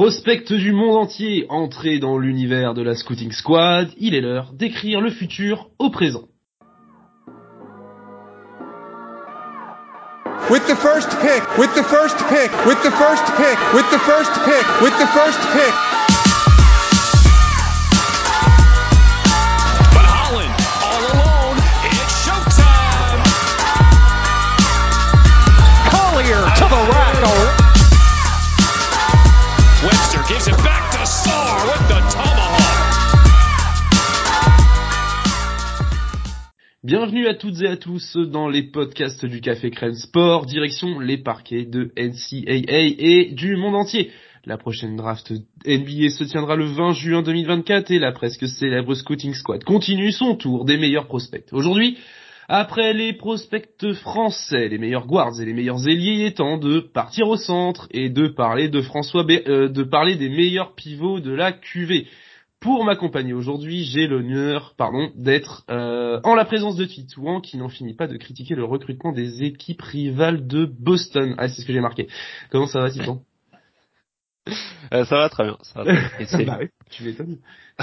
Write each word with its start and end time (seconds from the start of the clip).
Prospect 0.00 0.54
du 0.54 0.72
monde 0.72 0.96
entier, 0.96 1.44
entré 1.50 1.98
dans 1.98 2.16
l'univers 2.16 2.72
de 2.72 2.80
la 2.80 2.94
Scouting 2.94 3.32
Squad, 3.32 3.90
il 3.98 4.14
est 4.14 4.22
l'heure 4.22 4.54
d'écrire 4.54 5.02
le 5.02 5.10
futur 5.10 5.68
au 5.78 5.90
présent. 5.90 6.24
With 10.48 10.66
the 10.66 10.74
first 10.74 11.10
pick, 11.20 11.42
with 11.58 11.68
the 11.74 11.84
first 11.84 12.16
pick, 12.30 12.50
with 12.64 12.80
the 12.82 12.90
first 12.90 13.26
pick, 13.36 13.58
with 13.74 13.90
the 13.90 13.98
first 13.98 14.32
pick, 14.46 14.64
with 14.80 14.98
the 14.98 15.06
first 15.08 15.38
pick. 15.52 15.99
Bienvenue 36.82 37.26
à 37.28 37.34
toutes 37.34 37.60
et 37.60 37.66
à 37.68 37.76
tous 37.76 38.16
dans 38.16 38.48
les 38.48 38.62
podcasts 38.62 39.26
du 39.26 39.42
Café 39.42 39.70
Crème 39.70 39.92
Sport, 39.92 40.46
direction 40.46 40.98
les 40.98 41.18
parquets 41.18 41.66
de 41.66 41.90
NCAA 41.94 42.94
et 42.98 43.32
du 43.34 43.56
monde 43.56 43.74
entier. 43.74 44.10
La 44.46 44.56
prochaine 44.56 44.96
draft 44.96 45.30
NBA 45.66 46.08
se 46.08 46.24
tiendra 46.24 46.56
le 46.56 46.64
20 46.64 46.92
juin 46.92 47.20
2024 47.20 47.90
et 47.90 47.98
la 47.98 48.12
presque 48.12 48.48
célèbre 48.48 48.94
Scouting 48.94 49.34
Squad 49.34 49.62
continue 49.62 50.10
son 50.10 50.34
tour 50.36 50.64
des 50.64 50.78
meilleurs 50.78 51.06
prospects. 51.06 51.44
Aujourd'hui, 51.52 51.98
après 52.48 52.94
les 52.94 53.12
prospects 53.12 53.92
français, 53.92 54.68
les 54.68 54.78
meilleurs 54.78 55.06
guards 55.06 55.38
et 55.38 55.44
les 55.44 55.52
meilleurs 55.52 55.86
ailiers, 55.86 56.14
il 56.14 56.22
est 56.22 56.38
temps 56.38 56.56
de 56.56 56.80
partir 56.80 57.28
au 57.28 57.36
centre 57.36 57.88
et 57.90 58.08
de 58.08 58.26
parler 58.26 58.70
de 58.70 58.80
François, 58.80 59.24
Bé- 59.24 59.44
euh, 59.48 59.68
de 59.68 59.82
parler 59.82 60.16
des 60.16 60.30
meilleurs 60.30 60.74
pivots 60.74 61.20
de 61.20 61.30
la 61.30 61.52
QV. 61.52 62.06
Pour 62.60 62.84
m'accompagner 62.84 63.32
aujourd'hui, 63.32 63.84
j'ai 63.84 64.06
l'honneur, 64.06 64.74
pardon, 64.76 65.10
d'être 65.14 65.64
euh, 65.70 66.20
en 66.24 66.34
la 66.34 66.44
présence 66.44 66.76
de 66.76 66.84
Titouan 66.84 67.40
qui 67.40 67.56
n'en 67.56 67.70
finit 67.70 67.94
pas 67.94 68.06
de 68.06 68.18
critiquer 68.18 68.54
le 68.54 68.64
recrutement 68.64 69.12
des 69.12 69.42
équipes 69.44 69.80
rivales 69.80 70.46
de 70.46 70.66
Boston. 70.66 71.34
Ah, 71.38 71.48
c'est 71.48 71.62
ce 71.62 71.66
que 71.66 71.72
j'ai 71.72 71.80
marqué. 71.80 72.06
Comment 72.50 72.66
ça 72.66 72.80
va, 72.80 72.90
Titouan 72.90 73.22
Euh, 74.92 75.04
ça 75.04 75.16
va 75.16 75.28
très 75.28 75.44
bien. 75.44 75.56
Ça 75.62 75.84
va 75.84 75.94
très 76.26 76.44
bien. 76.44 76.46
Bah 76.46 76.58
oui, 76.60 76.68
tu 76.90 77.04
m'étonnes. 77.04 77.38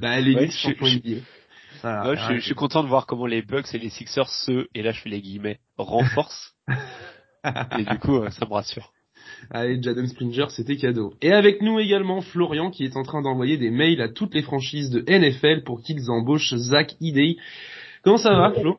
bah, 0.00 0.20
les 0.20 0.34
Ouais, 0.34 0.42
Knicks 0.42 0.52
je- 0.52 0.58
champions 0.58 0.86
je-. 0.86 1.20
Voilà, 1.82 2.34
je 2.36 2.40
suis 2.40 2.54
content 2.54 2.82
de 2.82 2.88
voir 2.88 3.06
comment 3.06 3.24
les 3.26 3.40
Bucks 3.42 3.72
et 3.74 3.78
les 3.78 3.88
Sixers 3.88 4.28
se, 4.28 4.66
et 4.74 4.82
là 4.82 4.92
je 4.92 5.00
fais 5.00 5.08
les 5.08 5.22
guillemets, 5.22 5.58
renforcent. 5.78 6.54
et 6.68 7.84
du 7.84 7.98
coup, 7.98 8.16
euh, 8.16 8.28
ça 8.30 8.44
me 8.46 8.52
rassure. 8.52 8.92
Allez, 9.50 9.82
Jadon 9.82 10.06
Springer, 10.06 10.46
c'était 10.50 10.76
cadeau. 10.76 11.14
Et 11.22 11.32
avec 11.32 11.62
nous 11.62 11.78
également 11.78 12.20
Florian 12.20 12.70
qui 12.70 12.84
est 12.84 12.96
en 12.96 13.02
train 13.02 13.22
d'envoyer 13.22 13.56
des 13.56 13.70
mails 13.70 14.00
à 14.00 14.08
toutes 14.08 14.34
les 14.34 14.42
franchises 14.42 14.90
de 14.90 15.00
NFL 15.08 15.64
pour 15.64 15.82
qu'ils 15.82 16.10
embauchent 16.10 16.54
Zach 16.54 16.96
Idei. 17.00 17.36
Comment 18.02 18.18
ça 18.18 18.34
va, 18.34 18.52
Flo? 18.52 18.76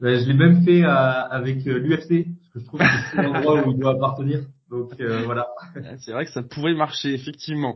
Ben, 0.00 0.20
je 0.20 0.26
l'ai 0.28 0.34
même 0.34 0.62
fait 0.62 0.84
euh, 0.84 0.88
avec 0.90 1.66
euh, 1.66 1.78
l'UFC, 1.78 2.26
parce 2.26 2.52
que 2.52 2.60
je 2.60 2.64
trouve 2.66 2.80
que 2.80 2.86
c'est 3.10 3.22
l'endroit 3.22 3.66
où 3.66 3.72
il 3.72 3.78
doit 3.78 3.92
appartenir. 3.92 4.40
Donc 4.70 4.92
euh, 5.00 5.22
voilà. 5.24 5.46
Ah, 5.76 5.96
C'est 5.98 6.12
vrai 6.12 6.24
que 6.24 6.32
ça 6.32 6.42
pouvait 6.42 6.74
marcher, 6.74 7.14
effectivement. 7.14 7.74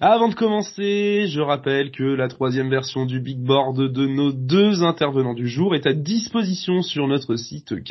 Avant 0.00 0.28
de 0.28 0.34
commencer, 0.34 1.26
je 1.28 1.40
rappelle 1.40 1.90
que 1.90 2.04
la 2.04 2.28
troisième 2.28 2.68
version 2.68 3.06
du 3.06 3.20
Big 3.20 3.38
Board 3.38 3.76
de 3.76 4.06
nos 4.06 4.32
deux 4.32 4.84
intervenants 4.84 5.34
du 5.34 5.48
jour 5.48 5.74
est 5.74 5.86
à 5.86 5.92
disposition 5.92 6.82
sur 6.82 7.08
notre 7.08 7.36
site 7.36 7.82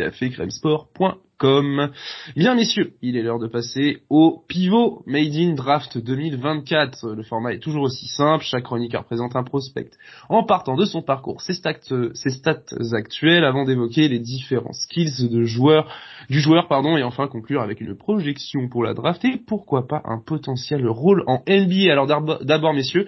cafécrèmesport.com. 1.38 1.92
Bien 2.36 2.56
messieurs, 2.56 2.94
il 3.02 3.18
est 3.18 3.22
l'heure 3.22 3.40
de 3.40 3.48
passer 3.48 4.00
au 4.10 4.44
pivot 4.48 5.04
Made 5.06 5.36
in 5.36 5.54
Draft 5.54 5.98
2024. 5.98 7.10
Le 7.16 7.24
format 7.24 7.54
est 7.54 7.60
toujours 7.60 7.84
aussi 7.84 8.08
simple, 8.08 8.44
chaque 8.44 8.64
chroniqueur 8.64 9.06
présente 9.06 9.36
un 9.36 9.44
prospect 9.44 9.92
en 10.30 10.44
partant 10.44 10.76
de 10.76 10.86
son 10.86 11.02
parcours, 11.02 11.42
ses 11.42 11.54
stats, 11.54 11.74
ses 12.14 12.30
stats 12.30 12.64
actuelles 12.94 13.46
avant 13.46 13.66
d'évoquer 13.66 14.08
les 14.08 14.20
différents 14.20 14.74
skills 14.74 15.30
de 15.30 15.44
joueur, 15.44 15.92
du 16.30 16.40
joueur 16.40 16.68
pardon, 16.68 16.98
et 16.98 17.04
enfin 17.04 17.28
conclure 17.28 17.62
avec 17.62 17.82
une 17.82 17.96
projection 17.96 18.68
pour 18.70 18.84
la 18.84 18.94
draft 18.94 19.24
et 19.26 19.38
pourquoi 19.38 19.88
pas 19.88 20.02
un 20.06 20.20
potentiel 20.20 20.88
rôle 20.88 21.24
en 21.28 21.44
NBA. 21.48 21.92
Alors 21.92 22.08
d'ab- 22.08 22.44
d'abord 22.44 22.74
messieurs, 22.74 23.08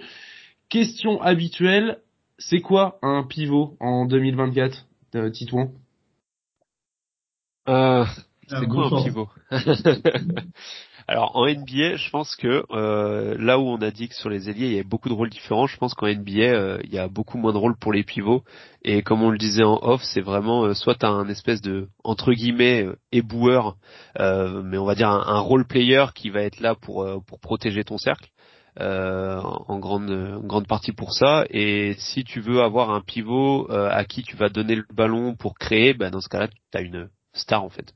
question 0.68 1.20
habituelle, 1.22 1.98
c'est 2.38 2.60
quoi 2.60 2.98
un 3.02 3.24
pivot 3.24 3.76
en 3.80 4.06
2024 4.06 4.86
euh, 5.16 5.30
Titouan? 5.30 5.70
Euh, 7.68 8.04
Ah, 8.50 8.60
c'est 8.60 8.66
quoi 8.66 8.86
un 8.86 9.02
pivot 9.04 9.28
Alors 11.10 11.34
en 11.36 11.46
NBA, 11.46 11.96
je 11.96 12.10
pense 12.10 12.36
que 12.36 12.64
euh, 12.70 13.34
là 13.38 13.58
où 13.58 13.62
on 13.62 13.78
a 13.78 13.90
dit 13.90 14.08
que 14.08 14.14
sur 14.14 14.28
les 14.28 14.50
ailiers 14.50 14.66
il 14.66 14.72
y 14.72 14.74
avait 14.74 14.84
beaucoup 14.84 15.08
de 15.08 15.14
rôles 15.14 15.30
différents, 15.30 15.66
je 15.66 15.76
pense 15.78 15.94
qu'en 15.94 16.06
NBA 16.06 16.40
euh, 16.40 16.78
il 16.84 16.92
y 16.92 16.98
a 16.98 17.08
beaucoup 17.08 17.38
moins 17.38 17.52
de 17.54 17.58
rôles 17.58 17.78
pour 17.78 17.94
les 17.94 18.04
pivots. 18.04 18.42
Et 18.84 19.00
comme 19.02 19.22
on 19.22 19.30
le 19.30 19.38
disait 19.38 19.64
en 19.64 19.78
off, 19.82 20.02
c'est 20.02 20.20
vraiment 20.20 20.64
euh, 20.64 20.74
soit 20.74 20.96
t'as 20.96 21.08
un 21.08 21.28
espèce 21.30 21.62
de 21.62 21.88
entre 22.04 22.32
guillemets 22.34 22.86
éboueur, 23.10 23.76
mais 24.18 24.76
on 24.76 24.84
va 24.84 24.94
dire 24.94 25.08
un, 25.08 25.24
un 25.26 25.38
role 25.40 25.66
player 25.66 26.04
qui 26.14 26.28
va 26.28 26.42
être 26.42 26.60
là 26.60 26.74
pour 26.74 27.06
pour 27.26 27.40
protéger 27.40 27.84
ton 27.84 27.96
cercle. 27.96 28.28
en 28.78 29.78
grande 29.78 30.10
en 30.10 30.46
grande 30.46 30.66
partie 30.66 30.92
pour 30.92 31.12
ça 31.14 31.44
et 31.50 31.94
si 31.98 32.22
tu 32.24 32.40
veux 32.40 32.60
avoir 32.62 32.90
un 32.90 33.00
pivot 33.00 33.66
à 33.70 34.04
qui 34.04 34.22
tu 34.22 34.36
vas 34.36 34.50
donner 34.50 34.74
le 34.76 34.84
ballon 34.92 35.34
pour 35.36 35.54
créer 35.58 35.94
bah 35.94 36.10
dans 36.10 36.20
ce 36.20 36.28
cas-là 36.28 36.48
tu 36.48 36.78
as 36.78 36.82
une 36.82 37.08
star 37.38 37.62
en 37.64 37.70
fait 37.70 37.94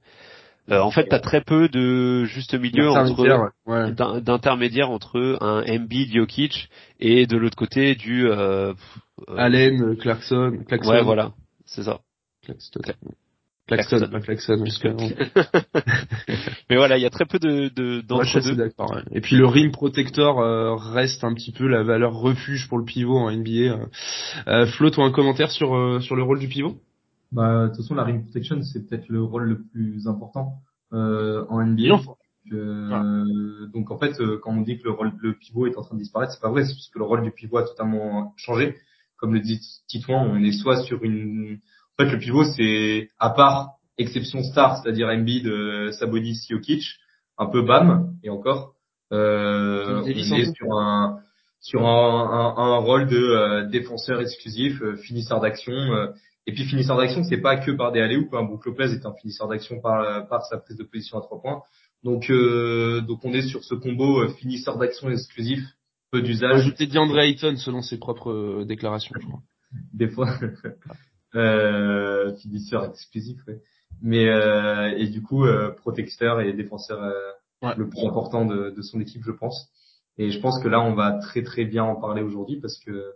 euh, 0.71 0.81
en 0.81 0.93
fait, 0.93 1.09
t'as 1.09 1.19
très 1.19 1.41
peu 1.41 1.69
de 1.69 2.25
juste 2.25 2.55
milieu 2.55 2.89
entre 2.89 3.51
ouais. 3.67 4.21
D'intermédiaire 4.21 4.91
entre 4.91 5.39
un 5.41 5.65
Embiid, 5.69 6.15
Jokic 6.15 6.69
et 7.01 7.27
de 7.27 7.37
l'autre 7.37 7.57
côté 7.57 7.97
du 7.97 8.29
euh, 8.29 8.73
euh, 9.29 9.37
Allen, 9.37 9.97
Clarkson, 9.97 10.59
Clarkson. 10.69 10.89
ouais 10.91 11.03
voilà, 11.03 11.33
c'est 11.67 11.83
ça. 11.83 11.99
Claxton. 12.45 12.81
Cla- 12.81 12.95
Claxton, 13.67 13.97
Claxton. 13.99 14.13
pas 14.13 14.21
Claxon, 14.21 14.65
jusqu'à 14.65 14.91
Mais 16.71 16.77
voilà, 16.77 16.97
il 16.97 17.03
y 17.03 17.07
a 17.07 17.11
très 17.11 17.25
peu 17.27 17.39
de 17.39 17.69
de 17.69 18.03
je 18.25 18.41
suis 18.41 18.57
d'accord. 18.57 18.93
ouais. 18.95 19.03
Et 19.13 19.21
puis 19.21 19.37
le 19.37 19.47
rim 19.47 19.71
protector 19.73 20.41
euh, 20.41 20.75
reste 20.77 21.25
un 21.25 21.35
petit 21.35 21.53
peu 21.53 21.67
la 21.67 21.83
valeur 21.83 22.13
refuge 22.15 22.69
pour 22.69 22.79
le 22.79 22.85
pivot 22.85 23.19
en 23.19 23.31
NBA. 23.33 23.51
euh. 23.51 23.87
Euh, 24.47 24.67
Flo, 24.67 24.91
toi 24.91 25.05
un 25.07 25.11
commentaire 25.13 25.51
sur 25.51 25.75
euh, 25.77 26.01
sur 26.01 26.17
le 26.17 26.23
rôle 26.23 26.39
du 26.39 26.49
pivot? 26.49 26.77
Bah, 27.33 27.65
de 27.65 27.69
toute 27.69 27.79
façon, 27.79 27.95
la 27.95 28.05
rim 28.05 28.23
protection, 28.23 28.63
c'est 28.63 28.87
peut-être 28.87 29.09
le 29.09 29.23
rôle 29.23 29.45
le 29.45 29.63
plus 29.63 30.07
important 30.07 30.59
euh, 30.93 31.45
en 31.49 31.65
NBA. 31.65 31.97
Euh, 32.53 33.67
donc 33.73 33.91
en 33.91 33.99
fait, 33.99 34.21
euh, 34.21 34.39
quand 34.43 34.53
on 34.53 34.63
dit 34.63 34.79
que 34.79 34.85
le 34.85 34.91
rôle 34.91 35.13
le 35.21 35.35
pivot 35.35 35.67
est 35.67 35.77
en 35.79 35.83
train 35.83 35.95
de 35.95 36.01
disparaître, 36.01 36.33
c'est 36.33 36.41
pas 36.41 36.51
vrai, 36.51 36.65
c'est 36.65 36.75
parce 36.75 36.89
que 36.89 36.99
le 36.99 37.05
rôle 37.05 37.23
du 37.23 37.31
pivot 37.31 37.59
a 37.59 37.65
totalement 37.65 38.35
changé. 38.37 38.77
Comme 39.17 39.33
le 39.33 39.41
dit 39.41 39.61
Titouan, 39.87 40.27
on 40.29 40.43
est 40.43 40.53
soit 40.53 40.83
sur 40.83 41.03
une. 41.05 41.61
En 41.99 42.05
fait, 42.05 42.11
le 42.11 42.19
pivot, 42.19 42.45
c'est 42.45 43.11
à 43.19 43.31
part 43.31 43.77
exception 43.97 44.43
star, 44.43 44.79
c'est-à-dire 44.79 45.09
Embiid, 45.09 45.47
euh, 45.47 45.93
Sabonis, 45.93 46.47
Jokic, 46.51 46.83
un 47.39 47.47
peu 47.47 47.63
Bam 47.63 48.13
et 48.23 48.31
encore. 48.31 48.75
Euh, 49.13 50.03
on 50.03 50.07
est 50.07 50.55
sur 50.55 50.77
un 50.77 51.21
sur 51.61 51.87
un, 51.87 52.55
un, 52.57 52.63
un 52.63 52.77
rôle 52.79 53.07
de 53.07 53.17
euh, 53.17 53.65
défenseur 53.69 54.21
exclusif, 54.21 54.83
euh, 54.83 54.97
finisseur 54.97 55.41
d'action. 55.41 55.73
Et 56.47 56.53
puis 56.53 56.65
finisseur 56.65 56.97
d'action, 56.97 57.23
c'est 57.25 57.41
pas 57.41 57.57
que 57.57 57.71
par 57.71 57.93
des 57.93 58.01
alley 58.01 58.17
ou 58.17 58.29
Hein. 58.33 58.43
Brook 58.45 58.67
Lopez 58.67 58.93
est 58.93 59.07
un 59.07 59.13
finisseur 59.15 59.49
d'action 59.49 59.81
par 59.81 60.27
par 60.29 60.45
sa 60.47 60.59
prise 60.59 60.77
de 60.77 60.85
position 60.85 61.19
à 61.19 61.21
trois 61.23 61.41
points. 61.41 61.63
Donc 62.03 62.31
euh, 62.31 63.01
donc 63.01 63.25
on 63.25 63.33
est 63.33 63.43
sur 63.43 63.63
ce 63.65 63.75
combo 63.75 64.23
euh, 64.23 64.29
finisseur 64.29 64.77
d'action 64.77 65.09
exclusif, 65.11 65.61
peu 66.11 66.21
d'usage. 66.21 66.57
Ajouter 66.57 66.87
DeAndre 66.87 67.19
Ayton 67.21 67.57
selon 67.57 67.81
ses 67.81 67.99
propres 67.99 68.31
euh, 68.33 68.65
déclarations, 68.65 69.15
je 69.21 69.27
crois. 69.27 69.41
des 69.93 70.09
fois 70.09 70.29
euh, 71.35 72.35
finisseur 72.37 72.85
exclusif 72.85 73.39
ouais. 73.47 73.61
mais 74.03 74.29
euh, 74.29 74.95
et 74.99 75.07
du 75.09 75.23
coup 75.23 75.45
euh, 75.47 75.71
protecteur 75.71 76.41
et 76.41 76.53
défenseur 76.53 77.03
euh, 77.03 77.13
Ouais. 77.63 77.77
le 77.77 77.89
plus 77.89 78.05
important 78.05 78.45
de, 78.45 78.71
de 78.71 78.83
son 78.83 79.01
équipe 79.01 79.23
je 79.25 79.31
pense 79.31 79.69
et 80.19 80.33
je 80.33 80.41
pense 80.41 80.61
que 80.61 80.67
là 80.67 80.81
on 80.81 80.95
va 80.97 81.13
très 81.21 81.45
très 81.45 81.65
bien 81.65 81.85
en 81.85 81.95
parler 81.95 82.21
aujourd'hui 82.21 82.59
parce 82.61 82.77
que 82.81 83.13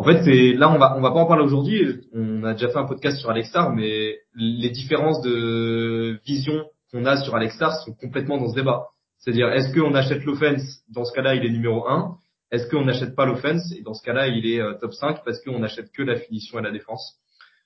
En 0.00 0.02
fait, 0.02 0.22
c'est 0.24 0.54
là 0.54 0.72
on 0.72 0.78
va 0.78 0.96
on 0.96 1.02
va 1.02 1.10
pas 1.10 1.18
en 1.18 1.26
parler 1.26 1.44
aujourd'hui. 1.44 2.00
On 2.14 2.42
a 2.44 2.54
déjà 2.54 2.70
fait 2.70 2.78
un 2.78 2.86
podcast 2.86 3.18
sur 3.18 3.28
Alex 3.28 3.50
Star, 3.50 3.74
mais 3.74 4.16
les 4.34 4.70
différences 4.70 5.20
de 5.20 6.18
vision 6.24 6.64
qu'on 6.90 7.04
a 7.04 7.18
sur 7.18 7.34
Alex 7.34 7.54
Star 7.56 7.76
sont 7.84 7.92
complètement 7.92 8.38
dans 8.38 8.48
ce 8.48 8.54
débat. 8.54 8.86
C'est-à-dire, 9.18 9.50
est-ce 9.50 9.74
qu'on 9.74 9.94
achète 9.94 10.24
l'offense? 10.24 10.80
Dans 10.88 11.04
ce 11.04 11.12
cas-là, 11.12 11.34
il 11.34 11.44
est 11.44 11.50
numéro 11.50 11.86
1. 11.86 12.16
Est-ce 12.50 12.66
qu'on 12.70 12.86
n'achète 12.86 13.14
pas 13.14 13.26
l'offense? 13.26 13.72
Et 13.72 13.82
dans 13.82 13.92
ce 13.92 14.02
cas-là, 14.02 14.28
il 14.28 14.46
est 14.46 14.62
euh, 14.62 14.72
top 14.80 14.94
5 14.94 15.18
parce 15.22 15.38
qu'on 15.44 15.58
n'achète 15.58 15.92
que 15.92 16.02
la 16.02 16.16
finition 16.16 16.58
et 16.58 16.62
la 16.62 16.70
défense. 16.70 17.16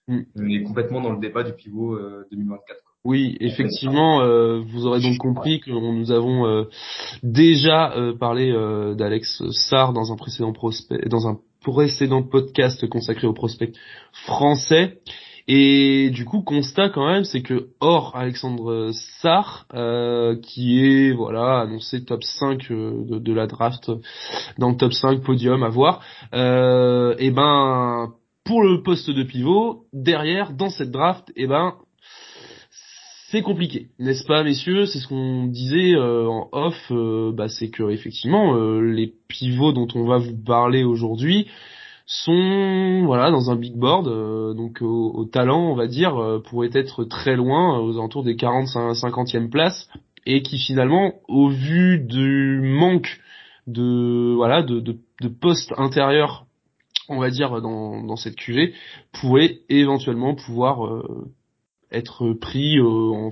Mm. 0.08 0.22
On 0.34 0.48
est 0.48 0.62
complètement 0.64 1.02
dans 1.02 1.12
le 1.12 1.20
débat 1.20 1.44
du 1.44 1.52
pivot 1.52 1.94
euh, 1.94 2.26
2024. 2.32 2.66
quoi. 2.66 2.94
Oui, 3.04 3.36
effectivement, 3.40 4.22
euh, 4.22 4.60
vous 4.60 4.86
aurez 4.86 5.02
donc 5.02 5.18
compris 5.18 5.60
que 5.60 5.70
nous 5.70 6.10
avons 6.10 6.46
euh, 6.46 6.64
déjà 7.22 7.92
euh, 7.92 8.16
parlé 8.16 8.50
euh, 8.50 8.94
d'Alex 8.94 9.42
Sarr 9.50 9.92
dans 9.92 10.10
un 10.10 10.16
précédent 10.16 10.54
prospect, 10.54 11.06
dans 11.10 11.28
un 11.28 11.38
précédent 11.64 12.22
podcast 12.22 12.88
consacré 12.88 13.26
au 13.26 13.32
prospect 13.32 13.72
français. 14.12 14.98
Et 15.46 16.10
du 16.10 16.24
coup, 16.24 16.40
constat 16.40 16.88
quand 16.88 17.06
même, 17.06 17.24
c'est 17.24 17.42
que 17.42 17.68
hors 17.80 18.16
Alexandre 18.16 18.92
Sarr, 19.20 19.66
euh, 19.74 20.36
qui 20.40 20.82
est 20.82 21.12
voilà 21.12 21.60
annoncé 21.60 22.02
top 22.04 22.22
5 22.22 22.70
euh, 22.70 23.04
de, 23.20 23.32
la 23.32 23.46
draft, 23.46 23.90
dans 24.58 24.70
le 24.70 24.76
top 24.76 24.94
5 24.94 25.22
podium 25.22 25.62
à 25.62 25.68
voir, 25.68 26.00
euh, 26.32 27.14
et 27.18 27.30
ben 27.30 28.14
pour 28.44 28.62
le 28.62 28.82
poste 28.82 29.10
de 29.10 29.22
pivot, 29.22 29.84
derrière 29.92 30.52
dans 30.52 30.70
cette 30.70 30.90
draft, 30.90 31.30
et 31.36 31.46
ben 31.46 31.74
c'est 33.34 33.42
compliqué, 33.42 33.88
n'est-ce 33.98 34.24
pas, 34.24 34.44
messieurs? 34.44 34.86
C'est 34.86 35.00
ce 35.00 35.08
qu'on 35.08 35.46
disait 35.46 35.96
euh, 35.96 36.28
en 36.28 36.48
off. 36.52 36.76
euh, 36.92 37.32
bah, 37.32 37.48
c'est 37.48 37.68
que 37.68 37.90
effectivement, 37.90 38.54
euh, 38.54 38.80
les 38.80 39.12
pivots 39.26 39.72
dont 39.72 39.88
on 39.96 40.04
va 40.04 40.18
vous 40.18 40.36
parler 40.36 40.84
aujourd'hui 40.84 41.48
sont 42.06 43.02
voilà 43.06 43.32
dans 43.32 43.50
un 43.50 43.56
big 43.56 43.74
board, 43.74 44.06
donc 44.54 44.82
au, 44.82 45.24
talent, 45.24 45.72
on 45.72 45.74
va 45.74 45.88
dire, 45.88 46.14
pourraient 46.44 46.70
être 46.74 47.02
très 47.02 47.34
loin, 47.34 47.80
aux 47.80 47.96
alentours 47.98 48.22
des 48.22 48.36
40-50e 48.36 49.48
places, 49.48 49.88
et 50.26 50.42
qui 50.42 50.58
finalement, 50.58 51.14
au 51.26 51.48
vu 51.48 51.98
du 51.98 52.60
manque 52.62 53.18
de 53.66 54.34
voilà 54.36 54.62
de, 54.62 54.98
postes 55.40 55.72
intérieurs, 55.76 56.44
on 57.08 57.18
va 57.18 57.30
dire 57.30 57.62
dans, 57.62 58.16
cette 58.16 58.36
QV, 58.36 58.74
pourraient 59.12 59.60
éventuellement 59.70 60.34
pouvoir 60.34 61.02
être 61.92 62.32
pris 62.32 62.78
euh, 62.78 63.30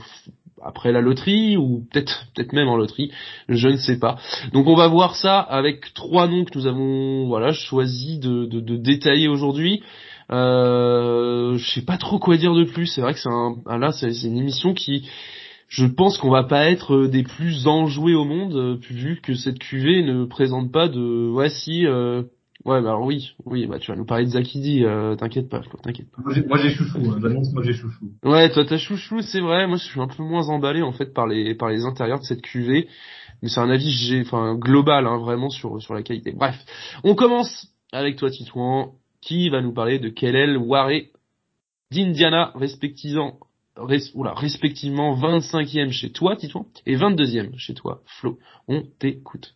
après 0.62 0.92
la 0.92 1.00
loterie 1.00 1.56
ou 1.56 1.86
peut-être 1.90 2.26
peut-être 2.34 2.52
même 2.52 2.68
en 2.68 2.76
loterie, 2.76 3.10
je 3.48 3.68
ne 3.68 3.76
sais 3.76 3.98
pas. 3.98 4.18
Donc 4.52 4.66
on 4.66 4.76
va 4.76 4.88
voir 4.88 5.16
ça 5.16 5.40
avec 5.40 5.92
trois 5.94 6.28
noms 6.28 6.44
que 6.44 6.56
nous 6.56 6.66
avons 6.66 7.26
voilà 7.26 7.52
choisi 7.52 8.18
de, 8.18 8.46
de, 8.46 8.60
de 8.60 8.76
détailler 8.76 9.28
aujourd'hui. 9.28 9.82
Euh, 10.30 11.58
je 11.58 11.70
sais 11.72 11.84
pas 11.84 11.98
trop 11.98 12.18
quoi 12.18 12.36
dire 12.36 12.54
de 12.54 12.64
plus. 12.64 12.86
C'est 12.86 13.00
vrai 13.00 13.12
que 13.12 13.20
c'est 13.20 13.28
un 13.28 13.78
là 13.78 13.92
c'est 13.92 14.10
une 14.22 14.38
émission 14.38 14.72
qui 14.74 15.08
je 15.68 15.86
pense 15.86 16.18
qu'on 16.18 16.30
va 16.30 16.44
pas 16.44 16.70
être 16.70 17.06
des 17.06 17.22
plus 17.22 17.66
enjoués 17.66 18.14
au 18.14 18.24
monde 18.24 18.78
vu 18.90 19.20
que 19.22 19.34
cette 19.34 19.58
QV 19.58 20.02
ne 20.02 20.26
présente 20.26 20.70
pas 20.70 20.88
de 20.88 21.28
voici 21.30 21.86
euh, 21.86 22.22
ouais 22.64 22.80
bah 22.82 22.90
alors 22.90 23.02
oui 23.02 23.34
oui 23.44 23.66
bah 23.66 23.78
tu 23.78 23.90
vas 23.90 23.96
nous 23.96 24.04
parler 24.04 24.24
de 24.24 24.30
Zakidi 24.30 24.84
euh, 24.84 25.16
t'inquiète 25.16 25.48
pas 25.48 25.62
Flo, 25.62 25.78
t'inquiète 25.82 26.10
pas. 26.10 26.22
Moi, 26.46 26.58
j'ai- 26.58 26.70
chouchou. 26.70 26.98
Hein. 26.98 27.18
J'annonce, 27.20 27.52
moi 27.52 27.62
j'ai 27.62 27.72
chouchou. 27.74 28.12
Ouais, 28.24 28.50
toi 28.50 28.64
t'as 28.64 28.78
chouchou, 28.78 29.20
c'est 29.22 29.40
vrai. 29.40 29.66
Moi, 29.66 29.76
je 29.76 29.84
suis 29.84 30.00
un 30.00 30.08
peu 30.08 30.22
moins 30.22 30.48
emballé 30.48 30.82
en 30.82 30.92
fait 30.92 31.12
par 31.12 31.26
les 31.26 31.54
par 31.54 31.68
les 31.70 31.84
intérieurs 31.84 32.20
de 32.20 32.24
cette 32.24 32.42
QV, 32.42 32.86
mais 33.42 33.48
c'est 33.48 33.60
un 33.60 33.70
avis 33.70 33.90
j'ai 33.90 34.20
enfin 34.20 34.54
global 34.54 35.06
hein, 35.06 35.18
vraiment 35.18 35.50
sur 35.50 35.80
sur 35.82 35.94
la 35.94 36.02
qualité. 36.02 36.32
Bref, 36.32 36.56
on 37.04 37.14
commence 37.14 37.68
avec 37.92 38.16
toi 38.16 38.30
Titouan, 38.30 38.94
qui 39.20 39.48
va 39.50 39.60
nous 39.60 39.72
parler 39.72 39.98
de 39.98 40.08
Kelel 40.08 40.56
Waré 40.56 41.10
d'Indiana, 41.90 42.52
respectivement 42.54 43.38
res- 43.76 44.10
oula, 44.14 44.34
respectivement 44.34 45.14
25e 45.14 45.90
chez 45.90 46.10
toi 46.10 46.36
Titouan 46.36 46.66
et 46.86 46.96
22e 46.96 47.56
chez 47.56 47.74
toi 47.74 48.02
Flo. 48.06 48.38
On 48.68 48.82
t'écoute. 48.98 49.54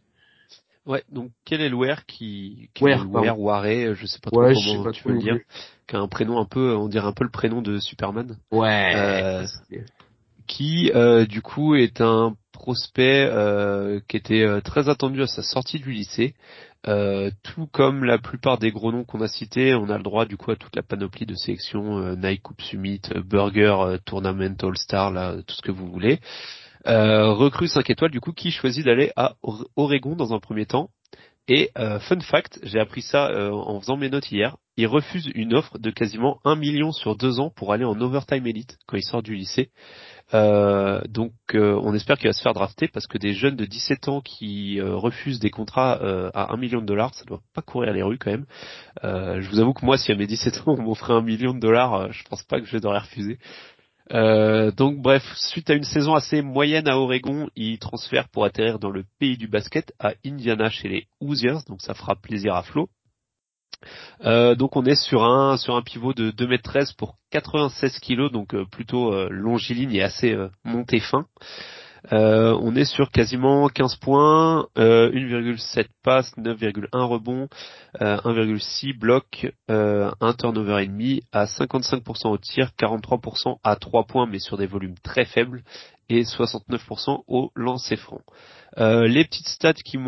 Ouais, 0.87 1.03
donc 1.11 1.31
quel 1.45 1.61
est 1.61 1.69
le 1.69 1.77
Ware 1.77 2.07
qui, 2.07 2.71
Ware, 2.81 3.39
Waré, 3.39 3.95
je 3.95 4.07
sais 4.07 4.21
pas 4.21 4.31
trop 4.31 4.43
Ouais, 4.43 4.55
comment 4.55 4.85
pas 4.85 4.93
tu 4.93 5.03
peux 5.03 5.13
le 5.13 5.19
dire, 5.19 5.39
qui 5.89 5.97
a 5.97 5.99
un 5.99 6.09
prénom 6.09 6.39
un 6.39 6.45
peu, 6.45 6.77
on 6.77 6.89
dirait 6.89 7.07
un 7.07 7.13
peu 7.13 7.25
le 7.25 7.31
prénom 7.31 7.61
de 7.61 7.79
Superman. 7.79 8.39
Ouais. 8.53 8.93
Euh, 8.95 9.47
qui 10.47 10.93
euh, 10.95 11.27
du 11.27 11.43
coup 11.43 11.75
est 11.75 12.01
un 12.01 12.37
prospect 12.53 13.29
euh, 13.29 14.01
qui 14.09 14.17
était 14.17 14.43
euh, 14.43 14.61
très 14.61 14.89
attendu 14.89 15.23
à 15.23 15.27
sa 15.27 15.43
sortie 15.43 15.79
du 15.79 15.91
lycée. 15.91 16.35
Euh, 16.89 17.33
tout 17.43 17.67
comme 17.73 18.05
la 18.05 18.19
plupart 18.19 18.59
des 18.59 18.71
gros 18.71 18.93
noms 18.93 19.03
qu'on 19.03 19.21
a 19.21 19.27
cités, 19.27 19.75
on 19.75 19.91
a 19.91 19.97
le 19.97 20.05
droit 20.05 20.25
du 20.25 20.37
coup 20.37 20.53
à 20.53 20.57
toute 20.57 20.77
la 20.77 20.85
panoplie 20.85 21.27
de 21.27 21.35
sélections, 21.35 21.99
euh, 21.99 22.15
Nike 22.15 22.43
Coupe 22.43 22.63
Summit, 22.63 23.01
euh, 23.13 23.23
Burger, 23.23 23.77
euh, 23.81 23.99
Tournament 24.05 24.57
All 24.63 24.77
Star, 24.77 25.11
là, 25.11 25.35
tout 25.45 25.55
ce 25.57 25.63
que 25.63 25.73
vous 25.73 25.91
voulez. 25.91 26.21
Euh, 26.87 27.33
recrue 27.33 27.67
5 27.67 27.91
étoiles 27.91 28.13
du 28.13 28.21
coup 28.21 28.33
qui 28.33 28.53
choisit 28.53 28.85
d'aller 28.85 29.11
à 29.17 29.35
Or- 29.43 29.67
Oregon 29.77 30.15
dans 30.15 30.33
un 30.33 30.39
premier 30.39 30.67
temps? 30.67 30.91
Et 31.49 31.71
euh, 31.79 32.01
fun 32.01 32.19
fact, 32.21 32.59
j'ai 32.65 32.81
appris 32.81 33.03
ça 33.03 33.29
euh, 33.29 33.51
en 33.53 33.81
faisant 33.81 33.97
mes 33.97 34.11
notes 34.11 34.31
hier, 34.33 34.57
il 34.77 34.87
refuse 34.89 35.31
une 35.35 35.55
offre 35.55 35.79
de 35.79 35.91
quasiment 35.91 36.39
1 36.45 36.57
million 36.57 36.91
sur 36.91 37.17
deux 37.17 37.39
ans 37.39 37.51
pour 37.55 37.73
aller 37.73 37.85
en 37.85 38.01
overtime 38.01 38.47
elite 38.47 38.79
quand 38.87 38.97
il 38.97 39.05
sort 39.05 39.23
du 39.23 39.35
lycée. 39.35 39.71
Euh, 40.35 41.01
donc 41.09 41.33
on 41.55 41.95
espère 41.95 42.19
qu'il 42.19 42.29
va 42.29 42.33
se 42.33 42.43
faire 42.43 42.53
drafter 42.53 42.89
parce 42.89 43.07
que 43.07 43.17
des 43.17 43.33
jeunes 43.33 43.55
de 43.55 43.65
17 43.65 44.09
ans 44.09 44.21
qui 44.21 44.81
refusent 44.81 45.39
des 45.39 45.51
contrats 45.51 45.93
à 46.35 46.53
1 46.53 46.57
million 46.57 46.81
de 46.81 46.87
dollars, 46.87 47.15
ça 47.15 47.25
doit 47.25 47.41
pas 47.55 47.63
courir 47.63 47.93
les 47.93 48.03
rues 48.03 48.19
quand 48.19 48.33
même. 48.33 48.47
Je 49.05 49.49
vous 49.49 49.61
avoue 49.61 49.73
que 49.73 49.87
moi 49.87 49.97
si 49.99 50.11
à 50.11 50.17
mes 50.17 50.27
17 50.27 50.65
ans 50.67 50.75
on 50.79 50.83
m'offrait 50.83 51.15
un 51.15 51.23
million 51.23 51.55
de 51.55 51.61
dollars, 51.61 52.13
je 52.13 52.25
pense 52.25 52.43
pas 52.43 52.61
que 52.61 52.67
je 52.67 52.77
devrais 52.79 52.99
refuser. 52.99 53.39
Euh, 54.13 54.71
donc 54.71 54.99
bref, 54.99 55.25
suite 55.35 55.69
à 55.71 55.75
une 55.75 55.85
saison 55.85 56.15
assez 56.15 56.43
moyenne 56.43 56.89
à 56.89 56.99
Oregon, 56.99 57.49
il 57.57 57.79
transfère 57.79 58.29
pour 58.29 58.45
atterrir 58.45 58.79
dans 58.79 58.91
le 58.91 59.05
pays 59.19 59.37
du 59.37 59.49
basket 59.49 59.93
à 59.99 60.13
Indiana 60.25 60.71
chez 60.71 60.89
les 60.89 61.07
Hoosiers, 61.21 61.65
donc 61.69 61.83
ça 61.83 61.95
fera 61.95 62.15
plaisir 62.15 62.55
à 62.55 62.63
Flo. 62.63 62.89
Euh, 64.25 64.55
donc 64.55 64.77
on 64.77 64.85
est 64.85 64.95
sur 64.95 65.25
un 65.25 65.57
sur 65.57 65.77
un 65.77 65.83
pivot 65.83 66.15
de 66.15 66.31
2m13 66.31 66.95
pour 66.97 67.17
96 67.31 67.99
kg, 68.01 68.31
donc 68.31 68.55
euh, 68.55 68.65
plutôt 68.65 69.13
euh, 69.13 69.29
longiligne 69.31 69.95
et 69.95 70.03
assez 70.03 70.37
monté 70.65 71.01
fin. 71.01 71.27
Euh, 72.13 72.57
on 72.61 72.75
est 72.77 72.85
sur 72.85 73.11
quasiment 73.11 73.69
15 73.69 73.97
points, 73.97 74.67
euh, 74.79 75.11
1,7 75.11 75.87
passes, 76.03 76.33
9,1 76.37 76.89
rebonds, 77.05 77.49
euh, 78.01 78.19
1,6 78.25 78.93
blocs, 78.97 79.53
euh, 79.71 80.11
un 80.21 80.33
turnover 80.33 80.83
et 80.83 80.87
demi, 80.87 81.23
à 81.33 81.47
55% 81.47 82.31
au 82.31 82.39
tir, 82.39 82.71
43% 82.79 83.59
à 83.65 83.77
3 83.77 84.05
points 84.05 84.27
mais 84.27 84.39
sur 84.39 84.57
des 84.57 84.67
volumes 84.67 84.97
très 85.03 85.25
faibles 85.25 85.63
et 86.09 86.23
69% 86.23 87.25
au 87.27 87.51
lancer 87.57 87.97
franc. 87.97 88.21
Euh, 88.79 89.09
les 89.09 89.25
petites 89.25 89.49
stats 89.49 89.73
qui 89.73 89.99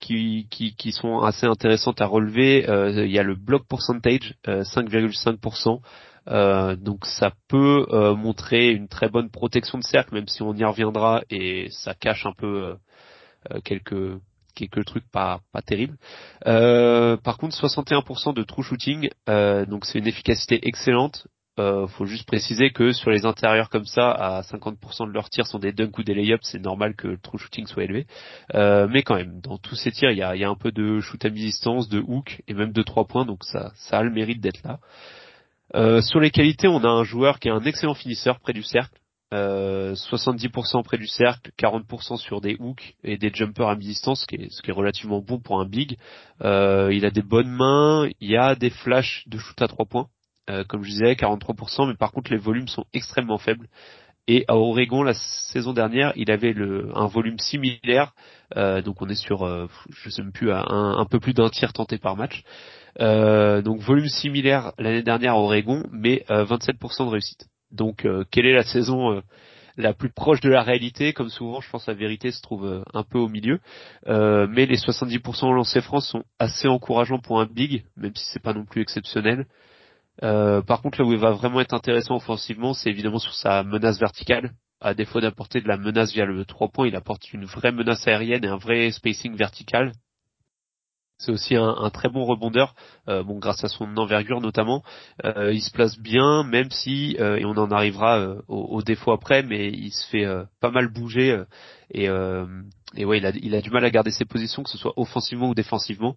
qui, 0.00 0.46
qui, 0.50 0.74
qui 0.76 0.92
sont 0.92 1.20
assez 1.20 1.46
intéressantes 1.46 2.00
à 2.00 2.06
relever, 2.06 2.68
euh, 2.68 3.04
il 3.04 3.10
y 3.10 3.18
a 3.18 3.22
le 3.22 3.34
block 3.34 3.66
percentage, 3.66 4.34
euh, 4.48 4.62
5,5%. 4.62 5.80
Euh, 6.28 6.76
donc 6.76 7.04
ça 7.04 7.32
peut 7.48 7.86
euh, 7.90 8.14
montrer 8.14 8.70
une 8.70 8.88
très 8.88 9.08
bonne 9.08 9.30
protection 9.30 9.78
de 9.78 9.84
cercle, 9.84 10.14
même 10.14 10.28
si 10.28 10.42
on 10.42 10.54
y 10.54 10.64
reviendra 10.64 11.22
et 11.30 11.68
ça 11.70 11.94
cache 11.94 12.26
un 12.26 12.32
peu 12.32 12.64
euh, 12.64 12.74
euh, 13.52 13.60
quelques 13.64 14.18
quelques 14.54 14.84
trucs 14.84 15.10
pas 15.10 15.40
pas 15.52 15.62
terribles. 15.62 15.96
Euh, 16.46 17.16
par 17.16 17.38
contre, 17.38 17.56
61% 17.56 18.34
de 18.34 18.42
true 18.42 18.62
shooting, 18.62 19.08
euh, 19.28 19.66
donc 19.66 19.84
c'est 19.86 19.98
une 19.98 20.06
efficacité 20.06 20.66
excellente. 20.68 21.26
Faut 21.88 22.06
juste 22.06 22.26
préciser 22.26 22.70
que 22.70 22.90
sur 22.92 23.10
les 23.10 23.24
intérieurs 23.24 23.68
comme 23.68 23.84
ça, 23.84 24.10
à 24.10 24.42
50% 24.42 25.06
de 25.06 25.12
leurs 25.12 25.30
tirs 25.30 25.46
sont 25.46 25.60
des 25.60 25.70
dunks 25.70 25.96
ou 25.96 26.02
des 26.02 26.14
layups, 26.14 26.42
c'est 26.42 26.58
normal 26.58 26.96
que 26.96 27.06
le 27.06 27.18
true 27.18 27.38
shooting 27.38 27.66
soit 27.68 27.84
élevé. 27.84 28.06
Mais 28.52 29.02
quand 29.04 29.14
même, 29.14 29.40
dans 29.42 29.58
tous 29.58 29.76
ces 29.76 29.92
tirs, 29.92 30.10
il 30.10 30.18
y 30.18 30.22
a, 30.24 30.34
y 30.34 30.42
a 30.42 30.48
un 30.48 30.56
peu 30.56 30.72
de 30.72 30.98
shoot 30.98 31.24
à 31.24 31.30
mi-distance, 31.30 31.88
de 31.88 32.00
hook 32.00 32.42
et 32.48 32.54
même 32.54 32.72
de 32.72 32.82
trois 32.82 33.04
points, 33.06 33.24
donc 33.26 33.44
ça, 33.44 33.70
ça 33.76 33.98
a 33.98 34.02
le 34.02 34.10
mérite 34.10 34.40
d'être 34.40 34.64
là. 34.64 34.80
Euh, 35.74 36.00
sur 36.02 36.20
les 36.20 36.30
qualités, 36.30 36.68
on 36.68 36.84
a 36.84 36.88
un 36.88 37.04
joueur 37.04 37.38
qui 37.38 37.48
est 37.48 37.52
un 37.52 37.64
excellent 37.64 37.94
finisseur 37.94 38.40
près 38.40 38.52
du 38.52 38.62
cercle. 38.62 38.98
Euh, 39.32 39.94
70% 39.94 40.82
près 40.82 40.98
du 40.98 41.06
cercle, 41.06 41.52
40% 41.56 42.18
sur 42.18 42.42
des 42.42 42.56
hooks 42.58 42.96
et 43.02 43.16
des 43.16 43.30
jumpers 43.32 43.66
à 43.66 43.76
mi-distance, 43.76 44.26
ce 44.28 44.62
qui 44.62 44.70
est, 44.70 44.72
relativement 44.74 45.20
bon 45.20 45.40
pour 45.40 45.58
un 45.58 45.64
big. 45.64 45.96
Euh, 46.42 46.90
il 46.92 47.06
a 47.06 47.10
des 47.10 47.22
bonnes 47.22 47.48
mains, 47.48 48.10
il 48.20 48.30
y 48.30 48.36
a 48.36 48.54
des 48.54 48.68
flashs 48.68 49.26
de 49.28 49.38
shoot 49.38 49.60
à 49.62 49.68
3 49.68 49.86
points, 49.86 50.08
euh, 50.50 50.64
comme 50.64 50.82
je 50.82 50.90
disais, 50.90 51.14
43%, 51.14 51.88
mais 51.88 51.94
par 51.94 52.12
contre 52.12 52.30
les 52.30 52.36
volumes 52.36 52.68
sont 52.68 52.84
extrêmement 52.92 53.38
faibles. 53.38 53.68
Et 54.28 54.44
à 54.46 54.56
Oregon, 54.56 55.02
la 55.02 55.14
saison 55.14 55.72
dernière, 55.72 56.12
il 56.14 56.30
avait 56.30 56.52
le, 56.52 56.90
un 56.94 57.06
volume 57.06 57.38
similaire, 57.38 58.14
euh, 58.56 58.80
donc 58.80 59.02
on 59.02 59.08
est 59.08 59.16
sur, 59.16 59.44
euh, 59.44 59.66
je 59.90 60.10
sais 60.10 60.22
même 60.22 60.32
plus, 60.32 60.52
un, 60.52 60.64
un 60.68 61.04
peu 61.06 61.18
plus 61.18 61.34
d'un 61.34 61.48
tir 61.50 61.72
tenté 61.72 61.98
par 61.98 62.16
match. 62.16 62.44
Euh, 63.00 63.62
donc 63.62 63.80
volume 63.80 64.08
similaire 64.08 64.72
l'année 64.78 65.02
dernière 65.02 65.32
à 65.32 65.38
Oregon, 65.38 65.82
mais 65.90 66.24
euh, 66.30 66.44
27% 66.44 67.06
de 67.06 67.10
réussite. 67.10 67.46
Donc 67.72 68.04
euh, 68.04 68.24
quelle 68.30 68.46
est 68.46 68.54
la 68.54 68.64
saison 68.64 69.12
euh, 69.12 69.22
la 69.76 69.94
plus 69.94 70.10
proche 70.10 70.40
de 70.40 70.50
la 70.50 70.62
réalité? 70.62 71.12
Comme 71.12 71.30
souvent, 71.30 71.60
je 71.60 71.70
pense 71.70 71.86
la 71.86 71.94
vérité 71.94 72.30
se 72.30 72.42
trouve 72.42 72.66
euh, 72.66 72.82
un 72.92 73.02
peu 73.02 73.18
au 73.18 73.28
milieu. 73.28 73.58
Euh, 74.08 74.46
mais 74.48 74.66
les 74.66 74.76
70% 74.76 75.46
au 75.46 75.52
lancer 75.52 75.80
France 75.80 76.08
sont 76.08 76.24
assez 76.38 76.68
encourageants 76.68 77.18
pour 77.18 77.40
un 77.40 77.46
big, 77.46 77.84
même 77.96 78.14
si 78.14 78.26
c'est 78.32 78.42
pas 78.42 78.52
non 78.52 78.66
plus 78.66 78.82
exceptionnel. 78.82 79.46
Euh, 80.22 80.62
par 80.62 80.82
contre, 80.82 81.00
là 81.00 81.06
où 81.06 81.12
il 81.12 81.18
va 81.18 81.32
vraiment 81.32 81.60
être 81.60 81.74
intéressant 81.74 82.16
offensivement, 82.16 82.74
c'est 82.74 82.90
évidemment 82.90 83.18
sur 83.18 83.34
sa 83.34 83.62
menace 83.62 83.98
verticale. 83.98 84.52
À 84.80 84.94
défaut 84.94 85.20
d'apporter 85.20 85.60
de 85.60 85.68
la 85.68 85.76
menace 85.76 86.12
via 86.12 86.24
le 86.24 86.44
3 86.44 86.68
points, 86.68 86.88
il 86.88 86.96
apporte 86.96 87.32
une 87.32 87.44
vraie 87.44 87.72
menace 87.72 88.06
aérienne 88.06 88.44
et 88.44 88.48
un 88.48 88.56
vrai 88.56 88.90
spacing 88.90 89.36
vertical. 89.36 89.92
C'est 91.18 91.30
aussi 91.30 91.54
un, 91.54 91.88
très 91.90 92.08
bon 92.08 92.24
rebondeur, 92.24 92.74
euh, 93.08 93.22
bon 93.22 93.38
grâce 93.38 93.62
à 93.62 93.68
son 93.68 93.96
envergure 93.96 94.40
notamment. 94.40 94.82
Euh, 95.24 95.52
il 95.52 95.62
se 95.62 95.70
place 95.70 95.96
bien, 95.96 96.42
même 96.42 96.72
si 96.72 97.16
euh, 97.20 97.36
et 97.36 97.44
on 97.44 97.52
en 97.52 97.70
arrivera 97.70 98.38
au, 98.48 98.56
au, 98.56 98.82
défaut 98.82 99.12
après, 99.12 99.44
mais 99.44 99.68
il 99.68 99.92
se 99.92 100.04
fait 100.08 100.26
pas 100.60 100.72
mal 100.72 100.88
bouger 100.88 101.44
et, 101.94 102.06
et 102.06 103.04
ouais, 103.04 103.18
il 103.40 103.54
a 103.54 103.60
du 103.60 103.70
mal 103.70 103.84
à 103.84 103.90
garder 103.90 104.10
ses 104.10 104.24
positions, 104.24 104.64
que 104.64 104.70
ce 104.70 104.78
soit 104.78 104.94
offensivement 104.96 105.48
ou 105.48 105.54
défensivement. 105.54 106.16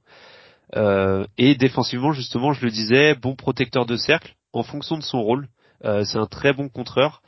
Et 0.75 1.55
défensivement, 1.55 2.11
justement, 2.11 2.53
je 2.53 2.65
le 2.65 2.71
disais, 2.71 3.15
bon 3.15 3.35
protecteur 3.35 3.85
de 3.85 3.95
cercle 3.95 4.35
en 4.53 4.63
fonction 4.63 4.97
de 4.97 5.03
son 5.03 5.21
rôle. 5.21 5.47
c'est 5.83 6.17
un 6.17 6.27
très 6.27 6.53
bon 6.53 6.69
contreur. 6.69 7.21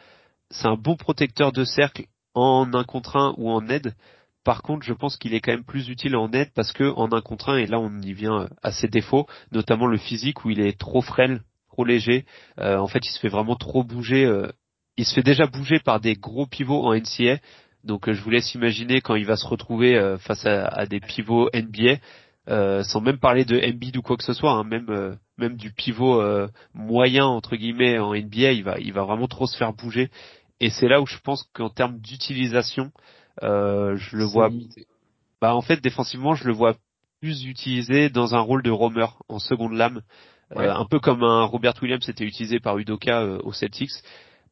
C'est 0.50 0.68
un 0.68 0.76
bon 0.76 0.96
protecteur 0.96 1.52
de 1.52 1.64
cercle 1.64 2.06
en 2.34 2.74
un 2.74 2.84
contre 2.84 3.18
un 3.18 3.34
ou 3.38 3.50
en 3.50 3.68
aide. 3.70 3.94
Par 4.44 4.62
contre, 4.62 4.86
je 4.86 4.94
pense 4.94 5.18
qu'il 5.18 5.34
est 5.34 5.42
quand 5.42 5.52
même 5.52 5.66
plus 5.66 5.90
utile 5.90 6.16
en 6.16 6.32
aide 6.32 6.52
parce 6.56 6.72
que 6.72 6.86
en 6.96 7.12
un 7.12 7.20
contre 7.20 7.50
un, 7.50 7.58
et 7.58 7.66
là 7.66 7.80
on 7.80 8.00
y 8.00 8.14
vient 8.14 8.48
à 8.64 8.72
ses 8.72 8.88
défauts, 8.88 9.28
notamment 9.52 9.88
le 9.88 9.98
physique 9.98 10.46
où 10.46 10.50
il 10.50 10.62
est 10.62 10.80
trop 10.80 11.02
frêle, 11.02 11.42
trop 11.70 11.84
léger. 11.84 12.26
Euh, 12.60 12.78
en 12.78 12.88
fait, 12.88 13.06
il 13.06 13.12
se 13.12 13.20
fait 13.20 13.28
vraiment 13.28 13.56
trop 13.56 13.84
bouger. 13.84 14.26
Euh, 14.26 14.48
il 14.96 15.06
se 15.06 15.14
fait 15.14 15.24
déjà 15.24 15.48
bouger 15.48 15.80
par 15.80 16.00
des 16.00 16.16
gros 16.16 16.48
pivots 16.48 16.86
en 16.86 16.96
NCA. 16.96 17.40
Donc 17.84 18.08
euh, 18.08 18.14
je 18.14 18.22
vous 18.22 18.30
laisse 18.30 18.54
imaginer 18.54 19.02
quand 19.02 19.16
il 19.16 19.26
va 19.26 19.36
se 19.36 19.46
retrouver 19.46 19.96
euh, 19.96 20.18
face 20.18 20.46
à, 20.46 20.86
des 20.86 21.00
pivots 21.00 21.50
NBA, 21.54 21.98
euh, 22.50 22.84
sans 22.84 23.02
même 23.02 23.20
parler 23.20 23.46
de 23.46 23.58
Embiid 23.58 23.98
ou 23.98 24.02
quoi 24.02 24.18
que 24.18 24.24
ce 24.24 24.34
soit, 24.34 24.52
hein, 24.52 24.64
même 24.64 25.18
même 25.38 25.56
du 25.58 25.72
pivot 25.72 26.22
moyen 26.74 27.26
entre 27.26 27.56
guillemets 27.56 28.00
en 28.00 28.14
NBA, 28.14 28.52
il 28.54 28.64
va 28.64 28.80
il 28.80 28.94
va 28.94 29.04
vraiment 29.04 29.28
trop 29.28 29.48
se 29.48 29.58
faire 29.58 29.74
bouger. 29.74 30.10
Et 30.60 30.70
c'est 30.70 30.88
là 30.88 31.02
où 31.02 31.06
je 31.06 31.18
pense 31.20 31.44
qu'en 31.54 31.70
termes 31.70 32.00
d'utilisation, 32.00 32.92
euh, 33.44 33.96
je 33.98 34.18
le 34.18 34.26
vois. 34.26 34.50
Limité. 34.50 34.88
Bah 35.40 35.56
en 35.56 35.62
fait 35.62 35.82
défensivement 35.82 36.34
je 36.34 36.48
le 36.48 36.54
vois 36.54 36.76
plus 37.22 37.46
utilisé 37.46 38.10
dans 38.10 38.34
un 38.36 38.40
rôle 38.40 38.64
de 38.64 38.72
roamer 38.72 39.08
en 39.28 39.40
seconde 39.40 39.74
lame, 39.74 40.02
ouais. 40.56 40.66
euh, 40.66 40.74
un 40.74 40.86
peu 40.86 41.00
comme 41.00 41.24
un 41.24 41.44
Robert 41.44 41.74
Williams 41.82 42.08
était 42.10 42.24
utilisé 42.24 42.60
par 42.60 42.78
Udoka 42.78 43.22
euh, 43.22 43.40
au 43.44 43.54
Celtics, 43.54 43.92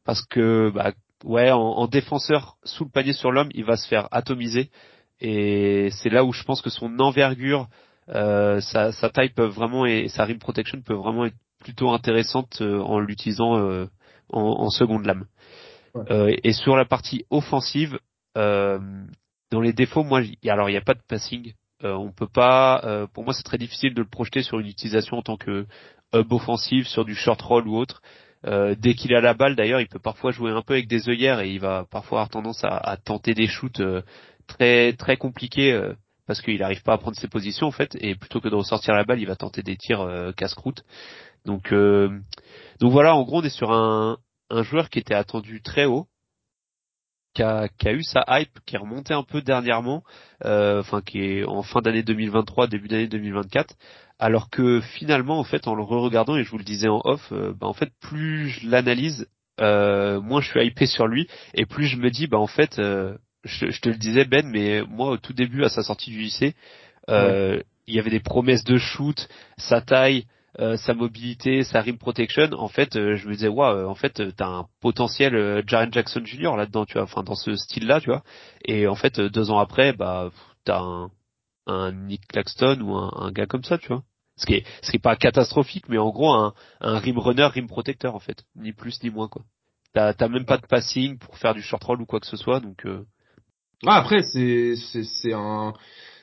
parce 0.04 0.24
que 0.24 0.70
bah 0.70 0.92
ouais 1.24 1.50
en, 1.50 1.60
en, 1.60 1.86
défenseur 1.88 2.56
sous 2.62 2.84
le 2.84 2.90
panier 2.90 3.12
sur 3.12 3.32
l'homme 3.32 3.48
il 3.52 3.64
va 3.64 3.76
se 3.76 3.88
faire 3.88 4.08
atomiser 4.12 4.70
et 5.20 5.88
c'est 5.90 6.10
là 6.10 6.24
où 6.24 6.32
je 6.32 6.42
pense 6.44 6.62
que 6.62 6.70
son 6.70 6.98
envergure, 7.00 7.68
euh, 8.08 8.60
sa, 8.60 8.92
sa, 8.92 9.10
taille 9.10 9.30
peut 9.30 9.46
vraiment 9.46 9.86
et 9.86 10.08
sa 10.08 10.24
rim 10.24 10.38
protection 10.38 10.80
peut 10.80 10.94
vraiment 10.94 11.26
être 11.26 11.36
plutôt 11.60 11.90
intéressante 11.90 12.58
euh, 12.60 12.80
en 12.80 13.00
l'utilisant 13.00 13.58
euh, 13.58 13.86
en, 14.32 14.42
en, 14.42 14.70
seconde 14.70 15.06
lame. 15.06 15.26
Ouais. 15.94 16.38
et 16.44 16.52
sur 16.52 16.76
la 16.76 16.84
partie 16.84 17.24
offensive, 17.30 17.98
euh, 18.36 18.78
dans 19.50 19.60
les 19.60 19.72
défauts, 19.72 20.04
moi, 20.04 20.20
alors 20.46 20.68
il 20.68 20.72
n'y 20.72 20.78
a 20.78 20.82
pas 20.82 20.94
de 20.94 21.02
passing. 21.08 21.52
Euh, 21.84 21.92
on 21.92 22.10
peut 22.10 22.28
pas. 22.28 22.80
Euh, 22.84 23.06
pour 23.06 23.24
moi, 23.24 23.34
c'est 23.34 23.42
très 23.42 23.58
difficile 23.58 23.94
de 23.94 24.02
le 24.02 24.08
projeter 24.08 24.42
sur 24.42 24.58
une 24.58 24.66
utilisation 24.66 25.18
en 25.18 25.22
tant 25.22 25.36
que 25.36 25.66
hub 26.14 26.32
offensif, 26.32 26.86
sur 26.86 27.04
du 27.04 27.14
short 27.14 27.40
roll 27.42 27.68
ou 27.68 27.76
autre. 27.76 28.02
Euh, 28.46 28.74
dès 28.78 28.94
qu'il 28.94 29.14
a 29.14 29.20
la 29.20 29.34
balle, 29.34 29.56
d'ailleurs, 29.56 29.80
il 29.80 29.88
peut 29.88 29.98
parfois 29.98 30.30
jouer 30.30 30.52
un 30.52 30.62
peu 30.62 30.74
avec 30.74 30.88
des 30.88 31.08
œillères 31.08 31.40
et 31.40 31.50
il 31.50 31.60
va 31.60 31.84
parfois 31.90 32.20
avoir 32.20 32.28
tendance 32.28 32.64
à, 32.64 32.76
à 32.76 32.96
tenter 32.96 33.34
des 33.34 33.46
shoots 33.46 33.80
euh, 33.80 34.02
très 34.46 34.92
très 34.94 35.16
compliqués 35.16 35.72
euh, 35.72 35.94
parce 36.26 36.40
qu'il 36.40 36.58
n'arrive 36.58 36.82
pas 36.82 36.94
à 36.94 36.98
prendre 36.98 37.16
ses 37.16 37.28
positions 37.28 37.66
en 37.66 37.72
fait. 37.72 37.96
Et 38.00 38.14
plutôt 38.14 38.40
que 38.40 38.48
de 38.48 38.54
ressortir 38.54 38.94
la 38.94 39.04
balle, 39.04 39.20
il 39.20 39.26
va 39.26 39.36
tenter 39.36 39.62
des 39.62 39.76
tirs 39.76 40.32
casse-croûte. 40.36 40.84
Donc 41.44 41.72
donc 41.72 42.92
voilà, 42.92 43.14
en 43.14 43.22
gros, 43.22 43.40
on 43.40 43.44
est 43.44 43.48
sur 43.48 43.70
un 43.72 44.18
un 44.50 44.62
joueur 44.62 44.90
qui 44.90 44.98
était 44.98 45.14
attendu 45.14 45.62
très 45.62 45.86
haut, 45.86 46.06
qui 47.34 47.42
a, 47.42 47.68
qui 47.68 47.88
a, 47.88 47.92
eu 47.92 48.02
sa 48.02 48.24
hype, 48.28 48.58
qui 48.64 48.76
est 48.76 48.78
remontée 48.78 49.14
un 49.14 49.22
peu 49.22 49.42
dernièrement, 49.42 50.02
euh, 50.44 50.80
enfin 50.80 51.02
qui 51.02 51.20
est 51.20 51.44
en 51.44 51.62
fin 51.62 51.80
d'année 51.80 52.02
2023, 52.02 52.66
début 52.66 52.88
d'année 52.88 53.08
2024, 53.08 53.74
alors 54.18 54.48
que 54.48 54.80
finalement 54.80 55.38
en 55.38 55.44
fait 55.44 55.68
en 55.68 55.74
le 55.74 55.82
re-regardant 55.82 56.36
et 56.36 56.44
je 56.44 56.50
vous 56.50 56.58
le 56.58 56.64
disais 56.64 56.88
en 56.88 57.00
off, 57.04 57.32
euh, 57.32 57.52
bah, 57.52 57.66
en 57.66 57.74
fait 57.74 57.90
plus 58.00 58.48
je 58.48 58.68
l'analyse, 58.68 59.28
euh, 59.60 60.20
moins 60.20 60.40
je 60.40 60.48
suis 60.48 60.66
hypé 60.66 60.86
sur 60.86 61.06
lui 61.06 61.28
et 61.54 61.66
plus 61.66 61.86
je 61.86 61.98
me 61.98 62.10
dis 62.10 62.26
bah 62.26 62.38
en 62.38 62.46
fait, 62.46 62.78
euh, 62.78 63.16
je, 63.46 63.70
je, 63.70 63.80
te 63.80 63.88
le 63.88 63.96
disais 63.96 64.24
Ben, 64.24 64.46
mais 64.46 64.82
moi 64.82 65.10
au 65.10 65.16
tout 65.16 65.32
début 65.32 65.64
à 65.64 65.68
sa 65.68 65.82
sortie 65.82 66.10
du 66.10 66.18
lycée, 66.18 66.54
euh, 67.08 67.56
ouais. 67.56 67.64
il 67.86 67.94
y 67.94 67.98
avait 67.98 68.10
des 68.10 68.20
promesses 68.20 68.64
de 68.64 68.76
shoot, 68.76 69.28
sa 69.56 69.80
taille, 69.80 70.26
euh, 70.58 70.78
sa 70.78 70.94
mobilité, 70.94 71.64
sa 71.64 71.82
rim 71.82 71.98
protection, 71.98 72.48
en 72.52 72.68
fait, 72.68 72.96
euh, 72.96 73.16
je 73.16 73.28
me 73.28 73.34
disais, 73.34 73.48
waouh, 73.48 73.86
en 73.86 73.94
fait, 73.94 74.34
t'as 74.36 74.46
un 74.46 74.66
potentiel 74.80 75.34
euh, 75.34 75.62
Jaren 75.66 75.92
Jackson 75.92 76.22
Jr. 76.24 76.56
là-dedans, 76.56 76.86
tu 76.86 76.94
vois, 76.94 77.02
enfin 77.02 77.22
dans 77.22 77.34
ce 77.34 77.54
style-là, 77.54 78.00
tu 78.00 78.08
vois. 78.08 78.22
Et 78.64 78.86
en 78.86 78.94
fait, 78.94 79.20
deux 79.20 79.50
ans 79.50 79.58
après, 79.58 79.92
bah, 79.92 80.30
t'as 80.64 80.80
un, 80.80 81.10
un 81.66 81.92
Nick 81.92 82.26
Claxton 82.28 82.80
ou 82.80 82.94
un, 82.94 83.12
un, 83.16 83.32
gars 83.32 83.44
comme 83.44 83.64
ça, 83.64 83.76
tu 83.76 83.88
vois. 83.88 84.02
Ce 84.36 84.46
qui 84.46 84.54
est, 84.54 84.66
ce 84.80 84.90
qui 84.90 84.96
est 84.96 85.00
pas 85.00 85.16
catastrophique, 85.16 85.90
mais 85.90 85.98
en 85.98 86.08
gros, 86.08 86.32
un, 86.32 86.54
un 86.80 86.98
rim 86.98 87.18
runner, 87.18 87.48
rim 87.48 87.66
protecteur, 87.66 88.14
en 88.14 88.20
fait, 88.20 88.42
ni 88.54 88.72
plus 88.72 89.02
ni 89.02 89.10
moins, 89.10 89.28
quoi. 89.28 89.42
T'as, 89.92 90.14
t'as 90.14 90.28
même 90.28 90.46
pas 90.46 90.56
de 90.56 90.66
passing 90.66 91.18
pour 91.18 91.36
faire 91.36 91.54
du 91.54 91.60
short 91.60 91.84
roll 91.84 92.00
ou 92.00 92.06
quoi 92.06 92.20
que 92.20 92.26
ce 92.26 92.36
soit, 92.38 92.60
donc. 92.60 92.86
Euh... 92.86 93.04
Ah, 93.84 93.96
après, 93.96 94.22
c'est, 94.22 94.76
c'est, 94.76 95.04
c'est 95.04 95.32
un, 95.32 95.74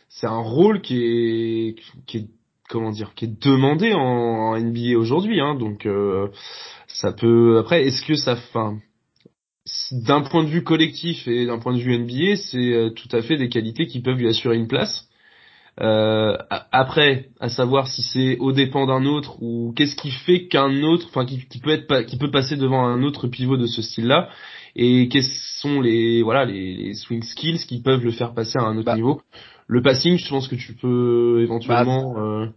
c'est 0.10 0.28
un 0.28 0.40
rôle 0.40 0.82
qui 0.82 1.04
est, 1.04 1.76
qui 2.08 2.18
est 2.18 2.28
comment 2.70 2.92
dire 2.92 3.14
qui 3.16 3.26
est 3.26 3.42
demandé 3.42 3.94
en, 3.94 4.58
NBA 4.58 4.98
aujourd'hui 4.98 5.40
hein, 5.40 5.56
donc 5.56 5.86
euh, 5.86 6.28
ça 6.88 7.12
peut 7.12 7.60
après 7.60 7.84
est-ce 7.86 8.06
que 8.06 8.16
ça 8.16 8.36
fin 8.36 8.78
d'un 9.92 10.22
point 10.22 10.44
de 10.44 10.50
vue 10.50 10.64
collectif 10.64 11.28
et 11.28 11.46
d'un 11.46 11.60
point 11.60 11.74
de 11.74 11.80
vue 11.80 11.98
NBA 11.98 12.36
c'est 12.36 12.74
euh, 12.74 12.90
tout 12.90 13.10
à 13.16 13.22
fait 13.22 13.38
des 13.38 13.50
qualités 13.50 13.88
qui 13.88 14.02
peuvent 14.02 14.18
lui 14.18 14.28
assurer 14.28 14.56
une 14.56 14.68
place. 14.68 15.08
Euh, 15.82 16.38
après 16.72 17.30
à 17.40 17.50
savoir 17.50 17.88
si 17.88 18.04
c'est 18.04 18.38
au 18.38 18.52
dépend 18.52 18.86
d'un 18.86 19.06
autre 19.06 19.42
ou 19.42 19.74
qu'est-ce 19.76 19.96
qui 19.96 20.12
fait 20.12 20.48
qu'un 20.48 20.84
autre 20.84 21.08
enfin 21.10 21.26
qui, 21.26 21.60
peut 21.60 21.72
être 21.72 22.02
qui 22.04 22.18
peut 22.18 22.30
passer 22.30 22.58
devant 22.58 22.86
un 22.86 23.02
autre 23.02 23.28
pivot 23.28 23.58
de 23.58 23.66
ce 23.66 23.82
style 23.82 24.06
là 24.06 24.30
et 24.76 25.08
quels 25.10 25.24
sont 25.24 25.82
les 25.82 26.24
voilà 26.24 26.46
les, 26.46 26.76
les, 26.76 26.94
swing 26.94 27.24
skills 27.24 27.66
qui 27.68 27.82
peuvent 27.82 28.04
le 28.04 28.12
faire 28.12 28.34
passer 28.34 28.58
à 28.58 28.64
un 28.64 28.78
autre 28.78 28.86
bah. 28.86 28.96
niveau? 28.96 29.22
Le 29.68 29.82
passing, 29.82 30.18
je 30.18 30.30
pense 30.30 30.48
que 30.48 30.56
tu 30.56 30.74
peux 30.74 31.42
éventuellement. 31.42 32.14
Bah, 32.14 32.20
euh, 32.20 32.48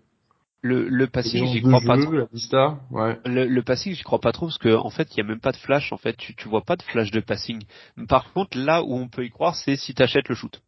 le, 0.63 0.89
le 0.89 1.07
passing, 1.07 1.47
j'y 1.47 1.63
crois 1.63 1.79
jeu, 1.79 1.87
pas 1.87 1.99
trop. 1.99 2.13
La 2.13 2.25
vista, 2.33 2.81
ouais. 2.91 3.19
Le, 3.25 3.47
le 3.47 3.63
passing, 3.63 3.95
j'y 3.95 4.03
crois 4.03 4.21
pas 4.21 4.33
trop 4.33 4.47
parce 4.47 4.59
que 4.59 4.75
en 4.75 4.91
fait, 4.91 5.09
il 5.13 5.19
y 5.19 5.21
a 5.21 5.25
même 5.25 5.41
pas 5.41 5.53
de 5.53 5.57
flash. 5.57 5.93
En 5.93 5.97
fait, 5.97 6.17
tu, 6.17 6.35
tu 6.35 6.49
vois 6.49 6.63
pas 6.63 6.77
de 6.77 6.83
flash 6.83 7.11
de 7.11 7.21
passing. 7.21 7.63
Par 8.09 8.33
contre, 8.33 8.59
là 8.59 8.83
où 8.83 8.95
on 8.95 9.09
peut 9.09 9.25
y 9.25 9.31
croire, 9.31 9.55
c'est 9.55 9.77
si 9.77 9.95
t'achètes 9.95 10.29
le 10.29 10.35
shoot. 10.35 10.61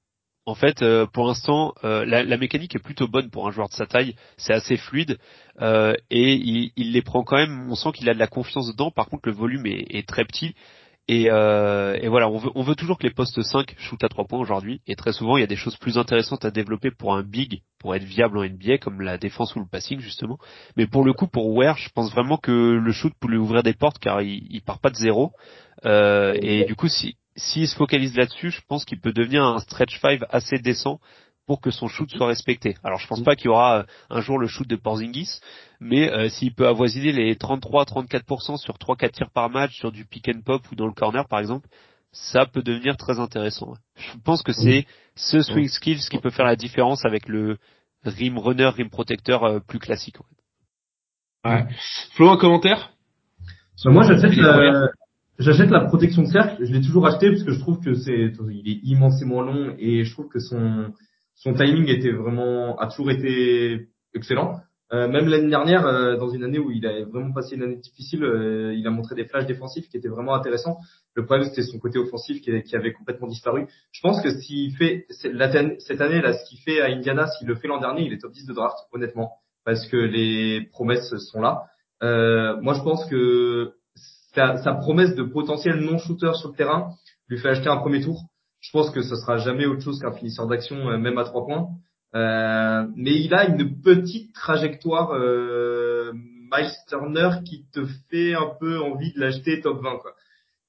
En 0.46 0.54
fait, 0.54 0.80
euh, 0.80 1.04
pour 1.04 1.26
l'instant, 1.26 1.74
euh, 1.84 2.06
la, 2.06 2.22
la, 2.22 2.38
mécanique 2.38 2.74
est 2.74 2.82
plutôt 2.82 3.06
bonne 3.06 3.28
pour 3.28 3.46
un 3.46 3.50
joueur 3.50 3.68
de 3.68 3.74
sa 3.74 3.84
taille. 3.84 4.14
C'est 4.38 4.54
assez 4.54 4.78
fluide 4.78 5.18
euh, 5.60 5.92
et 6.10 6.34
il, 6.34 6.72
il, 6.74 6.92
les 6.92 7.02
prend 7.02 7.22
quand 7.22 7.36
même. 7.36 7.70
On 7.70 7.74
sent 7.74 7.90
qu'il 7.92 8.08
a 8.08 8.14
de 8.14 8.18
la 8.18 8.28
confiance 8.28 8.68
dedans. 8.68 8.90
Par 8.90 9.08
contre, 9.08 9.28
le 9.28 9.34
volume 9.34 9.66
est, 9.66 9.84
est 9.90 10.08
très 10.08 10.24
petit. 10.24 10.54
Et, 11.10 11.30
euh, 11.30 11.98
et, 12.00 12.08
voilà, 12.08 12.28
on 12.28 12.62
veut, 12.62 12.74
toujours 12.74 12.98
que 12.98 13.06
les 13.06 13.12
postes 13.12 13.40
5 13.40 13.74
shootent 13.78 14.04
à 14.04 14.10
3 14.10 14.26
points 14.26 14.38
aujourd'hui. 14.38 14.82
Et 14.86 14.94
très 14.94 15.12
souvent, 15.12 15.38
il 15.38 15.40
y 15.40 15.44
a 15.44 15.46
des 15.46 15.56
choses 15.56 15.76
plus 15.76 15.96
intéressantes 15.96 16.44
à 16.44 16.50
développer 16.50 16.90
pour 16.90 17.14
un 17.14 17.22
big, 17.22 17.62
pour 17.78 17.94
être 17.94 18.04
viable 18.04 18.36
en 18.36 18.44
NBA, 18.44 18.76
comme 18.76 19.00
la 19.00 19.16
défense 19.16 19.56
ou 19.56 19.60
le 19.60 19.66
passing 19.66 20.00
justement. 20.00 20.38
Mais 20.76 20.86
pour 20.86 21.04
le 21.04 21.14
coup, 21.14 21.26
pour 21.26 21.48
Ware, 21.54 21.78
je 21.78 21.88
pense 21.94 22.12
vraiment 22.12 22.36
que 22.36 22.52
le 22.52 22.92
shoot 22.92 23.12
peut 23.18 23.28
lui 23.28 23.38
ouvrir 23.38 23.62
des 23.62 23.72
portes, 23.72 23.98
car 23.98 24.20
il, 24.20 24.46
il 24.50 24.60
part 24.60 24.80
pas 24.80 24.90
de 24.90 24.96
zéro. 24.96 25.32
Euh, 25.86 26.36
et 26.40 26.66
du 26.66 26.76
coup, 26.76 26.88
si 26.88 27.16
s'il 27.38 27.68
se 27.68 27.76
focalise 27.76 28.16
là-dessus, 28.16 28.50
je 28.50 28.60
pense 28.68 28.84
qu'il 28.84 29.00
peut 29.00 29.12
devenir 29.12 29.44
un 29.44 29.60
stretch 29.60 30.00
5 30.00 30.22
assez 30.28 30.58
décent 30.58 31.00
pour 31.48 31.62
que 31.62 31.70
son 31.70 31.88
shoot 31.88 32.10
soit 32.10 32.26
respecté. 32.26 32.76
Alors 32.84 32.98
je 32.98 33.06
pense 33.08 33.22
pas 33.22 33.34
qu'il 33.34 33.46
y 33.46 33.48
aura 33.48 33.86
un 34.10 34.20
jour 34.20 34.38
le 34.38 34.46
shoot 34.46 34.68
de 34.68 34.76
Porzingis, 34.76 35.40
mais 35.80 36.12
euh, 36.12 36.28
s'il 36.28 36.54
peut 36.54 36.68
avoisiner 36.68 37.10
les 37.10 37.34
33-34% 37.36 38.58
sur 38.58 38.74
3-4 38.74 39.10
tirs 39.12 39.30
par 39.30 39.48
match 39.48 39.74
sur 39.74 39.90
du 39.90 40.04
pick 40.04 40.28
and 40.28 40.42
pop 40.44 40.62
ou 40.70 40.74
dans 40.74 40.86
le 40.86 40.92
corner 40.92 41.26
par 41.26 41.38
exemple, 41.38 41.66
ça 42.12 42.44
peut 42.44 42.62
devenir 42.62 42.98
très 42.98 43.18
intéressant. 43.18 43.72
Je 43.96 44.18
pense 44.22 44.42
que 44.42 44.52
c'est 44.52 44.86
ce 45.16 45.40
swing 45.40 45.68
skills 45.68 46.06
qui 46.10 46.18
peut 46.18 46.30
faire 46.30 46.44
la 46.44 46.54
différence 46.54 47.06
avec 47.06 47.26
le 47.28 47.56
rim 48.04 48.38
runner, 48.38 48.68
rim 48.68 48.90
protecteur 48.90 49.44
euh, 49.44 49.58
plus 49.58 49.78
classique. 49.78 50.16
Ouais. 51.46 51.64
Flo, 52.12 52.28
un 52.28 52.36
commentaire? 52.36 52.90
So, 53.74 53.90
Moi 53.90 54.02
j'achète 54.02 54.36
la, 54.36 54.90
j'achète 55.38 55.70
la 55.70 55.86
protection 55.86 56.24
de 56.24 56.28
cercle, 56.28 56.62
je 56.62 56.72
l'ai 56.74 56.82
toujours 56.82 57.06
acheté 57.06 57.30
parce 57.30 57.42
que 57.42 57.52
je 57.52 57.60
trouve 57.60 57.80
que 57.80 57.94
c'est 57.94 58.32
il 58.50 58.68
est 58.68 58.80
immensément 58.82 59.40
long 59.40 59.74
et 59.78 60.04
je 60.04 60.12
trouve 60.12 60.28
que 60.28 60.40
son 60.40 60.92
son 61.38 61.54
timing 61.54 61.88
était 61.88 62.12
vraiment 62.12 62.76
a 62.78 62.88
toujours 62.88 63.10
été 63.10 63.88
excellent. 64.14 64.60
Euh, 64.90 65.06
même 65.06 65.28
l'année 65.28 65.50
dernière, 65.50 65.86
euh, 65.86 66.16
dans 66.16 66.30
une 66.30 66.44
année 66.44 66.58
où 66.58 66.70
il 66.70 66.86
a 66.86 67.04
vraiment 67.04 67.32
passé 67.32 67.56
une 67.56 67.62
année 67.62 67.76
difficile, 67.76 68.24
euh, 68.24 68.74
il 68.74 68.86
a 68.86 68.90
montré 68.90 69.14
des 69.14 69.26
flashs 69.26 69.44
défensifs 69.44 69.86
qui 69.88 69.98
étaient 69.98 70.08
vraiment 70.08 70.34
intéressants. 70.34 70.78
Le 71.14 71.26
problème, 71.26 71.46
c'était 71.46 71.62
son 71.62 71.78
côté 71.78 71.98
offensif 71.98 72.40
qui, 72.40 72.74
avait 72.74 72.92
complètement 72.94 73.28
disparu. 73.28 73.66
Je 73.92 74.00
pense 74.00 74.22
que 74.22 74.30
s'il 74.40 74.74
fait 74.76 75.04
cette 75.10 76.00
année 76.00 76.22
là, 76.22 76.32
ce 76.32 76.48
qu'il 76.48 76.58
fait 76.60 76.80
à 76.80 76.86
Indiana, 76.86 77.26
s'il 77.26 77.46
le 77.48 77.56
fait 77.56 77.68
l'an 77.68 77.80
dernier, 77.80 78.06
il 78.06 78.12
est 78.14 78.18
top 78.18 78.32
10 78.32 78.46
de 78.46 78.54
draft, 78.54 78.78
honnêtement, 78.92 79.32
parce 79.64 79.86
que 79.88 79.96
les 79.96 80.68
promesses 80.72 81.14
sont 81.30 81.42
là. 81.42 81.64
Euh, 82.02 82.58
moi, 82.62 82.72
je 82.72 82.82
pense 82.82 83.04
que 83.06 83.74
sa 84.34 84.74
promesse 84.74 85.14
de 85.14 85.22
potentiel 85.22 85.80
non-shooter 85.80 86.32
sur 86.34 86.50
le 86.50 86.54
terrain 86.54 86.90
lui 87.28 87.38
fait 87.38 87.50
acheter 87.50 87.68
un 87.68 87.76
premier 87.76 88.00
tour. 88.00 88.22
Je 88.60 88.70
pense 88.72 88.90
que 88.90 89.02
ce 89.02 89.14
sera 89.16 89.38
jamais 89.38 89.66
autre 89.66 89.82
chose 89.82 90.00
qu'un 90.00 90.12
finisseur 90.12 90.46
d'action, 90.46 90.76
euh, 90.88 90.98
même 90.98 91.18
à 91.18 91.24
trois 91.24 91.46
points. 91.46 91.68
Euh, 92.14 92.86
mais 92.96 93.12
il 93.20 93.34
a 93.34 93.46
une 93.48 93.80
petite 93.82 94.32
trajectoire 94.34 95.12
euh, 95.12 96.12
Miles 96.50 96.70
Turner 96.88 97.30
qui 97.44 97.66
te 97.72 97.84
fait 98.10 98.34
un 98.34 98.50
peu 98.58 98.80
envie 98.80 99.12
de 99.12 99.20
l'acheter 99.20 99.60
top 99.60 99.82
20 99.82 99.98
quoi. 99.98 100.12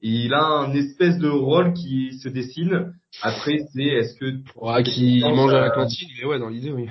Et 0.02 0.10
il 0.26 0.34
a 0.34 0.44
un 0.46 0.74
espèce 0.74 1.18
de 1.18 1.30
rôle 1.30 1.74
qui 1.74 2.18
se 2.20 2.28
dessine. 2.28 2.94
Après 3.22 3.60
c'est 3.74 3.84
est-ce 3.84 4.16
que 4.20 4.26
Ouais, 4.58 4.84
qui 4.84 5.22
mange 5.22 5.54
à 5.54 5.62
la 5.62 5.70
cantine, 5.72 6.10
mais 6.20 6.26
ouais, 6.26 6.40
dans 6.40 6.50
l'idée, 6.50 6.72
oui. 6.72 6.90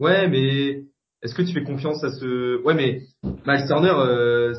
ouais 0.00 0.28
mais 0.28 0.82
est-ce 1.22 1.34
que 1.34 1.42
tu 1.42 1.52
fais 1.52 1.62
confiance 1.62 2.02
à 2.02 2.10
ce 2.10 2.60
ouais 2.64 2.74
mais 2.74 3.02
Miles 3.46 3.66
Turner 3.68 3.94
euh, 3.94 4.52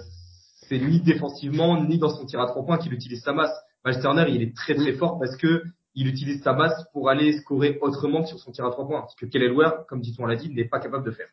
c'est 0.69 0.79
ni 0.79 1.01
défensivement 1.01 1.83
ni 1.83 1.97
dans 1.97 2.09
son 2.15 2.25
tir 2.25 2.39
à 2.39 2.47
trois 2.47 2.65
points 2.65 2.77
qu'il 2.77 2.93
utilise 2.93 3.21
sa 3.23 3.33
masse. 3.33 3.53
Miles 3.87 4.01
Turner 4.01 4.25
il 4.29 4.41
est 4.41 4.55
très 4.55 4.75
très 4.75 4.93
fort 4.93 5.17
parce 5.19 5.35
que 5.37 5.63
il 5.95 6.07
utilise 6.07 6.43
sa 6.43 6.53
masse 6.53 6.85
pour 6.93 7.09
aller 7.09 7.33
scorer 7.39 7.79
autrement 7.81 8.21
que 8.21 8.27
sur 8.27 8.39
son 8.39 8.51
tir 8.51 8.65
à 8.65 8.71
trois 8.71 8.87
points. 8.87 9.05
Ce 9.09 9.15
que 9.15 9.25
Kelly 9.25 9.49
Ware, 9.49 9.87
comme 9.87 9.99
dit-on 9.99 10.27
l'a 10.27 10.35
dit, 10.35 10.53
n'est 10.53 10.67
pas 10.67 10.79
capable 10.79 11.03
de 11.03 11.11
faire. 11.11 11.27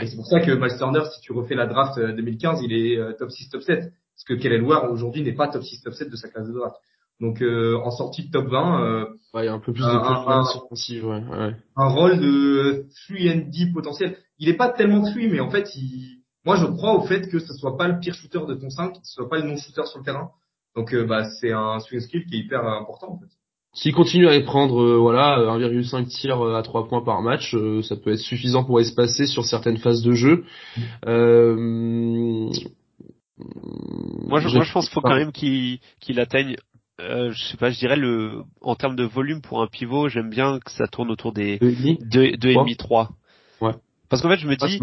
Et 0.00 0.06
c'est 0.06 0.16
pour 0.16 0.26
ça 0.26 0.40
que 0.40 0.52
Miles 0.52 0.76
Turner, 0.78 1.02
si 1.12 1.20
tu 1.20 1.32
refais 1.32 1.54
la 1.56 1.66
draft 1.66 1.98
euh, 1.98 2.12
2015, 2.12 2.60
il 2.62 2.72
est 2.72 2.96
euh, 2.96 3.12
top 3.12 3.30
6, 3.30 3.48
top 3.50 3.62
7. 3.62 3.80
Parce 3.80 4.24
que 4.26 4.34
Kelly 4.34 4.60
Ware, 4.60 4.90
aujourd'hui, 4.90 5.22
n'est 5.22 5.34
pas 5.34 5.48
top 5.48 5.64
6, 5.64 5.82
top 5.82 5.94
7 5.94 6.10
de 6.10 6.16
sa 6.16 6.28
classe 6.28 6.46
de 6.46 6.52
draft. 6.52 6.76
Donc, 7.20 7.42
euh, 7.42 7.76
en 7.84 7.90
sortie 7.90 8.26
de 8.26 8.30
top 8.30 8.46
20, 8.46 8.82
euh, 8.82 9.04
Ouais, 9.34 9.42
il 9.42 9.46
y 9.46 9.48
a 9.48 9.52
un 9.52 9.60
peu 9.60 9.72
plus 9.72 9.82
de 9.82 10.56
offensive, 10.58 11.06
ouais, 11.06 11.22
ouais. 11.24 11.56
un 11.76 11.88
rôle 11.88 12.20
de 12.20 12.86
3 13.08 13.32
and 13.32 13.50
D 13.50 13.72
potentiel. 13.72 14.16
Il 14.38 14.48
est 14.48 14.56
pas 14.56 14.70
tellement 14.70 15.00
3, 15.02 15.12
mais 15.30 15.40
en 15.40 15.50
fait, 15.50 15.74
il... 15.76 16.22
moi, 16.44 16.56
je 16.56 16.66
crois 16.66 16.94
au 16.94 17.02
fait 17.02 17.28
que 17.28 17.40
ce 17.40 17.52
soit 17.54 17.76
pas 17.76 17.88
le 17.88 17.98
pire 17.98 18.14
shooter 18.14 18.46
de 18.46 18.54
ton 18.54 18.70
5, 18.70 18.92
que 18.92 18.98
ce 19.02 19.14
soit 19.14 19.28
pas 19.28 19.38
le 19.38 19.48
non-shooter 19.48 19.86
sur 19.86 19.98
le 19.98 20.04
terrain. 20.04 20.30
Donc, 20.76 20.92
euh, 20.94 21.04
bah, 21.04 21.24
c'est 21.40 21.52
un 21.52 21.78
swing 21.80 22.00
skill 22.00 22.24
qui 22.26 22.36
est 22.36 22.38
hyper 22.40 22.64
important, 22.66 23.12
en 23.12 23.18
fait. 23.18 23.26
S'il 23.76 23.92
continue 23.92 24.28
à 24.28 24.36
y 24.36 24.44
prendre 24.44 24.80
euh, 24.80 24.96
voilà 24.98 25.36
1,5 25.58 26.06
tirs 26.06 26.40
euh, 26.46 26.54
à 26.54 26.62
3 26.62 26.86
points 26.86 27.02
par 27.02 27.22
match, 27.22 27.54
euh, 27.56 27.82
ça 27.82 27.96
peut 27.96 28.12
être 28.12 28.20
suffisant 28.20 28.62
pour 28.64 28.78
espacer 28.80 29.26
sur 29.26 29.44
certaines 29.44 29.78
phases 29.78 30.02
de 30.02 30.12
jeu. 30.12 30.44
Euh, 31.06 31.56
Moi, 34.28 34.38
je, 34.40 34.48
j'ai- 34.48 34.54
moi, 34.56 34.64
je 34.64 34.72
pense 34.72 34.84
qu'il 34.86 34.94
faut 34.94 35.00
quand 35.00 35.16
même 35.16 35.32
qu'il 35.32 35.80
atteigne, 36.20 36.56
euh, 37.00 37.32
je 37.32 37.44
sais 37.46 37.56
pas, 37.56 37.70
je 37.70 37.78
dirais 37.80 37.96
le, 37.96 38.42
en 38.60 38.76
termes 38.76 38.94
de 38.94 39.02
volume 39.04 39.40
pour 39.42 39.60
un 39.60 39.66
pivot, 39.66 40.08
j'aime 40.08 40.30
bien 40.30 40.60
que 40.60 40.70
ça 40.70 40.86
tourne 40.86 41.10
autour 41.10 41.32
des 41.32 41.58
deux 41.58 41.70
et 41.70 41.74
demi. 41.74 41.98
deux, 42.00 42.36
deux 42.36 42.50
et 42.50 42.54
demi, 42.54 42.76
trois. 42.76 43.10
Ouais. 43.60 43.72
Parce 44.08 44.22
qu'en 44.22 44.28
fait, 44.28 44.36
je 44.38 44.46
me 44.46 44.54
Ah, 44.60 44.68
dis, 44.68 44.80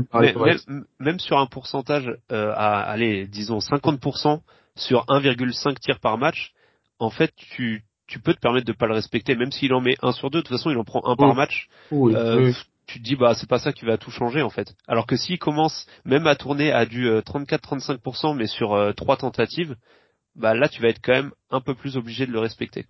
même, 0.67 0.85
même 0.99 1.19
sur 1.19 1.37
un 1.37 1.45
pourcentage 1.45 2.13
euh, 2.33 2.51
à, 2.57 2.81
allez, 2.81 3.25
disons 3.27 3.59
50% 3.59 4.41
sur 4.75 5.05
1,5 5.07 5.79
tirs 5.79 5.99
par 5.99 6.17
match, 6.17 6.53
en 6.99 7.09
fait, 7.09 7.33
tu 7.35 7.83
tu 8.07 8.19
peux 8.19 8.33
te 8.33 8.39
permettre 8.41 8.67
de 8.67 8.73
pas 8.73 8.87
le 8.87 8.93
respecter, 8.93 9.35
même 9.37 9.51
s'il 9.53 9.73
en 9.73 9.79
met 9.79 9.95
un 10.01 10.11
sur 10.11 10.29
deux. 10.29 10.39
De 10.39 10.43
toute 10.43 10.57
façon, 10.57 10.69
il 10.69 10.77
en 10.77 10.83
prend 10.83 11.01
un 11.05 11.15
par 11.15 11.33
match. 11.33 11.69
Oui, 11.91 12.13
Euh, 12.13 12.47
oui. 12.47 12.53
tu 12.85 12.99
te 12.99 13.03
dis 13.05 13.15
bah 13.15 13.33
c'est 13.35 13.47
pas 13.47 13.59
ça 13.59 13.71
qui 13.71 13.85
va 13.85 13.97
tout 13.97 14.11
changer 14.11 14.41
en 14.41 14.49
fait. 14.49 14.75
Alors 14.85 15.05
que 15.07 15.15
s'il 15.15 15.39
commence 15.39 15.85
même 16.03 16.27
à 16.27 16.35
tourner 16.35 16.73
à 16.73 16.85
du 16.85 17.07
euh, 17.07 17.21
34-35% 17.21 18.35
mais 18.35 18.47
sur 18.47 18.73
euh, 18.73 18.91
trois 18.91 19.15
tentatives, 19.15 19.77
bah 20.35 20.53
là 20.55 20.67
tu 20.67 20.81
vas 20.81 20.89
être 20.89 20.99
quand 21.01 21.13
même 21.13 21.31
un 21.51 21.61
peu 21.61 21.73
plus 21.73 21.95
obligé 21.95 22.25
de 22.25 22.31
le 22.33 22.39
respecter. 22.39 22.85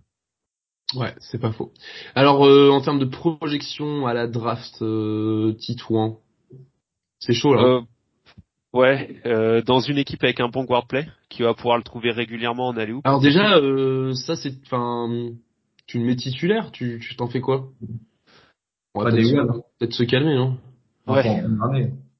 Ouais, 0.95 1.13
c'est 1.19 1.39
pas 1.39 1.51
faux. 1.51 1.71
Alors 2.15 2.43
euh, 2.47 2.71
en 2.71 2.81
termes 2.81 2.99
de 2.99 3.05
projection 3.05 4.07
à 4.07 4.13
la 4.15 4.25
draft, 4.27 4.81
euh, 4.81 5.53
Titouan, 5.59 6.17
c'est 7.19 7.33
chaud 7.35 7.53
là. 7.53 7.81
Ouais, 8.73 9.15
euh, 9.25 9.61
dans 9.61 9.79
une 9.81 9.97
équipe 9.97 10.23
avec 10.23 10.39
un 10.39 10.47
bon 10.47 10.63
guard 10.63 10.87
play 10.87 11.05
qui 11.29 11.41
va 11.43 11.53
pouvoir 11.53 11.77
le 11.77 11.83
trouver 11.83 12.11
régulièrement 12.11 12.67
en 12.67 12.77
alley 12.77 12.93
Alors 13.03 13.19
déjà, 13.19 13.57
euh, 13.57 14.13
ça 14.13 14.35
c'est, 14.37 14.53
enfin, 14.65 15.09
tu 15.87 15.99
le 15.99 16.05
mets 16.05 16.15
titulaire, 16.15 16.71
tu 16.71 16.99
tu 17.01 17.15
t'en 17.17 17.27
fais 17.27 17.41
quoi? 17.41 17.67
On 18.93 18.99
va 19.03 19.05
Pas 19.05 19.11
peut-être 19.11 19.23
des 19.25 19.29
se- 19.31 19.35
Wade. 19.35 19.61
peut-être 19.79 19.93
se 19.93 20.03
calmer, 20.03 20.35
non? 20.35 20.57
Ouais. 21.07 21.43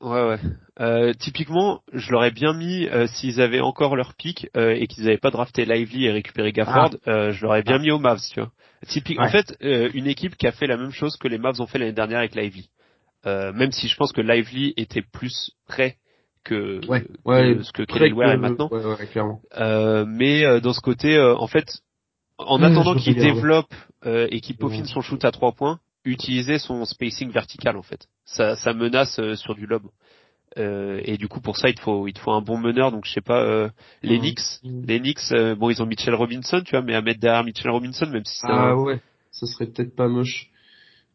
Ouais 0.02 0.28
ouais. 0.28 0.40
Euh, 0.80 1.14
typiquement, 1.14 1.82
je 1.94 2.12
l'aurais 2.12 2.32
bien 2.32 2.54
mis 2.54 2.88
euh, 2.88 3.06
s'ils 3.08 3.40
avaient 3.40 3.60
encore 3.62 3.96
leur 3.96 4.16
pick 4.16 4.50
euh, 4.58 4.76
et 4.76 4.88
qu'ils 4.88 5.04
n'avaient 5.06 5.18
pas 5.20 5.30
drafté 5.32 5.64
Lively 5.64 6.06
et 6.06 6.12
récupéré 6.12 6.52
Gafford, 6.52 6.96
euh, 7.08 7.32
je 7.32 7.44
l'aurais 7.44 7.62
bien 7.62 7.78
mis 7.78 7.92
aux 7.92 8.00
Mavs, 8.00 8.20
tu 8.34 8.40
vois. 8.40 8.52
Typique, 8.88 9.20
en 9.20 9.30
fait, 9.30 9.56
euh, 9.64 9.92
une 9.94 10.08
équipe 10.08 10.36
qui 10.38 10.48
a 10.48 10.52
fait 10.52 10.66
la 10.66 10.76
même 10.76 10.90
chose 10.92 11.16
que 11.18 11.28
les 11.28 11.38
Mavs 11.38 11.62
ont 11.62 11.68
fait 11.68 11.78
l'année 11.78 11.94
dernière 11.94 12.18
avec 12.20 12.36
Lively. 12.36 12.70
Euh, 13.28 13.54
même 13.54 13.72
si 13.72 13.88
je 13.88 13.96
pense 13.96 14.12
que 14.12 14.22
Lively 14.22 14.74
était 14.76 15.04
plus 15.04 15.52
prêt 15.68 15.98
que, 16.44 16.86
Ouais, 16.88 17.02
que 17.04 17.08
ouais, 17.26 17.58
ce 17.64 17.72
que 17.72 17.84
Kelly 17.84 18.14
Ware 18.14 18.32
est 18.32 18.36
que- 18.36 18.42
maintenant. 18.42 18.70
Ouais, 18.72 18.84
ouais, 18.86 19.08
clairement. 19.08 19.42
Euh, 19.58 20.06
mais 20.08 20.44
euh, 20.46 20.60
dans 20.60 20.74
ce 20.74 20.82
côté, 20.82 21.16
euh, 21.16 21.36
en 21.38 21.48
fait, 21.48 21.80
en 22.38 22.60
Ouais, 22.60 22.66
attendant 22.68 22.96
qu'il 22.96 23.16
développe 23.16 23.74
euh, 24.06 24.28
et 24.32 24.42
qu'il 24.42 24.58
peaufine 24.58 24.82
Ouais. 24.82 24.88
son 24.88 25.02
shoot 25.02 25.24
à 25.26 25.32
trois 25.32 25.52
points, 25.52 25.80
utiliser 26.06 26.58
son 26.58 26.86
spacing 26.86 27.30
vertical 27.32 27.78
en 27.78 27.84
fait. 27.84 28.08
Ça, 28.26 28.56
ça 28.56 28.74
menace 28.74 29.20
euh, 29.20 29.36
sur 29.36 29.54
du 29.56 29.66
lob. 29.68 29.84
Euh, 30.58 31.00
et 31.06 31.16
du 31.18 31.30
coup 31.30 31.40
pour 31.40 31.56
ça 31.58 31.70
il 31.70 31.76
te 31.76 31.82
faut 31.82 32.08
il 32.10 32.14
te 32.14 32.20
faut 32.20 32.32
un 32.32 32.42
bon 32.42 32.58
meneur 32.58 32.92
donc 32.92 33.06
je 33.06 33.12
sais 33.14 33.22
pas 33.22 33.42
euh, 33.42 33.70
les 34.04 34.16
Ouais. 34.16 34.20
Knicks 34.20 34.42
les 34.66 35.00
Knicks 35.00 35.32
euh, 35.32 35.56
bon 35.56 35.70
ils 35.70 35.82
ont 35.82 35.86
Mitchell 35.86 36.14
Robinson 36.14 36.62
tu 36.66 36.72
vois 36.72 36.82
mais 36.82 36.94
à 36.94 37.02
mettre 37.02 37.22
derrière 37.22 37.46
Mitchell 37.46 37.72
Robinson 37.72 38.06
même 38.08 38.26
si 38.26 38.36
c'est 38.42 38.48
Ah 38.50 38.72
un- 38.72 38.76
ouais, 38.76 39.00
ça 39.32 39.46
serait 39.48 39.68
peut-être 39.68 39.96
pas 39.96 40.10
moche. 40.10 40.50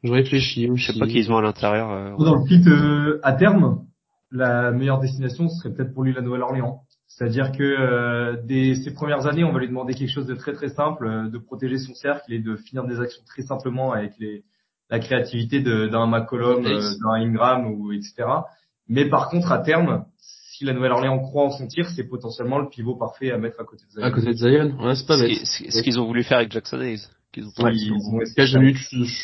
Je 0.03 0.11
réfléchis 0.11 0.71
je 0.75 0.91
sais 0.91 0.99
pas 0.99 1.07
qu'ils 1.07 1.31
ont 1.31 1.37
à 1.37 1.43
l'intérieur 1.43 1.91
euh, 1.91 2.17
Dans 2.17 2.37
le 2.37 2.47
fit 2.47 2.63
euh, 2.67 3.21
à 3.23 3.35
terme, 3.35 3.85
la 4.31 4.71
meilleure 4.73 5.01
destination 5.01 5.49
ce 5.49 5.57
serait 5.59 5.73
peut-être 5.75 5.93
pour 5.95 6.03
lui 6.05 6.13
la 6.13 6.21
Nouvelle-Orléans. 6.23 6.81
C'est-à-dire 7.09 7.53
que 7.53 7.63
euh, 7.63 8.37
dès 8.45 8.75
ses 8.75 8.93
premières 8.93 9.27
années, 9.27 9.45
on 9.45 9.53
va 9.53 9.61
lui 9.61 9.69
demander 9.69 9.95
quelque 9.95 10.11
chose 10.13 10.27
de 10.27 10.35
très 10.35 10.53
très 10.53 10.69
simple, 10.69 11.07
euh, 11.07 11.29
de 11.31 11.39
protéger 11.39 11.79
son 11.79 11.95
cercle 11.95 12.33
et 12.33 12.41
de 12.41 12.57
finir 12.57 12.85
des 12.85 12.99
actions 13.01 13.23
très 13.27 13.43
simplement 13.43 13.93
avec 13.93 14.13
les, 14.19 14.45
la 14.91 14.99
créativité 14.99 15.61
de- 15.61 15.87
d'un 15.87 16.07
McCollum, 16.07 16.67
euh, 16.67 16.81
d'un 17.03 17.13
Ingram 17.13 17.67
ou 17.73 17.93
etc. 17.93 18.25
Mais 18.89 19.09
par 19.09 19.29
contre, 19.31 19.53
à 19.53 19.59
terme, 19.59 20.05
si 20.19 20.65
la 20.65 20.73
Nouvelle-Orléans 20.73 21.19
croit 21.21 21.45
en 21.45 21.51
son 21.51 21.67
tir, 21.69 21.89
c'est 21.95 22.05
potentiellement 22.05 22.59
le 22.59 22.69
pivot 22.69 22.97
parfait 22.97 23.31
à 23.31 23.39
mettre 23.39 23.61
à 23.61 23.65
côté 23.65 23.85
de 23.87 23.91
Zion. 23.93 24.03
À 24.03 24.11
côté 24.11 24.27
de 24.29 24.33
Zion, 24.37 24.77
ouais, 24.85 24.95
c'est 24.97 25.07
pas 25.07 25.17
ce 25.17 25.23
bête. 25.23 25.31
qui- 25.39 25.47
ce- 25.47 25.83
qu'ils 25.83 26.01
ont 26.01 26.07
voulu 26.07 26.23
faire 26.25 26.39
avec 26.39 26.51
Jackson 26.53 26.81
Hayes 26.81 27.01
qu'ils 27.33 27.45
ont 27.45 27.53
Ouais, 27.59 27.71
pas- 27.71 27.73
ils 27.73 27.93
ont 27.93 28.19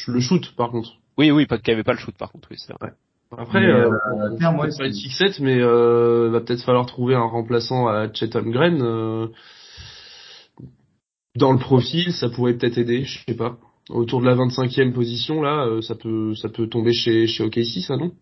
le 0.08 0.20
shoot 0.20 0.54
par 0.56 0.70
contre. 0.70 0.90
oui 1.18 1.30
oui 1.30 1.46
y 1.50 1.70
avait 1.70 1.82
pas 1.84 1.92
le 1.92 1.98
shoot 1.98 2.14
par 2.16 2.30
contre 2.30 2.48
oui 2.50 2.56
c'est 2.58 2.72
vrai 2.78 2.92
Après, 3.38 3.60
Mais, 3.60 3.66
euh, 3.66 3.90
euh, 3.90 4.30
on 4.30 4.36
terme, 4.36 4.56
peut 4.56 4.62
ouais, 4.62 4.68
pas 4.76 4.86
être 4.86 4.94
fixette, 4.96 5.40
mais 5.40 5.58
euh, 5.60 6.30
va 6.30 6.40
peut-être 6.40 6.64
falloir 6.64 6.86
trouver 6.86 7.14
un 7.14 7.24
remplaçant 7.24 7.88
à 7.88 8.12
Chet 8.12 8.36
Holmgren. 8.36 8.82
euh, 8.82 9.28
dans 11.36 11.52
le 11.52 11.58
profil, 11.58 12.12
ça 12.12 12.28
pourrait 12.28 12.54
peut-être 12.54 12.78
aider, 12.78 13.04
je 13.04 13.24
sais 13.26 13.34
pas. 13.34 13.56
Autour 13.88 14.20
de 14.20 14.26
la 14.26 14.34
25e 14.34 14.92
position, 14.92 15.40
là, 15.42 15.66
euh, 15.66 15.80
ça 15.80 15.94
peut 15.94 16.34
ça 16.34 16.48
peut 16.48 16.68
tomber 16.68 16.92
chez 16.92 17.26
chez 17.26 17.42
OKC, 17.42 17.80
ça 17.80 17.96
non? 17.96 18.12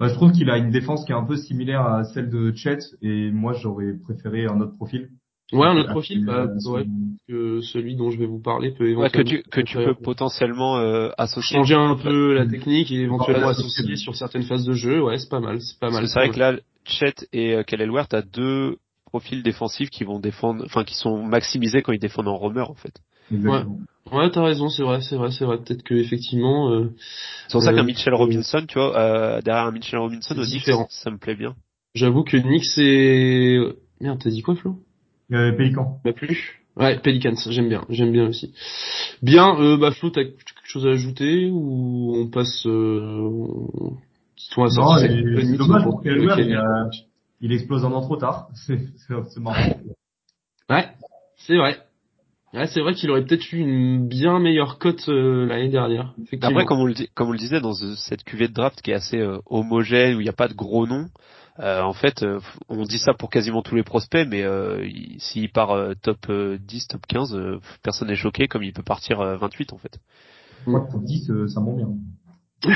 Bah, 0.00 0.08
je 0.08 0.14
trouve 0.14 0.32
qu'il 0.32 0.50
a 0.50 0.58
une 0.58 0.70
défense 0.70 1.04
qui 1.04 1.12
est 1.12 1.14
un 1.14 1.24
peu 1.24 1.36
similaire 1.36 1.82
à 1.82 2.04
celle 2.04 2.28
de 2.28 2.52
Chet 2.54 2.78
et 3.02 3.30
moi 3.30 3.52
j'aurais 3.52 3.92
préféré 3.94 4.46
un 4.46 4.60
autre 4.60 4.74
profil. 4.76 5.10
Ouais, 5.54 5.66
un 5.68 5.76
autre 5.76 5.90
profil, 5.90 6.24
bah, 6.24 6.46
Euh, 6.48 6.70
ouais, 6.72 6.86
que 7.28 7.60
celui 7.60 7.96
dont 7.96 8.10
je 8.10 8.18
vais 8.18 8.26
vous 8.26 8.40
parler 8.40 8.72
peut 8.72 8.84
ouais, 8.94 9.08
que 9.10 9.20
éventuellement 9.20 9.30
tu 9.30 9.50
que 9.50 9.60
tu 9.60 9.78
euh, 9.78 9.84
peux 9.86 9.94
potentiellement 9.94 10.78
euh, 10.78 11.10
associer 11.16 11.56
changer 11.56 11.74
un 11.74 11.94
peu 11.96 12.34
la 12.34 12.46
technique 12.46 12.90
et 12.90 12.96
éventuellement 13.02 13.46
Ouais, 13.46 13.52
associer 13.52 13.96
sur 13.96 14.14
certaines 14.16 14.42
phases 14.42 14.64
de 14.64 14.72
jeu. 14.72 15.02
Ouais, 15.02 15.18
c'est 15.18 15.30
pas 15.30 15.40
mal, 15.40 15.60
c'est 15.60 15.78
pas 15.78 15.90
mal. 15.90 16.06
c'est 16.08 16.18
vrai 16.18 16.30
que 16.30 16.38
là, 16.38 16.56
Chet 16.84 17.14
et 17.32 17.54
euh, 17.54 17.62
Khalil 17.62 17.90
Ware, 17.90 18.08
t'as 18.08 18.22
deux 18.22 18.76
profils 19.06 19.42
défensifs 19.42 19.90
qui 19.90 20.04
vont 20.04 20.18
défendre, 20.18 20.64
enfin 20.66 20.82
qui 20.84 20.94
sont 20.94 21.22
maximisés 21.22 21.82
quand 21.82 21.92
ils 21.92 22.00
défendent 22.00 22.28
en 22.28 22.36
roamer 22.36 22.68
en 22.68 22.74
fait. 22.74 22.94
Exactement. 23.32 23.78
Ouais, 24.12 24.30
t'as 24.30 24.42
raison, 24.42 24.68
c'est 24.68 24.82
vrai, 24.82 25.00
c'est 25.00 25.16
vrai, 25.16 25.30
c'est 25.30 25.44
vrai. 25.46 25.56
Peut-être 25.58 25.82
que 25.82 25.94
effectivement, 25.94 26.70
euh, 26.72 26.92
C'est 27.48 27.52
pour 27.52 27.62
ça 27.62 27.70
Euh, 27.70 27.76
qu'un 27.76 27.84
Mitchell 27.84 28.12
euh, 28.12 28.16
Robinson, 28.16 28.64
tu 28.68 28.74
vois, 28.78 28.98
euh, 28.98 29.40
derrière 29.40 29.64
un 29.66 29.70
Mitchell 29.72 29.98
Robinson 29.98 30.34
c'est 30.34 30.40
au 30.40 30.44
Knicks, 30.44 30.58
différent. 30.60 30.86
ça 30.90 31.10
me 31.10 31.16
plaît 31.18 31.36
bien. 31.36 31.54
j'avoue 31.94 32.22
que 32.24 32.36
Knicks 32.36 32.76
et 32.78 33.60
merde, 34.00 34.20
t'as 34.22 34.30
dit 34.30 34.42
quoi, 34.42 34.56
Flo? 34.56 34.76
Euh, 35.34 35.52
Pélican. 35.52 36.00
M'a 36.04 36.12
plu. 36.12 36.60
Ouais, 36.76 36.98
Pelicans, 36.98 37.34
j'aime 37.50 37.68
bien, 37.68 37.84
j'aime 37.88 38.10
bien 38.12 38.28
aussi. 38.28 38.52
Bien, 39.22 39.56
euh, 39.60 39.76
bah 39.76 39.92
Flo, 39.92 40.10
t'as 40.10 40.24
quelque 40.24 40.42
chose 40.64 40.86
à 40.86 40.90
ajouter 40.90 41.48
ou 41.52 42.14
on 42.16 42.26
passe 42.28 42.66
euh, 42.66 43.28
Toi, 44.52 44.68
Non, 44.76 44.96
c'est 44.98 45.56
dommage 45.56 45.84
pour- 45.84 46.04
Ware, 46.04 46.36
Ok. 46.38 46.44
il, 46.44 46.54
a- 46.56 46.90
il 47.40 47.52
explose 47.52 47.84
un 47.84 47.92
an 47.92 48.00
trop 48.00 48.16
tard. 48.16 48.48
C'est 48.66 49.40
marrant. 49.40 49.76
Ouais, 50.70 50.86
c'est 51.36 51.56
vrai. 51.56 51.78
Ouais, 52.54 52.66
c'est 52.68 52.80
vrai 52.80 52.94
qu'il 52.94 53.10
aurait 53.10 53.24
peut-être 53.24 53.52
eu 53.52 53.58
une 53.58 54.06
bien 54.08 54.38
meilleure 54.38 54.78
cote 54.78 55.08
euh, 55.08 55.44
l'année 55.46 55.68
dernière. 55.68 56.14
Après, 56.40 56.64
comme 56.64 56.78
on 56.80 56.86
le, 56.86 56.94
dit- 56.94 57.08
comme 57.14 57.28
on 57.28 57.32
le 57.32 57.38
disait, 57.38 57.60
dans 57.60 57.74
ce- 57.74 57.96
cette 57.96 58.22
cuvée 58.24 58.48
de 58.48 58.52
draft 58.54 58.80
qui 58.80 58.90
est 58.92 58.94
assez 58.94 59.18
euh, 59.18 59.38
homogène, 59.46 60.16
où 60.16 60.20
il 60.20 60.24
n'y 60.24 60.28
a 60.28 60.32
pas 60.34 60.48
de 60.48 60.54
gros 60.54 60.86
noms, 60.86 61.06
euh, 61.06 61.08
en 61.58 61.92
fait, 61.92 62.22
euh, 62.22 62.40
on 62.68 62.82
dit 62.84 62.98
ça 62.98 63.14
pour 63.14 63.30
quasiment 63.30 63.62
tous 63.62 63.76
les 63.76 63.82
prospects, 63.84 64.26
mais 64.28 64.42
euh, 64.42 64.84
il- 64.86 65.20
s'il 65.20 65.50
part 65.50 65.70
euh, 65.70 65.94
top 66.00 66.18
euh, 66.28 66.58
10, 66.60 66.88
top 66.88 67.06
15, 67.06 67.34
euh, 67.34 67.60
personne 67.82 68.08
n'est 68.08 68.16
choqué, 68.16 68.48
comme 68.48 68.62
il 68.62 68.72
peut 68.72 68.82
partir 68.82 69.20
euh, 69.20 69.36
28 69.36 69.72
en 69.72 69.78
fait. 69.78 69.98
Moi, 70.66 70.86
pour 70.90 71.00
10, 71.00 71.30
euh, 71.30 71.48
ça 71.48 71.60
m'en 71.60 71.74
bien. 71.76 71.88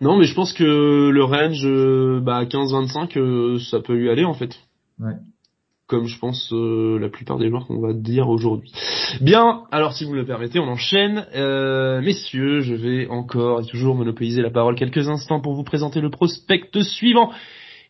Non, 0.00 0.16
mais 0.16 0.24
je 0.24 0.34
pense 0.34 0.52
que 0.52 0.64
le 1.10 1.24
range 1.24 1.64
euh, 1.64 2.20
bah 2.20 2.44
15-25, 2.44 3.16
euh, 3.18 3.58
ça 3.60 3.78
peut 3.80 3.94
lui 3.94 4.10
aller 4.10 4.24
en 4.24 4.34
fait. 4.34 4.50
Ouais. 4.98 5.14
Comme 5.92 6.06
je 6.06 6.18
pense 6.18 6.50
euh, 6.54 6.98
la 6.98 7.10
plupart 7.10 7.36
des 7.36 7.50
joueurs 7.50 7.66
qu'on 7.66 7.78
va 7.78 7.92
dire 7.92 8.30
aujourd'hui. 8.30 8.72
Bien, 9.20 9.64
alors 9.70 9.92
si 9.92 10.06
vous 10.06 10.12
me 10.12 10.16
le 10.16 10.24
permettez, 10.24 10.58
on 10.58 10.66
enchaîne. 10.66 11.26
Euh, 11.34 12.00
messieurs, 12.00 12.62
je 12.62 12.72
vais 12.72 13.08
encore 13.08 13.60
et 13.60 13.66
toujours 13.66 13.94
monopoliser 13.94 14.40
la 14.40 14.48
parole 14.48 14.74
quelques 14.74 15.10
instants 15.10 15.42
pour 15.42 15.52
vous 15.52 15.64
présenter 15.64 16.00
le 16.00 16.08
prospect 16.08 16.70
suivant. 16.80 17.30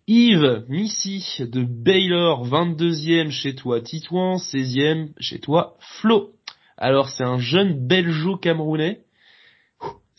Yves 0.08 0.64
Missy 0.68 1.44
de 1.48 1.62
Baylor, 1.62 2.44
22e 2.44 3.30
chez 3.30 3.54
toi 3.54 3.80
Titouan, 3.80 4.38
16e 4.38 5.10
chez 5.20 5.38
toi 5.38 5.76
Flo. 5.78 6.30
Alors 6.76 7.08
c'est 7.08 7.22
un 7.22 7.38
jeune 7.38 7.86
belgeo-camerounais 7.86 9.02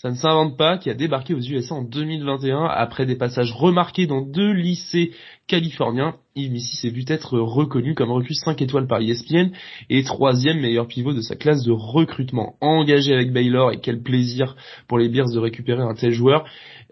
ça 0.03 0.09
ne 0.09 0.15
s'invente 0.15 0.57
pas, 0.57 0.77
qui 0.77 0.89
a 0.89 0.93
débarqué 0.93 1.33
aux 1.33 1.39
USA 1.39 1.75
en 1.75 1.81
2021 1.81 2.65
après 2.65 3.05
des 3.05 3.15
passages 3.15 3.53
remarqués 3.53 4.05
dans 4.05 4.19
deux 4.19 4.51
lycées 4.51 5.13
californiens. 5.47 6.15
Yves 6.35 6.51
Missy 6.51 6.77
s'est 6.77 6.89
vu 6.89 7.03
être 7.07 7.37
reconnu 7.37 7.93
comme 7.93 8.09
recrue 8.09 8.33
5 8.33 8.59
étoiles 8.63 8.87
par 8.87 8.99
ESPN 8.99 9.51
et 9.91 10.03
troisième 10.03 10.59
meilleur 10.59 10.87
pivot 10.87 11.13
de 11.13 11.21
sa 11.21 11.35
classe 11.35 11.63
de 11.63 11.71
recrutement. 11.71 12.55
Engagé 12.59 13.13
avec 13.13 13.31
Baylor 13.31 13.71
et 13.71 13.79
quel 13.79 14.01
plaisir 14.01 14.55
pour 14.87 14.97
les 14.97 15.09
Bears 15.09 15.29
de 15.29 15.37
récupérer 15.37 15.83
un 15.83 15.93
tel 15.93 16.11
joueur. 16.11 16.45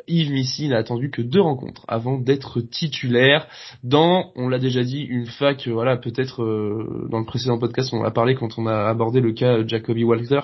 Yves 0.08 0.32
Missy 0.32 0.68
n'a 0.68 0.78
attendu 0.78 1.10
que 1.10 1.24
deux 1.24 1.42
rencontres 1.42 1.86
avant 1.88 2.20
d'être 2.20 2.62
titulaire 2.62 3.48
dans, 3.84 4.32
on 4.36 4.48
l'a 4.48 4.60
déjà 4.60 4.84
dit, 4.84 5.02
une 5.02 5.26
fac, 5.26 5.68
voilà, 5.68 5.98
peut-être 5.98 6.44
euh, 6.44 7.08
dans 7.10 7.20
le 7.20 7.26
précédent 7.26 7.58
podcast 7.58 7.94
on 7.94 8.04
a 8.04 8.12
parlé 8.12 8.36
quand 8.36 8.60
on 8.60 8.68
a 8.68 8.88
abordé 8.88 9.22
le 9.22 9.34
cas 9.34 9.66
Jacoby 9.66 10.04
Walter, 10.04 10.42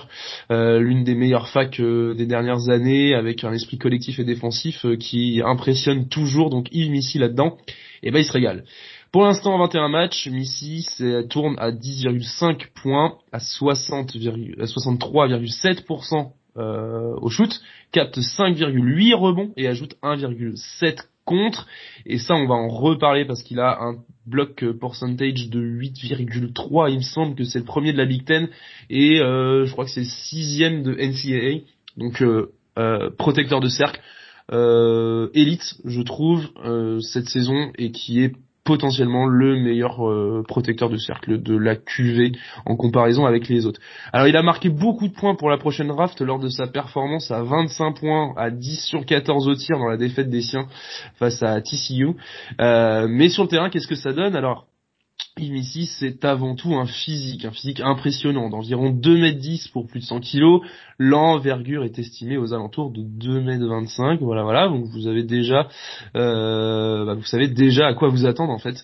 euh, 0.50 0.80
l'une 0.80 1.04
des 1.04 1.14
meilleures 1.14 1.48
facs 1.48 1.78
euh, 1.78 2.14
des 2.14 2.26
dernières 2.26 2.68
années 2.68 3.14
avec 3.14 3.44
un 3.44 3.52
esprit 3.52 3.78
collectif 3.78 4.18
et 4.18 4.24
défensif 4.24 4.84
qui 4.98 5.40
impressionne 5.44 6.08
toujours. 6.08 6.50
Donc 6.50 6.68
Yves 6.72 6.90
Missy 6.90 7.18
là-dedans, 7.18 7.58
et 8.02 8.10
ben 8.10 8.20
il 8.20 8.24
se 8.24 8.32
régale. 8.32 8.64
Pour 9.12 9.24
l'instant, 9.24 9.54
en 9.54 9.58
21 9.58 9.88
matchs, 9.88 10.28
Missy 10.28 10.86
tourne 11.30 11.56
à 11.58 11.70
10,5 11.70 12.66
points, 12.74 13.16
à 13.32 13.40
60, 13.40 14.10
à 14.14 14.64
63,7% 14.64 16.32
euh, 16.58 17.14
au 17.20 17.28
shoot, 17.28 17.60
capte 17.92 18.18
5,8 18.18 19.14
rebonds 19.14 19.52
et 19.56 19.68
ajoute 19.68 19.94
1,7 20.02 20.98
contre. 21.24 21.68
Et 22.04 22.18
ça, 22.18 22.34
on 22.34 22.46
va 22.46 22.54
en 22.54 22.68
reparler 22.68 23.24
parce 23.24 23.42
qu'il 23.42 23.60
a 23.60 23.78
un 23.80 23.96
bloc 24.26 24.64
percentage 24.80 25.48
de 25.50 25.60
8,3. 25.60 26.90
Il 26.90 26.96
me 26.96 27.02
semble 27.02 27.36
que 27.36 27.44
c'est 27.44 27.60
le 27.60 27.64
premier 27.64 27.92
de 27.92 27.98
la 27.98 28.06
Big 28.06 28.24
Ten 28.24 28.48
et 28.90 29.20
euh, 29.20 29.66
je 29.66 29.72
crois 29.72 29.84
que 29.84 29.90
c'est 29.90 30.00
le 30.00 30.06
sixième 30.06 30.82
de 30.82 30.94
NCAA. 30.94 31.64
Donc 31.96 32.22
euh, 32.22 33.10
protecteur 33.16 33.60
de 33.60 33.68
cercle, 33.68 34.00
élite, 34.50 35.74
je 35.84 36.02
trouve, 36.02 36.48
euh, 36.64 37.00
cette 37.00 37.28
saison 37.28 37.70
et 37.76 37.90
qui 37.90 38.22
est 38.22 38.32
potentiellement 38.68 39.24
le 39.24 39.56
meilleur 39.56 40.06
euh, 40.06 40.44
protecteur 40.46 40.90
de 40.90 40.98
cercle 40.98 41.40
de 41.42 41.56
la 41.56 41.74
QV 41.74 42.32
en 42.66 42.76
comparaison 42.76 43.24
avec 43.24 43.48
les 43.48 43.64
autres. 43.64 43.80
Alors 44.12 44.28
il 44.28 44.36
a 44.36 44.42
marqué 44.42 44.68
beaucoup 44.68 45.08
de 45.08 45.14
points 45.14 45.34
pour 45.34 45.48
la 45.48 45.56
prochaine 45.56 45.88
draft 45.88 46.20
lors 46.20 46.38
de 46.38 46.50
sa 46.50 46.66
performance 46.66 47.30
à 47.30 47.42
25 47.42 47.92
points 47.98 48.34
à 48.36 48.50
10 48.50 48.84
sur 48.84 49.06
14 49.06 49.48
au 49.48 49.54
tir 49.54 49.78
dans 49.78 49.88
la 49.88 49.96
défaite 49.96 50.28
des 50.28 50.42
siens 50.42 50.66
face 51.18 51.42
à 51.42 51.58
TCU. 51.62 52.08
Euh, 52.60 53.06
mais 53.08 53.30
sur 53.30 53.44
le 53.44 53.48
terrain, 53.48 53.70
qu'est-ce 53.70 53.86
que 53.86 53.94
ça 53.94 54.12
donne? 54.12 54.36
Alors 54.36 54.66
Missy, 55.40 55.86
c'est 55.86 56.24
avant 56.24 56.54
tout 56.54 56.74
un 56.74 56.86
physique, 56.86 57.44
un 57.44 57.50
physique 57.50 57.80
impressionnant, 57.80 58.50
d'environ 58.50 58.90
2m10 58.90 59.70
pour 59.70 59.86
plus 59.86 60.00
de 60.00 60.04
100 60.04 60.20
kg. 60.20 60.60
L'envergure 60.98 61.84
est 61.84 61.98
estimée 61.98 62.36
aux 62.36 62.52
alentours 62.52 62.90
de 62.90 63.02
2m25. 63.02 64.18
Voilà, 64.20 64.42
voilà. 64.42 64.68
Donc 64.68 64.84
vous 64.86 65.06
avez 65.06 65.22
déjà, 65.22 65.68
euh, 66.16 67.04
bah, 67.04 67.14
vous 67.14 67.24
savez 67.24 67.48
déjà 67.48 67.86
à 67.86 67.94
quoi 67.94 68.08
vous 68.08 68.26
attendre 68.26 68.52
en 68.52 68.58
fait. 68.58 68.76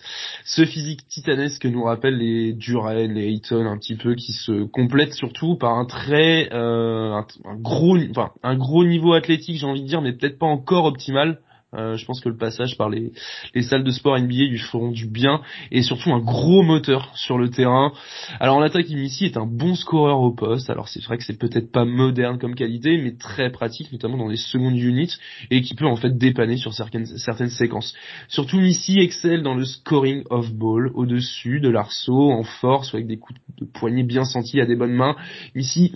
Ce 0.45 0.65
physique 0.65 1.07
titanesque 1.07 1.65
nous 1.65 1.83
rappelle 1.83 2.17
les 2.17 2.53
Duren, 2.53 3.13
les 3.13 3.27
Ayton 3.27 3.65
un 3.65 3.77
petit 3.77 3.95
peu, 3.95 4.15
qui 4.15 4.31
se 4.31 4.63
complètent 4.63 5.13
surtout 5.13 5.55
par 5.55 5.77
un 5.77 5.85
très, 5.85 6.49
euh, 6.53 7.21
gros, 7.59 7.97
un 8.43 8.55
gros 8.55 8.85
niveau 8.85 9.13
athlétique, 9.13 9.57
j'ai 9.57 9.67
envie 9.67 9.81
de 9.81 9.87
dire, 9.87 10.01
mais 10.01 10.13
peut-être 10.13 10.39
pas 10.39 10.47
encore 10.47 10.85
optimal. 10.85 11.39
Euh, 11.75 11.97
je 11.97 12.05
pense 12.05 12.21
que 12.21 12.29
le 12.29 12.37
passage 12.37 12.77
par 12.77 12.89
les, 12.89 13.11
les 13.53 13.61
salles 13.61 13.83
de 13.83 13.91
sport 13.91 14.17
NBA 14.17 14.45
lui 14.49 14.57
feront 14.57 14.91
du 14.91 15.07
bien 15.07 15.41
et 15.71 15.81
surtout 15.81 16.11
un 16.11 16.19
gros 16.19 16.63
moteur 16.63 17.11
sur 17.15 17.37
le 17.37 17.49
terrain. 17.49 17.91
Alors 18.39 18.57
en 18.57 18.61
attaque, 18.61 18.89
Missy 18.89 19.25
est 19.25 19.37
un 19.37 19.45
bon 19.45 19.75
scoreur 19.75 20.19
au 20.19 20.31
poste. 20.31 20.69
Alors 20.69 20.87
c'est 20.87 21.03
vrai 21.03 21.17
que 21.17 21.23
c'est 21.23 21.37
peut-être 21.37 21.71
pas 21.71 21.85
moderne 21.85 22.39
comme 22.39 22.55
qualité, 22.55 22.97
mais 22.97 23.15
très 23.15 23.51
pratique, 23.51 23.91
notamment 23.91 24.17
dans 24.17 24.27
les 24.27 24.37
secondes 24.37 24.77
units 24.77 25.17
et 25.51 25.61
qui 25.61 25.75
peut 25.75 25.85
en 25.85 25.95
fait 25.95 26.17
dépanner 26.17 26.57
sur 26.57 26.73
certaines, 26.73 27.05
certaines 27.05 27.49
séquences. 27.49 27.93
Surtout 28.27 28.59
Missy 28.59 28.99
excelle 28.99 29.43
dans 29.43 29.55
le 29.55 29.65
scoring 29.65 30.23
off 30.29 30.51
ball, 30.51 30.91
au-dessus 30.93 31.59
de 31.59 31.69
l'arceau, 31.69 32.31
en 32.31 32.43
force 32.43 32.93
ou 32.93 32.97
avec 32.97 33.07
des 33.07 33.17
coups 33.17 33.39
de 33.59 33.65
poignet 33.65 34.03
bien 34.03 34.23
sentis 34.23 34.61
à 34.61 34.65
des 34.65 34.75
bonnes 34.75 34.93
mains. 34.93 35.15
Missy, 35.55 35.93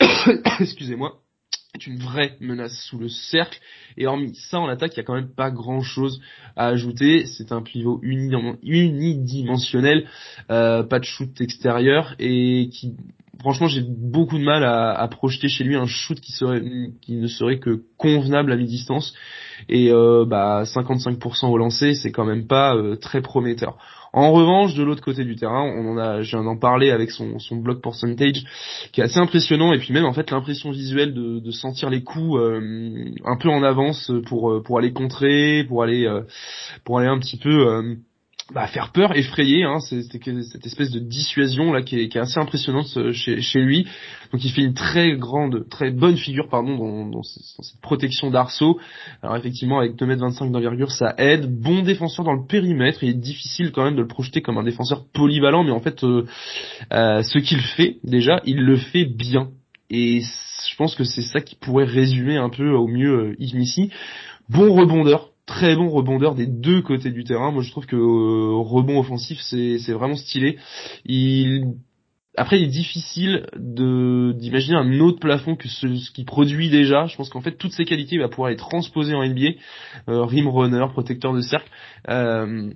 excusez-moi 0.60 1.20
est 1.76 1.86
une 1.86 1.98
vraie 1.98 2.36
menace 2.40 2.76
sous 2.88 2.98
le 2.98 3.08
cercle. 3.08 3.58
Et 3.96 4.06
hormis 4.06 4.34
ça, 4.34 4.58
en 4.60 4.68
attaque, 4.68 4.94
il 4.94 4.98
y 4.98 5.00
a 5.00 5.04
quand 5.04 5.14
même 5.14 5.34
pas 5.34 5.50
grand 5.50 5.80
chose 5.82 6.20
à 6.56 6.66
ajouter. 6.68 7.26
C'est 7.26 7.52
un 7.52 7.62
pivot 7.62 8.00
uni- 8.02 8.32
unidimensionnel, 8.62 10.06
euh, 10.50 10.82
pas 10.82 10.98
de 10.98 11.04
shoot 11.04 11.40
extérieur 11.40 12.14
et 12.18 12.68
qui, 12.72 12.94
franchement, 13.40 13.68
j'ai 13.68 13.82
beaucoup 13.82 14.38
de 14.38 14.44
mal 14.44 14.64
à, 14.64 14.92
à 14.92 15.08
projeter 15.08 15.48
chez 15.48 15.64
lui 15.64 15.76
un 15.76 15.86
shoot 15.86 16.18
qui 16.20 16.32
serait, 16.32 16.62
qui 17.02 17.16
ne 17.16 17.26
serait 17.26 17.58
que 17.58 17.82
convenable 17.96 18.52
à 18.52 18.56
mi-distance. 18.56 19.14
Et 19.68 19.90
euh, 19.90 20.24
bah 20.26 20.64
55% 20.64 21.46
au 21.48 21.58
lancer, 21.58 21.94
c'est 21.94 22.12
quand 22.12 22.24
même 22.24 22.46
pas 22.46 22.74
euh, 22.74 22.96
très 22.96 23.20
prometteur. 23.22 23.78
En 24.16 24.32
revanche, 24.32 24.74
de 24.74 24.82
l'autre 24.82 25.02
côté 25.02 25.24
du 25.24 25.36
terrain, 25.36 25.62
on 25.62 25.98
en 25.98 26.22
je 26.22 26.30
viens 26.30 26.42
d'en 26.42 26.56
parler 26.56 26.90
avec 26.90 27.10
son, 27.10 27.38
son 27.38 27.56
block 27.56 27.82
percentage, 27.82 28.44
qui 28.90 29.02
est 29.02 29.04
assez 29.04 29.18
impressionnant, 29.18 29.74
et 29.74 29.78
puis 29.78 29.92
même 29.92 30.06
en 30.06 30.14
fait 30.14 30.30
l'impression 30.30 30.70
visuelle 30.70 31.12
de, 31.12 31.50
sentir 31.50 31.90
les 31.90 32.02
coups 32.02 32.40
euh, 32.40 33.10
un 33.26 33.36
peu 33.36 33.50
en 33.50 33.62
avance 33.62 34.10
pour 34.26 34.50
euh, 34.50 34.62
pour 34.62 34.78
aller 34.78 34.94
contrer, 34.94 35.64
pour 35.64 35.82
aller 35.82 36.06
euh, 36.06 36.22
pour 36.84 36.98
aller 36.98 37.08
un 37.08 37.18
petit 37.18 37.36
peu 37.36 37.98
bah, 38.52 38.68
faire 38.68 38.92
peur, 38.92 39.16
effrayer, 39.16 39.64
hein, 39.64 39.80
c'est 39.80 40.02
cette 40.02 40.66
espèce 40.66 40.92
de 40.92 41.00
dissuasion 41.00 41.72
là 41.72 41.82
qui 41.82 41.98
est, 41.98 42.08
qui 42.08 42.16
est 42.16 42.20
assez 42.20 42.38
impressionnante 42.38 42.86
euh, 42.96 43.12
chez, 43.12 43.40
chez 43.40 43.60
lui. 43.60 43.88
Donc 44.32 44.44
il 44.44 44.52
fait 44.52 44.62
une 44.62 44.74
très 44.74 45.16
grande, 45.16 45.68
très 45.68 45.90
bonne 45.90 46.16
figure 46.16 46.48
pardon 46.48 46.76
dans, 46.76 47.06
dans, 47.06 47.10
dans 47.10 47.22
cette 47.22 47.80
protection 47.80 48.30
d'arceau. 48.30 48.78
Alors 49.20 49.36
effectivement 49.36 49.80
avec 49.80 49.96
2m25 49.96 50.52
d'envergure 50.52 50.92
ça 50.92 51.14
aide. 51.18 51.60
Bon 51.60 51.82
défenseur 51.82 52.24
dans 52.24 52.34
le 52.34 52.46
périmètre, 52.46 53.02
il 53.02 53.10
est 53.10 53.14
difficile 53.14 53.72
quand 53.72 53.82
même 53.82 53.96
de 53.96 54.02
le 54.02 54.08
projeter 54.08 54.42
comme 54.42 54.58
un 54.58 54.64
défenseur 54.64 55.06
polyvalent, 55.12 55.64
mais 55.64 55.72
en 55.72 55.80
fait 55.80 56.04
euh, 56.04 56.24
euh, 56.92 57.22
ce 57.22 57.38
qu'il 57.38 57.60
fait 57.60 57.96
déjà, 58.04 58.40
il 58.44 58.62
le 58.62 58.76
fait 58.76 59.06
bien. 59.06 59.48
Et 59.90 60.20
je 60.20 60.76
pense 60.76 60.94
que 60.94 61.04
c'est 61.04 61.22
ça 61.22 61.40
qui 61.40 61.56
pourrait 61.56 61.84
résumer 61.84 62.36
un 62.36 62.48
peu 62.48 62.70
au 62.70 62.86
mieux 62.86 63.36
euh, 63.40 63.54
Missy. 63.54 63.90
Bon 64.48 64.72
rebondeur, 64.72 65.30
très 65.46 65.76
bon 65.76 65.88
rebondeur 65.88 66.34
des 66.34 66.46
deux 66.46 66.82
côtés 66.82 67.10
du 67.10 67.24
terrain. 67.24 67.52
Moi, 67.52 67.62
je 67.62 67.70
trouve 67.70 67.86
que 67.86 67.96
euh, 67.96 68.56
rebond 68.56 68.98
offensif, 68.98 69.40
c'est 69.40 69.92
vraiment 69.92 70.16
stylé. 70.16 70.58
Il 71.04 71.74
après, 72.38 72.60
il 72.60 72.64
est 72.64 72.70
difficile 72.70 73.46
d'imaginer 73.56 74.76
un 74.76 75.00
autre 75.00 75.18
plafond 75.20 75.56
que 75.56 75.68
ce, 75.68 75.96
ce 75.96 76.10
qu'il 76.10 76.26
produit 76.26 76.68
déjà. 76.68 77.06
Je 77.06 77.16
pense 77.16 77.30
qu'en 77.30 77.40
fait, 77.40 77.52
toutes 77.52 77.72
ces 77.72 77.86
qualités, 77.86 78.16
il 78.16 78.20
va 78.20 78.28
pouvoir 78.28 78.50
les 78.50 78.56
transposer 78.56 79.14
en 79.14 79.24
NBA. 79.26 79.52
Euh, 80.10 80.22
rim 80.24 80.46
runner, 80.46 80.84
protecteur 80.92 81.32
de 81.32 81.40
cercle. 81.40 81.70
Euh, 82.10 82.70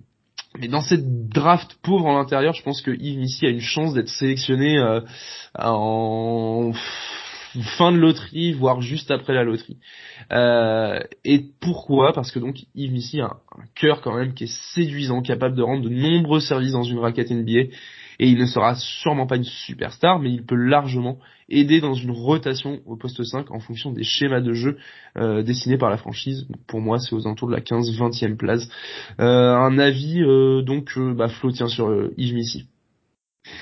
mais 0.59 0.69
dans 0.69 0.81
cette 0.81 1.29
draft 1.29 1.77
pauvre 1.83 2.07
en 2.07 2.17
l'intérieur, 2.17 2.55
je 2.55 2.63
pense 2.63 2.81
que 2.81 2.91
Yves 2.91 3.19
Missy 3.19 3.47
a 3.47 3.51
une 3.51 3.61
chance 3.61 3.93
d'être 3.93 4.09
sélectionné 4.09 4.81
en 5.59 6.73
fin 7.77 7.93
de 7.93 7.97
loterie, 7.99 8.53
voire 8.53 8.81
juste 8.81 9.11
après 9.11 9.35
la 9.35 9.45
loterie. 9.45 9.79
Euh, 10.33 11.01
et 11.25 11.45
pourquoi? 11.61 12.13
Parce 12.13 12.31
que 12.31 12.39
donc 12.39 12.57
Yves 12.75 12.93
Missy 12.93 13.21
a 13.21 13.27
un, 13.27 13.37
un 13.59 13.65
cœur 13.75 14.01
quand 14.01 14.17
même 14.17 14.35
qui 14.35 14.45
est 14.45 14.55
séduisant, 14.75 15.23
capable 15.23 15.57
de 15.57 15.63
rendre 15.63 15.83
de 15.83 15.89
nombreux 15.89 16.41
services 16.41 16.73
dans 16.73 16.83
une 16.83 16.99
raquette 16.99 17.31
NBA. 17.31 17.73
Et 18.23 18.29
il 18.29 18.39
ne 18.39 18.45
sera 18.45 18.75
sûrement 18.75 19.27
pas 19.27 19.37
une 19.37 19.45
superstar, 19.45 20.19
mais 20.19 20.31
il 20.31 20.45
peut 20.45 20.55
largement 20.55 21.19
aider 21.49 21.81
dans 21.81 21.95
une 21.95 22.11
rotation 22.11 22.81
au 22.85 22.95
poste 22.95 23.23
5 23.25 23.51
en 23.51 23.61
fonction 23.61 23.93
des 23.93 24.05
schémas 24.05 24.43
de 24.43 24.53
jeu 24.53 24.77
euh, 25.17 25.43
dessinés 25.43 25.79
par 25.79 25.89
la 25.89 25.97
franchise. 25.97 26.47
Donc, 26.47 26.61
pour 26.67 26.81
moi, 26.83 26.99
c'est 26.99 27.15
aux 27.15 27.27
alentours 27.27 27.49
de 27.49 27.55
la 27.55 27.63
15-20e 27.63 28.37
place. 28.37 28.69
Euh, 29.21 29.55
un 29.55 29.79
avis, 29.79 30.21
donc, 30.67 30.99
bah, 31.17 31.29
Flo 31.29 31.51
tient 31.51 31.69
sur 31.69 32.11
Yves 32.19 32.35
Missy. 32.35 32.69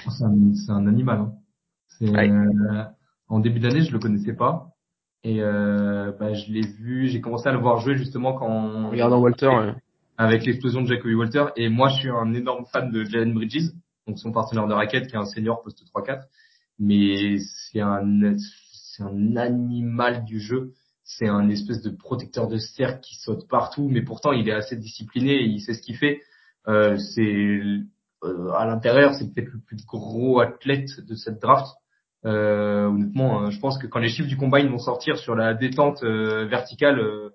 C'est 0.08 0.72
un, 0.72 0.86
animal. 0.86 1.18
Hein. 1.18 1.32
C'est, 1.98 2.08
Ouais. 2.10 2.28
euh, 2.28 2.84
en 3.28 3.40
début 3.40 3.60
d'année, 3.60 3.82
je 3.82 3.92
le 3.92 3.98
connaissais 3.98 4.34
pas. 4.34 4.70
Et 5.24 5.42
euh, 5.42 6.12
bah, 6.18 6.32
je 6.32 6.52
l'ai 6.52 6.66
vu, 6.66 7.08
j'ai 7.08 7.20
commencé 7.20 7.48
à 7.48 7.52
le 7.52 7.58
voir 7.58 7.80
jouer 7.80 7.96
justement 7.96 8.34
quand 8.34 8.90
regardant 8.90 9.20
Walter, 9.20 9.48
ouais. 9.48 9.74
avec 10.16 10.44
l'explosion 10.46 10.82
de 10.82 10.86
Jacoby 10.86 11.14
Walter. 11.14 11.46
Et 11.56 11.68
moi, 11.68 11.88
je 11.88 11.96
suis 11.96 12.10
un 12.10 12.32
énorme 12.34 12.64
fan 12.66 12.90
de 12.90 13.04
Jalen 13.04 13.34
Bridges, 13.34 13.70
donc 14.06 14.18
son 14.18 14.32
partenaire 14.32 14.66
de 14.66 14.74
raquette, 14.74 15.08
qui 15.08 15.14
est 15.14 15.18
un 15.18 15.24
senior 15.24 15.62
poste 15.62 15.82
3-4. 15.94 16.22
Mais 16.78 17.38
c'est 17.70 17.80
un, 17.80 18.36
c'est 18.72 19.02
un 19.02 19.36
animal 19.36 20.24
du 20.24 20.38
jeu. 20.38 20.72
C'est 21.02 21.26
un 21.26 21.48
espèce 21.48 21.82
de 21.82 21.90
protecteur 21.90 22.48
de 22.48 22.58
cercle 22.58 23.00
qui 23.00 23.16
saute 23.16 23.48
partout, 23.48 23.88
mais 23.88 24.02
pourtant 24.02 24.32
il 24.32 24.48
est 24.48 24.52
assez 24.52 24.76
discipliné, 24.76 25.32
et 25.32 25.44
il 25.44 25.60
sait 25.60 25.74
ce 25.74 25.82
qu'il 25.82 25.96
fait. 25.96 26.20
Euh, 26.68 26.96
c'est 26.98 27.60
euh, 28.24 28.50
à 28.52 28.66
l'intérieur, 28.66 29.14
c'est 29.14 29.32
peut-être 29.32 29.52
le 29.52 29.60
plus 29.60 29.84
gros 29.86 30.40
athlète 30.40 31.00
de 31.00 31.14
cette 31.14 31.40
draft. 31.40 31.66
Euh, 32.24 32.86
honnêtement, 32.86 33.42
euh, 33.42 33.50
je 33.50 33.60
pense 33.60 33.78
que 33.78 33.86
quand 33.86 34.00
les 34.00 34.08
chiffres 34.08 34.28
du 34.28 34.36
combine 34.36 34.68
vont 34.68 34.78
sortir 34.78 35.16
sur 35.18 35.34
la 35.34 35.54
détente 35.54 36.02
euh, 36.02 36.46
verticale 36.46 36.98
euh, 36.98 37.30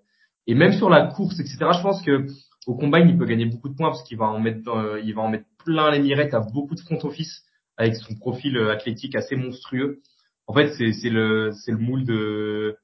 et 0.46 0.56
même 0.56 0.74
sur 0.74 0.90
la 0.90 1.08
course, 1.08 1.40
etc., 1.40 1.58
je 1.60 1.82
pense 1.82 2.02
que 2.02 2.26
au 2.68 2.76
combine 2.76 3.08
il 3.08 3.18
peut 3.18 3.26
gagner 3.26 3.46
beaucoup 3.46 3.70
de 3.70 3.76
points 3.76 3.90
parce 3.90 4.04
qu'il 4.04 4.18
va 4.18 4.26
en 4.26 4.40
mettre, 4.40 4.70
euh, 4.70 5.00
il 5.02 5.14
va 5.16 5.22
en 5.22 5.30
mettre 5.30 5.46
plein 5.64 5.90
les 5.92 6.00
mirettes 6.00 6.34
à 6.34 6.42
beaucoup 6.42 6.76
de 6.76 6.82
front 6.82 7.00
office 7.04 7.44
avec 7.78 7.96
son 7.96 8.16
profil 8.16 8.58
athlétique 8.58 9.16
assez 9.16 9.36
monstrueux. 9.36 10.02
En 10.48 10.54
fait, 10.54 10.74
c'est 10.74 10.92
c'est 10.92 11.10
le 11.10 11.52
c'est 11.54 11.72
le 11.72 11.78
moule 11.78 12.04
de 12.06 12.78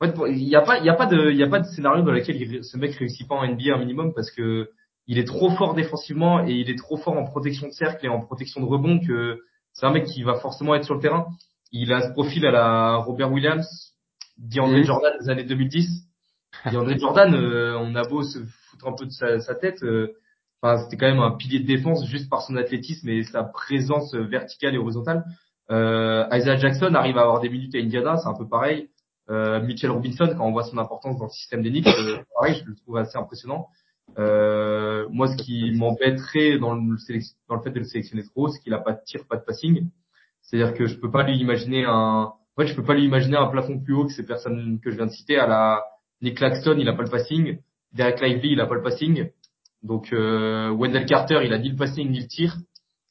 en 0.00 0.06
fait, 0.06 0.32
il 0.32 0.46
n'y 0.46 0.56
a 0.56 0.60
pas, 0.62 0.78
il 0.78 0.84
y 0.84 0.88
a 0.88 0.94
pas 0.94 1.06
de, 1.06 1.30
il 1.30 1.36
y 1.36 1.42
a 1.42 1.48
pas 1.48 1.60
de 1.60 1.66
scénario 1.66 2.02
dans 2.02 2.12
lequel 2.12 2.64
ce 2.64 2.76
mec 2.76 2.94
réussit 2.94 3.28
pas 3.28 3.36
en 3.36 3.46
NBA 3.46 3.74
un 3.74 3.78
minimum 3.78 4.12
parce 4.14 4.30
que 4.30 4.70
il 5.06 5.18
est 5.18 5.24
trop 5.24 5.50
fort 5.50 5.74
défensivement 5.74 6.46
et 6.46 6.52
il 6.52 6.70
est 6.70 6.78
trop 6.78 6.96
fort 6.96 7.16
en 7.16 7.24
protection 7.24 7.68
de 7.68 7.72
cercle 7.72 8.04
et 8.06 8.08
en 8.08 8.20
protection 8.20 8.60
de 8.60 8.66
rebond 8.66 9.00
que 9.00 9.40
c'est 9.74 9.86
un 9.86 9.92
mec 9.92 10.06
qui 10.06 10.22
va 10.22 10.34
forcément 10.36 10.74
être 10.74 10.84
sur 10.84 10.94
le 10.94 11.00
terrain. 11.00 11.26
Il 11.72 11.92
a 11.92 12.00
ce 12.08 12.12
profil 12.12 12.46
à 12.46 12.50
la 12.50 12.96
Robert 12.96 13.30
Williams, 13.32 13.66
DeAndre 14.38 14.78
Mhm. 14.78 14.84
Jordan 14.84 15.12
des 15.20 15.28
années 15.28 15.44
2010. 15.44 15.88
DeAndre 16.70 16.96
Jordan, 16.98 17.34
euh, 17.34 17.76
on 17.78 17.94
a 17.94 18.04
beau 18.08 18.22
se 18.22 18.38
foutre 18.70 18.86
un 18.88 18.92
peu 18.92 19.04
de 19.06 19.10
sa, 19.10 19.40
sa 19.40 19.54
tête, 19.54 19.82
euh, 19.82 20.14
enfin 20.62 20.82
c'était 20.84 20.96
quand 20.96 21.08
même 21.08 21.20
un 21.20 21.32
pilier 21.36 21.60
de 21.60 21.66
défense 21.66 22.06
juste 22.06 22.30
par 22.30 22.42
son 22.42 22.56
athlétisme 22.56 23.08
et 23.08 23.22
sa 23.24 23.44
présence 23.44 24.14
verticale 24.14 24.74
et 24.74 24.78
horizontale. 24.78 25.24
Euh, 25.70 26.26
Isaiah 26.32 26.56
Jackson 26.56 26.94
arrive 26.94 27.18
à 27.18 27.22
avoir 27.22 27.40
des 27.40 27.48
minutes 27.48 27.74
à 27.74 27.78
Indiana, 27.78 28.16
c'est 28.18 28.28
un 28.28 28.34
peu 28.34 28.48
pareil. 28.48 28.88
Euh, 29.30 29.62
Mitchell 29.62 29.90
Robinson, 29.90 30.28
quand 30.36 30.46
on 30.46 30.52
voit 30.52 30.64
son 30.64 30.76
importance 30.78 31.18
dans 31.18 31.24
le 31.24 31.30
système 31.30 31.62
des 31.62 31.70
Knicks, 31.70 31.86
euh, 31.88 32.18
pareil, 32.38 32.60
je 32.62 32.68
le 32.68 32.76
trouve 32.76 32.98
assez 32.98 33.16
impressionnant. 33.16 33.68
Euh, 34.18 35.06
moi, 35.10 35.28
ce 35.28 35.36
qui 35.36 35.72
m'embêterait 35.76 36.58
dans 36.58 36.74
le, 36.74 36.96
dans 37.48 37.56
le 37.56 37.62
fait 37.62 37.70
de 37.70 37.78
le 37.78 37.84
sélectionner 37.84 38.24
trop, 38.24 38.48
c'est 38.48 38.60
qu'il 38.60 38.74
a 38.74 38.78
pas 38.78 38.92
de 38.92 39.00
tir, 39.04 39.26
pas 39.28 39.36
de 39.36 39.44
passing. 39.44 39.88
C'est-à-dire 40.42 40.74
que 40.74 40.86
je 40.86 40.98
peux 40.98 41.10
pas 41.10 41.24
lui 41.24 41.38
imaginer 41.38 41.84
un, 41.84 42.32
en 42.56 42.60
fait, 42.60 42.68
je 42.68 42.76
peux 42.76 42.84
pas 42.84 42.94
lui 42.94 43.04
imaginer 43.04 43.36
un 43.36 43.48
plafond 43.48 43.78
plus 43.80 43.94
haut 43.94 44.06
que 44.06 44.12
ces 44.12 44.24
personnes 44.24 44.78
que 44.80 44.90
je 44.90 44.96
viens 44.96 45.06
de 45.06 45.10
citer. 45.10 45.38
À 45.38 45.46
la 45.46 45.84
Nick 46.22 46.36
Claxton, 46.36 46.76
il 46.78 46.88
a 46.88 46.92
pas 46.92 47.02
le 47.02 47.10
passing. 47.10 47.58
Derek 47.92 48.20
Lively, 48.20 48.52
il 48.52 48.60
a 48.60 48.66
pas 48.66 48.76
le 48.76 48.82
passing. 48.82 49.30
Donc 49.82 50.12
euh, 50.12 50.70
Wendell 50.70 51.06
Carter, 51.06 51.40
il 51.44 51.52
a 51.52 51.58
ni 51.58 51.70
le 51.70 51.76
passing 51.76 52.10
ni 52.10 52.20
le 52.20 52.26
tir. 52.26 52.56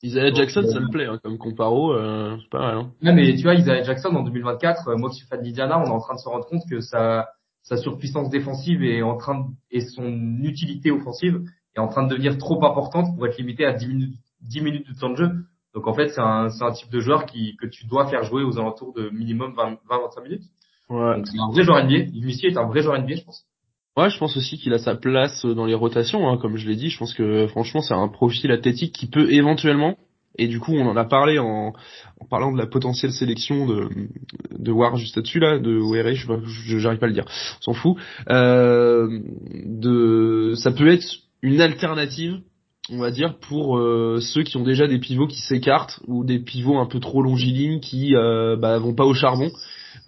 Isaiah 0.01 0.33
Jackson, 0.33 0.63
ça 0.63 0.81
me 0.81 0.89
plaît, 0.91 1.05
hein, 1.05 1.17
comme 1.23 1.37
comparo, 1.37 1.93
euh, 1.93 2.35
c'est 2.41 2.49
pas 2.49 2.59
mal, 2.59 2.75
hein. 2.75 2.91
Ouais, 3.01 3.13
mais 3.13 3.35
tu 3.35 3.43
vois, 3.43 3.53
Isaiah 3.53 3.83
Jackson 3.83 4.13
en 4.13 4.23
2024, 4.23 4.89
euh, 4.89 4.97
moi 4.97 5.09
qui 5.09 5.17
suis 5.17 5.27
fan 5.27 5.41
d'Indiana, 5.41 5.79
on 5.79 5.85
est 5.85 5.89
en 5.89 5.99
train 5.99 6.15
de 6.15 6.19
se 6.19 6.27
rendre 6.27 6.45
compte 6.45 6.63
que 6.69 6.81
sa, 6.81 7.29
sa 7.63 7.77
surpuissance 7.77 8.29
défensive 8.29 8.83
est 8.83 9.01
en 9.01 9.17
train 9.17 9.39
de, 9.39 9.45
et 9.71 9.81
son 9.81 10.37
utilité 10.43 10.91
offensive 10.91 11.41
est 11.75 11.79
en 11.79 11.87
train 11.87 12.03
de 12.03 12.09
devenir 12.09 12.37
trop 12.37 12.63
importante 12.63 13.15
pour 13.15 13.25
être 13.25 13.37
limité 13.37 13.65
à 13.65 13.73
10 13.73 13.87
minutes, 13.87 14.15
10 14.41 14.61
minutes 14.61 14.87
de 14.87 14.99
temps 14.99 15.09
de 15.09 15.15
jeu. 15.15 15.29
Donc 15.73 15.87
en 15.87 15.93
fait, 15.93 16.09
c'est 16.09 16.21
un, 16.21 16.49
c'est 16.49 16.63
un 16.63 16.71
type 16.71 16.91
de 16.91 16.99
joueur 16.99 17.25
qui, 17.25 17.55
que 17.55 17.65
tu 17.65 17.87
dois 17.87 18.07
faire 18.07 18.23
jouer 18.23 18.43
aux 18.43 18.59
alentours 18.59 18.93
de 18.93 19.09
minimum 19.09 19.53
20-25 19.55 20.23
minutes. 20.23 20.43
Ouais. 20.89 21.15
Donc 21.15 21.27
c'est 21.27 21.39
un 21.39 21.49
vrai 21.51 21.63
joueur 21.63 21.83
NBA. 21.83 22.11
Missy 22.25 22.47
est 22.47 22.57
un 22.57 22.67
vrai 22.67 22.81
joueur 22.81 23.01
NBA, 23.01 23.15
je 23.15 23.23
pense. 23.23 23.45
Ouais, 23.95 24.09
je 24.09 24.17
pense 24.17 24.35
aussi 24.37 24.57
qu'il 24.57 24.73
a 24.73 24.79
sa 24.79 24.95
place 24.95 25.45
dans 25.45 25.65
les 25.65 25.75
rotations, 25.75 26.27
hein, 26.27 26.37
comme 26.37 26.57
je 26.57 26.67
l'ai 26.67 26.75
dit. 26.75 26.89
Je 26.89 26.97
pense 26.97 27.13
que 27.13 27.47
franchement, 27.47 27.81
c'est 27.81 27.93
un 27.93 28.07
profil 28.07 28.51
athlétique 28.51 28.93
qui 28.93 29.07
peut 29.07 29.31
éventuellement, 29.31 29.97
et 30.37 30.47
du 30.47 30.59
coup, 30.59 30.73
on 30.73 30.87
en 30.87 30.97
a 30.97 31.05
parlé 31.05 31.39
en, 31.39 31.73
parlant 32.29 32.51
de 32.51 32.57
la 32.57 32.65
potentielle 32.65 33.11
sélection 33.11 33.67
de, 33.67 34.71
War 34.71 34.95
juste 34.97 35.15
là-dessus 35.15 35.39
là, 35.39 35.59
de 35.59 35.77
WRA, 35.77 36.13
je 36.13 36.25
je- 36.45 36.77
j'arrive 36.79 36.99
pas 36.99 37.05
à 37.05 37.09
le 37.09 37.13
dire, 37.13 37.25
on 37.59 37.61
s'en 37.61 37.73
fout. 37.73 37.97
Euh, 38.29 39.19
de, 39.65 40.53
ça 40.55 40.71
peut 40.71 40.87
être 40.91 41.05
une 41.41 41.61
alternative, 41.61 42.39
on 42.89 42.97
va 42.97 43.11
dire, 43.11 43.37
pour 43.37 43.77
euh, 43.77 44.19
ceux 44.21 44.43
qui 44.43 44.57
ont 44.57 44.63
déjà 44.63 44.87
des 44.87 44.99
pivots 44.99 45.27
qui 45.27 45.41
s'écartent 45.41 45.99
ou 46.07 46.23
des 46.23 46.39
pivots 46.39 46.79
un 46.79 46.87
peu 46.87 46.99
trop 46.99 47.21
longilignes 47.21 47.79
qui 47.79 48.15
euh, 48.15 48.55
bah, 48.55 48.77
vont 48.79 48.95
pas 48.95 49.05
au 49.05 49.13
charbon 49.13 49.51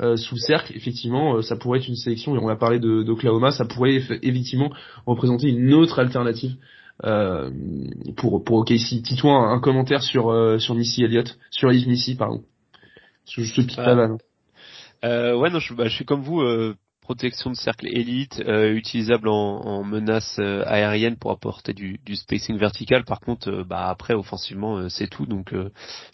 euh, 0.02 0.18
sous 0.18 0.36
le 0.36 0.40
cercle, 0.42 0.74
effectivement, 0.76 1.42
ça 1.42 1.56
pourrait 1.56 1.80
être 1.80 1.88
une 1.88 1.96
sélection, 1.96 2.36
et 2.36 2.40
on 2.40 2.50
a 2.50 2.56
parlé 2.56 2.80
d'Oklahoma, 2.80 3.52
ça 3.52 3.66
pourrait 3.66 4.00
eff- 4.00 4.20
effectivement 4.24 4.72
représenter 5.06 5.50
une 5.50 5.74
autre 5.74 6.00
alternative 6.00 6.56
euh, 7.04 7.52
pour 8.18 8.44
pour 8.44 8.58
OKC. 8.60 9.02
Dis-toi 9.02 9.32
un, 9.34 9.54
un 9.54 9.60
commentaire 9.60 10.02
sur 10.02 10.30
euh, 10.32 10.60
sur 10.60 10.76
Missy 10.76 11.04
Elliott, 11.04 11.38
sur 11.52 11.72
Yves 11.72 11.88
Missy, 11.88 12.16
pardon. 12.16 12.44
Je, 13.30 13.42
je 13.42 13.56
te 13.56 13.62
pique 13.62 13.78
la 13.78 13.96
vanne. 13.96 14.18
Euh, 15.04 15.36
ouais, 15.36 15.50
non, 15.50 15.60
je, 15.60 15.74
bah, 15.74 15.86
je 15.88 15.96
suis 15.96 16.06
comme 16.06 16.22
vous. 16.22 16.42
euh, 16.42 16.76
protection 17.02 17.52
de 17.52 17.56
cercle 17.56 17.86
élite, 17.88 18.42
euh, 18.48 18.74
utilisable 18.74 19.28
en, 19.28 19.34
en 19.62 19.84
menace 19.84 20.40
aérienne 20.40 21.18
pour 21.18 21.30
apporter 21.30 21.72
du, 21.74 22.00
du 22.04 22.16
spacing 22.16 22.58
vertical. 22.58 23.04
Par 23.06 23.20
contre, 23.20 23.62
bah 23.64 23.88
après 23.90 24.16
offensivement, 24.16 24.90
c'est 24.90 25.08
tout. 25.08 25.28
Donc, 25.28 25.54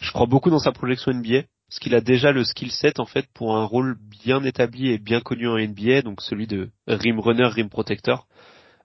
je 0.00 0.12
crois 0.12 0.26
beaucoup 0.26 0.50
dans 0.50 0.58
sa 0.58 0.70
projection 0.72 1.12
NBA, 1.14 1.44
parce 1.66 1.78
qu'il 1.80 1.94
a 1.94 2.02
déjà 2.02 2.32
le 2.32 2.44
skill 2.44 2.70
set 2.70 3.00
en 3.00 3.06
fait 3.06 3.26
pour 3.32 3.56
un 3.56 3.64
rôle 3.64 3.96
bien 4.22 4.44
établi 4.44 4.90
et 4.90 4.98
bien 4.98 5.22
connu 5.22 5.48
en 5.48 5.56
NBA, 5.56 6.02
donc 6.02 6.20
celui 6.20 6.46
de 6.46 6.68
rim 6.86 7.18
runner, 7.18 7.46
rim 7.46 7.70
protector. 7.70 8.26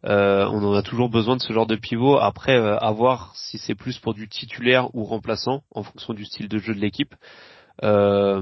Euh, 0.05 0.47
on 0.51 0.63
en 0.63 0.73
a 0.73 0.81
toujours 0.81 1.09
besoin 1.09 1.35
de 1.35 1.41
ce 1.41 1.53
genre 1.53 1.67
de 1.67 1.75
pivot. 1.75 2.17
Après, 2.17 2.55
euh, 2.55 2.77
à 2.77 2.91
voir 2.91 3.33
si 3.35 3.57
c'est 3.57 3.75
plus 3.75 3.97
pour 3.99 4.13
du 4.13 4.27
titulaire 4.27 4.93
ou 4.95 5.03
remplaçant 5.03 5.63
en 5.71 5.83
fonction 5.83 6.13
du 6.13 6.25
style 6.25 6.47
de 6.47 6.57
jeu 6.57 6.73
de 6.73 6.79
l'équipe. 6.79 7.15
Euh, 7.83 8.41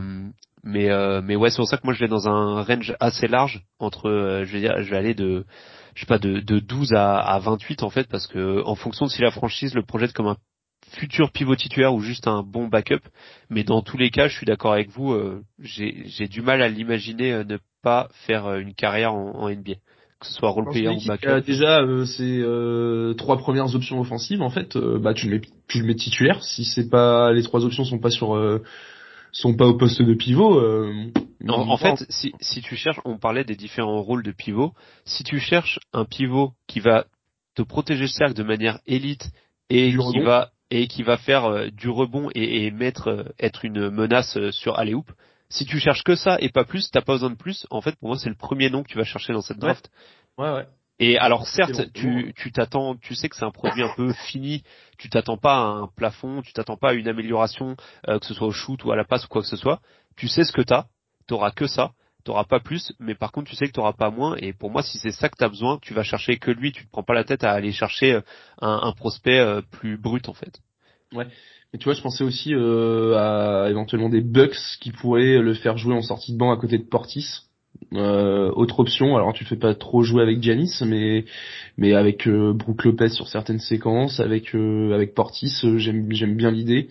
mais 0.64 0.90
euh, 0.90 1.22
mais 1.24 1.36
ouais, 1.36 1.50
c'est 1.50 1.58
pour 1.58 1.68
ça 1.68 1.78
que 1.78 1.86
moi 1.86 1.94
je 1.94 2.00
vais 2.00 2.08
dans 2.08 2.28
un 2.28 2.64
range 2.64 2.96
assez 3.00 3.28
large 3.28 3.64
entre, 3.80 4.44
je 4.46 4.52
vais 4.52 4.62
dire, 4.62 4.82
je 4.82 4.90
vais 4.90 4.98
aller 4.98 5.14
de, 5.14 5.46
je 5.94 6.02
sais 6.02 6.08
pas, 6.08 6.18
de, 6.18 6.40
de 6.40 6.60
12 6.60 6.94
à, 6.94 7.20
à 7.20 7.40
28 7.40 7.84
en 7.84 7.90
fait, 7.90 8.08
parce 8.10 8.28
que 8.28 8.64
en 8.66 8.76
fonction 8.76 9.06
de 9.06 9.12
si 9.12 9.22
la 9.22 9.32
franchise 9.32 9.76
le 9.76 9.84
projette 9.84 10.14
comme 10.14 10.28
un 10.28 10.38
futur 10.92 11.32
pivot 11.32 11.56
titulaire 11.56 11.94
ou 11.94 12.02
juste 12.02 12.28
un 12.28 12.44
bon 12.44 12.68
backup. 12.68 13.02
Mais 13.50 13.64
dans 13.64 13.82
tous 13.82 13.98
les 13.98 14.10
cas, 14.10 14.28
je 14.28 14.36
suis 14.36 14.46
d'accord 14.46 14.74
avec 14.74 14.90
vous. 14.90 15.16
j'ai 15.60 16.28
du 16.28 16.42
mal 16.42 16.62
à 16.62 16.68
l'imaginer 16.70 17.44
ne 17.44 17.58
pas 17.82 18.10
faire 18.26 18.56
une 18.56 18.74
carrière 18.74 19.14
en 19.14 19.50
NBA, 19.50 19.74
que 20.20 20.28
ce 20.28 20.34
soit 20.34 20.50
role 20.50 20.66
Dans 20.66 20.72
player 20.72 20.88
une 20.88 20.98
ou 20.98 21.08
backup. 21.08 21.46
déjà 21.46 21.82
euh, 21.82 22.06
ses 22.06 22.40
euh, 22.42 23.14
trois 23.16 23.38
premières 23.38 23.74
options 23.76 24.00
offensives, 24.00 24.42
en 24.42 24.50
fait, 24.50 24.76
euh, 24.76 24.98
bah 25.00 25.14
tu 25.14 25.28
le 25.30 25.38
mets 25.40 25.42
tu 25.68 25.80
le 25.82 25.86
mets 25.86 25.96
titulaire. 25.96 26.44
Si 26.44 26.64
c'est 26.66 26.90
pas 26.90 27.32
les 27.34 27.44
trois 27.44 27.66
options 27.66 27.84
sont 27.86 28.00
pas 28.00 28.10
sur 28.12 28.36
sont 29.32 29.54
pas 29.56 29.68
au 29.68 29.74
poste 29.76 30.02
de 30.02 30.14
pivot. 30.14 30.58
Euh, 30.60 30.94
En, 31.48 31.68
en 31.70 31.78
fait, 31.78 32.06
si, 32.10 32.32
si 32.40 32.62
tu 32.62 32.76
cherches, 32.76 33.00
on 33.06 33.18
parlait 33.18 33.44
des 33.44 33.56
différents 33.58 34.02
rôles 34.02 34.24
de 34.24 34.32
pivot. 34.32 34.72
Si 35.04 35.24
tu 35.24 35.40
cherches 35.40 35.80
un 35.94 36.06
pivot 36.06 36.54
qui 36.68 36.80
va 36.80 37.06
te 37.56 37.62
protéger 37.62 38.02
le 38.04 38.08
cercle 38.08 38.34
de 38.34 38.44
manière 38.44 38.80
élite 38.88 39.30
et 39.70 39.90
Du 39.92 39.98
qui 39.98 40.04
rebond. 40.04 40.24
va 40.26 40.50
et 40.72 40.88
qui 40.88 41.04
va 41.04 41.18
faire 41.18 41.72
du 41.72 41.90
rebond 41.90 42.30
et, 42.34 42.66
et 42.66 42.72
mettre 42.72 43.34
être 43.40 43.66
une 43.66 43.90
menace 43.90 44.38
sur 44.52 44.80
alley. 44.80 44.96
Si 45.56 45.66
tu 45.66 45.80
cherches 45.80 46.04
que 46.04 46.16
ça 46.16 46.36
et 46.42 46.50
pas 46.50 46.66
plus, 46.66 46.92
t'as 46.92 47.02
pas 47.02 47.14
besoin 47.14 47.30
de 47.30 47.36
plus. 47.36 47.66
En 47.70 47.80
fait, 47.80 47.96
pour 47.96 48.10
moi, 48.10 48.18
c'est 48.20 48.28
le 48.28 48.36
premier 48.36 48.70
nom 48.70 48.84
que 48.84 48.90
tu 48.90 48.98
vas 48.98 49.06
chercher 49.06 49.32
dans 49.32 49.40
cette 49.42 49.56
Ouais. 49.58 49.64
draft. 49.64 49.90
ouais 50.38 50.52
ouais. 50.52 50.66
Et 51.00 51.18
alors 51.18 51.48
certes, 51.48 51.92
tu 51.94 52.34
tu 52.36 52.52
t'attends, 52.52 52.96
tu 52.96 53.16
sais 53.16 53.30
que 53.30 53.36
c'est 53.36 53.46
un 53.46 53.52
produit 53.52 53.84
un 53.84 53.94
peu 53.96 54.12
fini, 54.14 54.64
tu 54.98 55.10
t'attends 55.10 55.38
pas 55.38 55.56
à 55.56 55.62
un 55.62 55.88
plafond, 55.88 56.42
tu 56.42 56.52
t'attends 56.54 56.78
pas 56.78 56.90
à 56.90 56.94
une 56.94 57.08
amélioration, 57.08 57.76
euh, 58.08 58.20
que 58.20 58.26
ce 58.26 58.34
soit 58.34 58.48
au 58.48 58.52
shoot 58.52 58.82
ou 58.86 58.92
à 58.92 58.96
la 58.98 59.04
passe 59.06 59.26
ou 59.26 59.28
quoi 59.28 59.42
que 59.42 59.48
ce 59.48 59.58
soit. 59.58 59.80
Tu 60.18 60.28
sais 60.30 60.44
ce 60.46 60.54
que 60.54 60.62
t'as, 60.62 60.86
t'auras 61.28 61.52
que 61.52 61.68
ça, 61.68 61.92
t'auras 62.24 62.46
pas 62.46 62.60
plus, 62.62 62.94
mais 63.00 63.14
par 63.16 63.32
contre 63.34 63.50
tu 63.50 63.56
sais 63.58 63.68
que 63.68 63.74
t'auras 63.74 63.94
pas 63.94 64.10
moins. 64.10 64.36
Et 64.38 64.54
pour 64.54 64.72
moi, 64.72 64.84
si 64.84 64.98
c'est 64.98 65.12
ça 65.12 65.28
que 65.30 65.36
t'as 65.38 65.50
besoin, 65.50 65.80
tu 65.82 65.94
vas 65.94 66.04
chercher 66.04 66.38
que 66.38 66.52
lui, 66.52 66.72
tu 66.72 66.86
te 66.86 66.92
prends 66.92 67.04
pas 67.04 67.14
la 67.14 67.24
tête 67.26 67.44
à 67.44 67.52
aller 67.52 67.74
chercher 67.74 68.14
euh, 68.14 68.22
un, 68.62 68.80
un 68.84 68.92
prospect 68.94 69.40
euh, 69.40 69.62
plus 69.62 69.98
brut 69.98 70.28
en 70.30 70.34
fait. 70.34 70.60
Mais 71.76 71.80
tu 71.80 71.90
vois, 71.90 71.94
je 71.94 72.02
pensais 72.02 72.24
aussi 72.24 72.54
euh, 72.56 73.16
à 73.18 73.70
éventuellement 73.70 74.08
des 74.08 74.22
Bucks 74.22 74.56
qui 74.80 74.92
pourraient 74.94 75.40
le 75.40 75.54
faire 75.54 75.78
jouer 75.78 75.94
en 75.94 76.02
sortie 76.02 76.32
de 76.32 76.38
banc 76.38 76.50
à 76.54 76.56
côté 76.56 76.78
de 76.78 76.86
Portis. 76.86 77.42
Euh, 77.92 78.50
autre 78.52 78.80
option, 78.80 79.18
alors 79.18 79.34
tu 79.34 79.44
le 79.44 79.50
fais 79.50 79.58
pas 79.58 79.76
trop 79.76 80.02
jouer 80.02 80.22
avec 80.24 80.42
Giannis, 80.42 80.72
mais 80.86 81.26
mais 81.78 81.94
avec 81.94 82.30
euh, 82.30 82.54
Brook 82.54 82.86
Lopez 82.86 83.10
sur 83.10 83.28
certaines 83.28 83.60
séquences, 83.60 84.22
avec 84.22 84.56
euh, 84.56 84.94
avec 84.94 85.14
Portis, 85.16 85.52
j'aime 85.76 86.10
j'aime 86.12 86.38
bien 86.38 86.50
l'idée. 86.50 86.88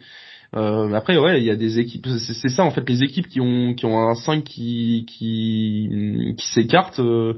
Après 0.53 1.17
ouais, 1.17 1.41
il 1.41 1.47
y 1.47 1.51
a 1.51 1.57
des 1.57 1.79
équipes, 1.79 2.07
c'est 2.19 2.51
ça 2.51 2.63
en 2.63 2.71
fait, 2.71 2.87
les 2.87 3.03
équipes 3.03 3.29
qui 3.29 3.41
ont 3.41 3.73
qui 3.73 3.87
ont 3.87 3.99
un 4.07 4.15
5 4.15 4.45
qui 4.45 5.07
qui 5.09 5.89
euh, 6.99 7.35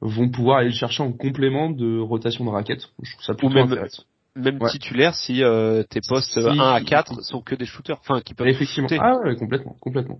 vont 0.00 0.30
pouvoir 0.30 0.58
aller 0.60 0.70
le 0.70 0.74
chercher 0.74 1.02
en 1.02 1.12
complément 1.12 1.68
de 1.68 1.98
rotation 1.98 2.46
de 2.46 2.50
raquettes. 2.50 2.88
Je 3.02 3.12
trouve 3.12 3.24
ça 3.24 3.34
plutôt 3.34 3.52
même- 3.52 3.70
intéressant. 3.70 4.04
Même 4.36 4.60
Ouais. 4.62 4.70
titulaire 4.70 5.14
si 5.14 5.42
euh, 5.42 5.82
tes 5.82 6.00
postes 6.06 6.40
Si- 6.40 6.46
1 6.46 6.58
à 6.60 6.80
4 6.80 7.22
sont 7.22 7.40
que 7.42 7.54
des 7.54 7.66
shooters, 7.66 7.98
enfin 8.00 8.20
qui 8.20 8.34
peuvent 8.34 8.46
Effectivement. 8.46 8.88
shooter. 8.88 9.00
Ah 9.02 9.16
ouais, 9.24 9.34
complètement, 9.36 9.76
complètement. 9.80 10.18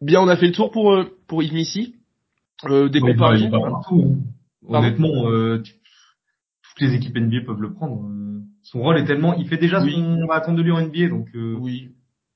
Bien, 0.00 0.20
on 0.20 0.28
a 0.28 0.36
fait 0.36 0.46
le 0.46 0.52
tour 0.52 0.70
pour 0.70 0.92
euh, 0.92 1.04
pour 1.28 1.42
Yves 1.42 1.54
Missy. 1.54 1.94
Euh, 2.66 2.88
des 2.88 3.00
Ouais, 3.00 3.12
comparaisons. 3.12 3.50
partout, 3.50 4.04
hein. 4.04 4.18
Pardon 4.70 4.86
Honnêtement, 4.86 5.28
euh, 5.28 5.60
tu- 5.62 5.72
toutes 5.74 6.80
les 6.80 6.94
équipes 6.94 7.16
NBA 7.16 7.42
peuvent 7.46 7.60
le 7.60 7.72
prendre. 7.72 8.02
euh. 8.08 8.40
Son 8.62 8.80
rôle 8.80 8.98
est 8.98 9.04
tellement, 9.04 9.34
il 9.34 9.46
fait 9.48 9.58
déjà 9.58 9.82
Oui. 9.82 9.90
ce 9.92 9.96
qu'on 9.96 10.26
va 10.26 10.36
attendre 10.36 10.56
de 10.58 10.62
lui 10.62 10.72
en 10.72 10.80
NBA, 10.80 11.08
donc 11.08 11.28
euh, 11.34 11.54
Oui. 11.60 11.90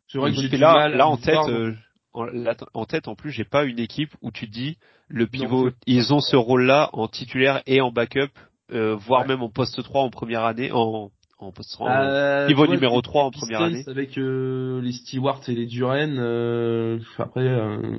C'est 0.08 0.18
vrai 0.18 0.32
que 0.32 0.40
du 0.48 0.56
là, 0.56 0.74
mal 0.74 0.96
là 0.96 1.06
en 1.08 1.16
tête, 1.16 1.36
euh, 1.48 1.72
en, 2.12 2.24
là, 2.24 2.54
en 2.74 2.84
tête 2.84 3.08
en 3.08 3.14
plus, 3.14 3.30
j'ai 3.30 3.44
pas 3.44 3.64
une 3.64 3.78
équipe 3.78 4.10
où 4.22 4.30
tu 4.30 4.46
dis 4.46 4.76
le 5.08 5.26
pivot, 5.26 5.70
ils 5.86 6.12
ont 6.14 6.20
ce 6.20 6.36
rôle-là 6.36 6.90
en 6.92 7.08
titulaire 7.08 7.62
et 7.66 7.80
en 7.80 7.90
backup, 7.92 8.30
euh, 8.72 8.94
voire 8.96 9.22
Ouais. 9.22 9.28
même 9.28 9.42
en 9.42 9.48
poste 9.48 9.82
3 9.82 10.02
en 10.02 10.10
première 10.10 10.44
année, 10.44 10.70
en 10.72 11.10
en 11.40 11.52
poste 11.52 11.70
3, 11.72 11.88
en- 11.90 11.94
Euh, 12.02 12.46
niveau 12.48 12.66
numéro 12.66 12.96
les 12.96 13.02
3 13.02 13.24
en 13.24 13.30
première 13.30 13.62
année. 13.62 13.84
Avec 13.86 14.18
euh, 14.18 14.80
les 14.82 14.92
Stewart 14.92 15.40
et 15.48 15.54
les 15.54 15.66
Duren, 15.66 16.16
euh, 16.18 16.98
après, 17.16 17.46
euh, 17.46 17.98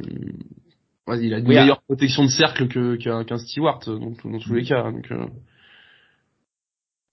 ouais, 1.07 1.25
il 1.25 1.33
a 1.33 1.37
une 1.39 1.47
Oui, 1.47 1.55
meilleure 1.55 1.81
protection 1.83 2.23
de 2.23 2.29
cercle 2.29 2.67
que 2.67 2.95
qu'un 2.97 3.23
qu'un 3.23 3.37
Stewart 3.37 3.79
euh, 3.87 3.97
dans, 3.97 4.39
tous 4.39 4.53
les 4.53 4.63
cas. 4.63 4.83
Donc, 4.91 5.09
euh, 5.11 5.25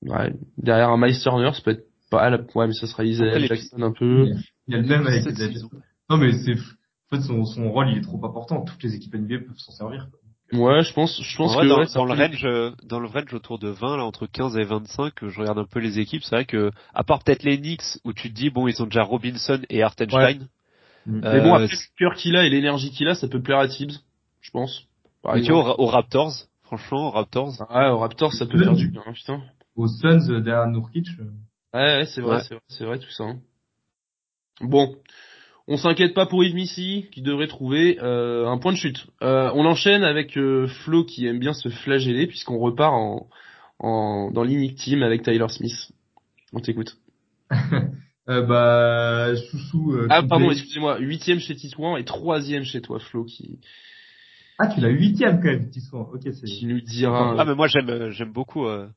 ouais, 0.02 0.32
derrière 0.58 0.90
un 0.90 0.96
Miles 0.98 1.18
Turner, 1.20 1.50
ça 1.54 1.60
peut 1.62 1.70
être 1.72 1.86
pas 2.10 2.28
la... 2.30 2.38
ouais, 2.54 2.66
mais 2.66 2.72
ça 2.72 2.86
sera 2.86 3.02
Après, 3.02 3.08
Isaiah 3.08 3.38
les- 3.38 3.46
Jackson 3.48 3.82
un 3.82 3.92
peu. 3.92 4.26
il 4.66 4.74
y 4.74 4.76
a 4.76 4.80
le 4.80 4.86
même 4.86 5.06
avec 5.06 5.24
les 5.24 5.48
Non 6.10 6.16
mais 6.18 6.32
c'est, 6.32 6.54
en 6.54 7.16
fait 7.16 7.22
son, 7.22 7.44
son 7.44 7.70
rôle 7.70 7.88
il 7.90 7.98
est 7.98 8.02
trop 8.02 8.24
important. 8.24 8.62
Toutes 8.64 8.82
les 8.82 8.94
équipes 8.94 9.14
NBA 9.14 9.38
peuvent 9.46 9.58
s'en 9.58 9.72
servir. 9.72 10.08
quoi. 10.10 10.20
Ouais, 10.52 10.82
je 10.84 10.92
pense, 10.92 11.20
je 11.20 11.34
En 11.34 11.44
pense 11.44 11.54
vrai, 11.54 11.64
que 11.64 11.68
dans, 11.68 11.78
ouais, 11.80 11.86
dans 11.94 12.04
le 12.04 12.12
range, 12.12 12.44
euh, 12.44 12.70
dans 12.84 13.00
le 13.00 13.08
range 13.08 13.34
autour 13.34 13.58
de 13.58 13.68
20, 13.68 13.96
là, 13.96 14.04
entre 14.04 14.26
15 14.26 14.56
et 14.56 14.64
25, 14.64 15.24
euh, 15.24 15.28
je 15.28 15.40
regarde 15.40 15.58
un 15.58 15.64
peu 15.64 15.80
les 15.80 15.98
équipes, 15.98 16.22
c'est 16.22 16.36
vrai 16.36 16.44
que, 16.44 16.70
à 16.94 17.02
part 17.02 17.22
peut-être 17.24 17.42
les 17.42 17.58
Knicks, 17.58 17.98
où 18.04 18.12
tu 18.12 18.30
te 18.30 18.34
dis, 18.34 18.50
bon, 18.50 18.68
ils 18.68 18.80
ont 18.80 18.86
déjà 18.86 19.02
Robinson 19.02 19.60
et 19.68 19.82
Hartenstein. 19.82 20.46
Mm. 21.06 21.20
Mais 21.20 21.40
bon, 21.40 21.54
Euh, 21.54 21.64
après, 21.64 21.74
le 21.76 21.98
cœur 21.98 22.14
qu'il 22.14 22.36
a 22.36 22.44
et 22.44 22.50
l'énergie 22.50 22.90
qu'il 22.92 23.08
a, 23.08 23.14
ça 23.16 23.26
peut 23.28 23.42
plaire 23.42 23.58
à 23.58 23.66
Tibbs, 23.68 23.92
je 24.40 24.50
pense. 24.52 24.84
Par 25.22 25.34
mais 25.34 25.42
tu 25.42 25.50
vois, 25.52 25.78
aux, 25.80 25.82
aux 25.82 25.86
Raptors, 25.86 26.32
franchement, 26.62 27.08
aux 27.08 27.10
Raptors, 27.10 27.52
Ouais, 27.70 27.88
au 27.88 27.98
Raptors, 27.98 28.32
ça 28.32 28.46
peut 28.46 28.58
faire 28.62 28.74
du 28.76 28.88
bien, 28.88 29.02
putain. 29.12 29.42
Aux 29.74 29.88
Suns 29.88 30.30
euh, 30.30 30.40
derrière 30.40 30.68
Nourkic. 30.68 31.08
euh, 31.18 31.24
Ouais, 31.74 31.98
ouais, 31.98 32.06
c'est 32.06 32.20
vrai, 32.22 32.36
Ouais. 32.36 32.42
c'est 32.42 32.54
vrai, 32.54 32.62
c'est 32.68 32.84
vrai 32.84 32.98
tout 33.00 33.10
ça. 33.10 33.24
hein. 33.24 33.38
Bon, 34.60 34.96
on 35.68 35.76
s'inquiète 35.76 36.14
pas 36.14 36.26
pour 36.26 36.44
Yves 36.44 36.54
Missy, 36.54 37.06
qui 37.12 37.22
devrait 37.22 37.48
trouver 37.48 37.98
euh, 38.00 38.46
un 38.46 38.58
point 38.58 38.72
de 38.72 38.76
chute. 38.78 39.06
Euh, 39.22 39.50
on 39.54 39.64
enchaîne 39.66 40.04
avec 40.04 40.36
euh, 40.36 40.68
Flo 40.84 41.04
qui 41.04 41.26
aime 41.26 41.38
bien 41.38 41.52
se 41.54 41.68
flageller, 41.68 42.26
puisqu'on 42.26 42.58
repart 42.58 42.92
en, 42.94 43.28
en 43.80 44.30
dans 44.30 44.44
l'Inic 44.44 44.76
Team 44.76 45.02
avec 45.02 45.22
Tyler 45.22 45.48
Smith. 45.48 45.92
On 46.52 46.60
t'écoute. 46.60 46.96
Euh, 48.28 48.42
bah 48.42 49.28
euh, 49.28 50.06
Ah 50.10 50.20
pardon, 50.24 50.50
excusez-moi, 50.50 50.98
huitième 50.98 51.38
chez 51.38 51.54
Titouan 51.54 51.96
et 51.96 52.04
troisième 52.04 52.64
chez 52.64 52.80
toi, 52.80 52.98
Flo, 52.98 53.24
qui, 53.24 53.60
Ah 54.58 54.66
tu 54.66 54.80
l'as 54.80 54.88
huitième 54.88 55.36
quand 55.36 55.48
même, 55.48 55.70
soin. 55.72 56.08
Ok 56.12 56.22
c'est. 56.24 56.44
qui 56.44 56.66
nous 56.66 56.80
dira. 56.80 57.36
Ah 57.38 57.44
mais 57.44 57.54
moi 57.54 57.68
j'aime 57.68 58.10
j'aime 58.10 58.32
beaucoup. 58.32 58.66
euh, 58.66 58.88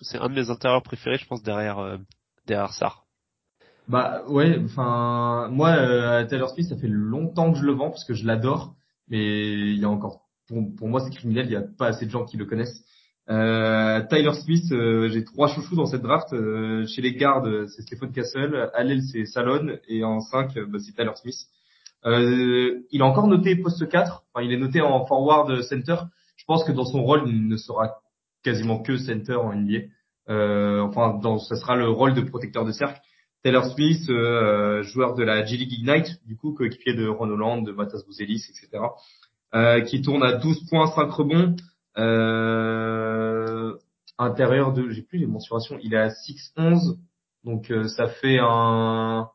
c'est 0.00 0.18
un 0.18 0.28
de 0.28 0.34
mes 0.34 0.48
intérieurs 0.48 0.84
préférés, 0.84 1.18
je 1.18 1.26
pense 1.26 1.42
derrière 1.42 1.80
euh, 1.80 1.96
derrière 2.46 2.72
Sarr. 2.72 3.04
Bah 3.88 4.22
ouais, 4.28 4.58
enfin 4.64 5.48
moi 5.50 5.70
euh, 5.70 6.24
Taylor 6.26 6.50
Smith 6.50 6.68
ça 6.68 6.76
fait 6.76 6.88
longtemps 6.88 7.52
que 7.52 7.58
je 7.58 7.64
le 7.64 7.72
vends 7.72 7.90
parce 7.90 8.04
que 8.04 8.14
je 8.14 8.24
l'adore, 8.24 8.74
mais 9.08 9.72
il 9.72 9.78
y 9.78 9.84
a 9.84 9.90
encore 9.90 10.20
pour, 10.48 10.62
pour 10.76 10.88
moi 10.88 11.00
c'est 11.00 11.10
criminel, 11.10 11.46
il 11.46 11.52
y 11.52 11.56
a 11.56 11.64
pas 11.78 11.88
assez 11.88 12.06
de 12.06 12.10
gens 12.10 12.24
qui 12.24 12.36
le 12.36 12.44
connaissent. 12.44 12.84
Euh, 13.30 14.02
Tyler 14.08 14.32
Smith, 14.34 14.72
euh, 14.72 15.08
j'ai 15.08 15.24
trois 15.24 15.46
chouchous 15.46 15.76
dans 15.76 15.86
cette 15.86 16.02
draft. 16.02 16.32
Euh, 16.32 16.84
chez 16.86 17.00
les 17.00 17.14
gardes, 17.14 17.66
c'est 17.68 17.82
Stephen 17.82 18.10
Castle, 18.12 18.70
à 18.74 18.82
c'est 19.12 19.24
Salon 19.24 19.78
et 19.88 20.02
en 20.02 20.20
5 20.20 20.56
euh, 20.56 20.66
bah, 20.66 20.78
c'est 20.80 20.92
Tyler 20.92 21.12
Smith. 21.14 21.36
Euh, 22.06 22.80
il 22.90 23.02
a 23.02 23.04
encore 23.04 23.28
noté 23.28 23.54
poste 23.56 23.88
4, 23.88 24.24
enfin 24.32 24.44
il 24.44 24.52
est 24.52 24.58
noté 24.58 24.80
en 24.80 25.04
forward 25.06 25.62
center. 25.62 25.96
Je 26.36 26.44
pense 26.46 26.64
que 26.64 26.72
dans 26.72 26.84
son 26.84 27.02
rôle 27.04 27.24
il 27.26 27.46
ne 27.46 27.56
sera 27.56 28.00
quasiment 28.42 28.80
que 28.80 28.96
center 28.96 29.34
en 29.34 29.52
NBA. 29.54 29.86
Euh, 30.28 30.80
enfin 30.80 31.18
dans 31.22 31.38
ce 31.38 31.54
sera 31.54 31.76
le 31.76 31.88
rôle 31.88 32.14
de 32.14 32.22
protecteur 32.22 32.64
de 32.64 32.72
cercle. 32.72 33.00
Taylor 33.42 33.64
Smith, 33.72 34.08
euh, 34.10 34.82
joueur 34.82 35.14
de 35.14 35.22
la 35.22 35.44
G 35.44 35.56
League 35.56 35.72
Ignite, 35.72 36.20
du 36.26 36.36
coup, 36.36 36.52
coéquipier 36.52 36.94
de 36.94 37.06
Ron 37.08 37.30
Holland, 37.30 37.64
de 37.64 37.72
Matas 37.72 38.02
Bouzelis, 38.06 38.44
etc., 38.50 38.82
euh, 39.54 39.80
qui 39.80 40.02
tourne 40.02 40.22
à 40.22 40.34
12 40.34 40.66
points, 40.68 40.86
5 40.88 41.10
rebonds, 41.10 41.56
euh, 41.98 43.74
intérieur 44.18 44.72
de, 44.72 44.90
j'ai 44.90 45.02
plus 45.02 45.18
les 45.18 45.26
mensurations, 45.26 45.78
il 45.82 45.94
est 45.94 45.98
à 45.98 46.08
6'11, 46.08 46.98
donc 47.44 47.70
euh, 47.70 47.88
ça 47.88 48.08
fait 48.08 48.38
un, 48.40 49.28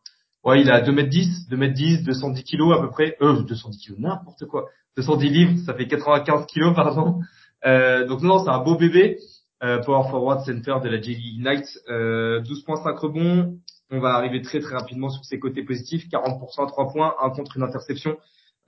ouais, 0.44 0.62
il 0.62 0.70
est 0.70 0.72
à 0.72 0.82
2m10, 0.82 1.50
2m10, 1.50 2.04
210 2.06 2.44
kilos 2.44 2.78
à 2.78 2.82
peu 2.82 2.90
près, 2.90 3.18
euh, 3.22 3.42
210 3.42 3.78
kilos, 3.78 4.00
n'importe 4.00 4.46
quoi, 4.46 4.70
210 4.98 5.30
livres, 5.30 5.58
ça 5.66 5.74
fait 5.74 5.88
95 5.88 6.46
kilos, 6.46 6.74
pardon, 6.76 7.20
euh, 7.66 8.06
donc 8.06 8.22
non, 8.22 8.44
c'est 8.44 8.52
un 8.52 8.64
beau 8.64 8.78
bébé, 8.78 9.18
euh, 9.64 9.82
power 9.82 10.10
forward 10.10 10.46
center 10.46 10.76
de 10.84 10.90
la 10.90 11.02
G 11.02 11.16
League 11.16 11.40
Ignite, 11.40 11.80
euh, 11.90 12.42
12.5 12.42 12.98
rebonds, 12.98 13.56
on 13.92 14.00
va 14.00 14.10
arriver 14.16 14.42
très 14.42 14.60
très 14.60 14.76
rapidement 14.76 15.10
sur 15.10 15.24
ses 15.26 15.40
côtés 15.40 15.64
positifs. 15.64 16.08
40% 16.10 16.64
à 16.64 16.68
3 16.68 16.92
points, 16.92 17.16
un 17.22 17.30
contre 17.30 17.58
une 17.58 17.64
interception. 17.64 18.18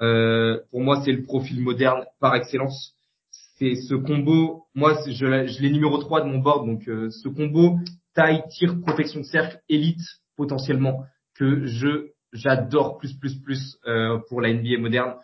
Euh, 0.01 0.60
pour 0.71 0.82
moi, 0.82 1.01
c'est 1.03 1.12
le 1.12 1.23
profil 1.23 1.62
moderne 1.62 2.06
par 2.19 2.36
excellence. 2.36 2.93
C'est 3.58 3.75
ce 3.75 3.95
combo. 3.95 4.65
Moi, 4.75 4.95
je, 5.08 5.25
l'ai- 5.25 5.69
numéro 5.71 5.97
3 5.97 6.21
de 6.21 6.27
mon 6.27 6.38
board. 6.38 6.65
Donc, 6.67 6.88
euh, 6.88 7.10
ce 7.10 7.27
combo 7.30 7.77
taille, 8.13 8.43
tir, 8.49 8.80
protection 8.82 9.19
de 9.21 9.25
cercle, 9.25 9.60
élite 9.69 10.01
potentiellement 10.36 11.03
que 11.36 11.65
je 11.65 12.10
j'adore 12.34 12.97
plus 12.97 13.13
plus 13.17 13.36
plus 13.41 13.77
euh, 13.88 14.19
pour 14.30 14.41
la 14.41 14.53
NBA 14.53 14.77
moderne. 14.80 15.15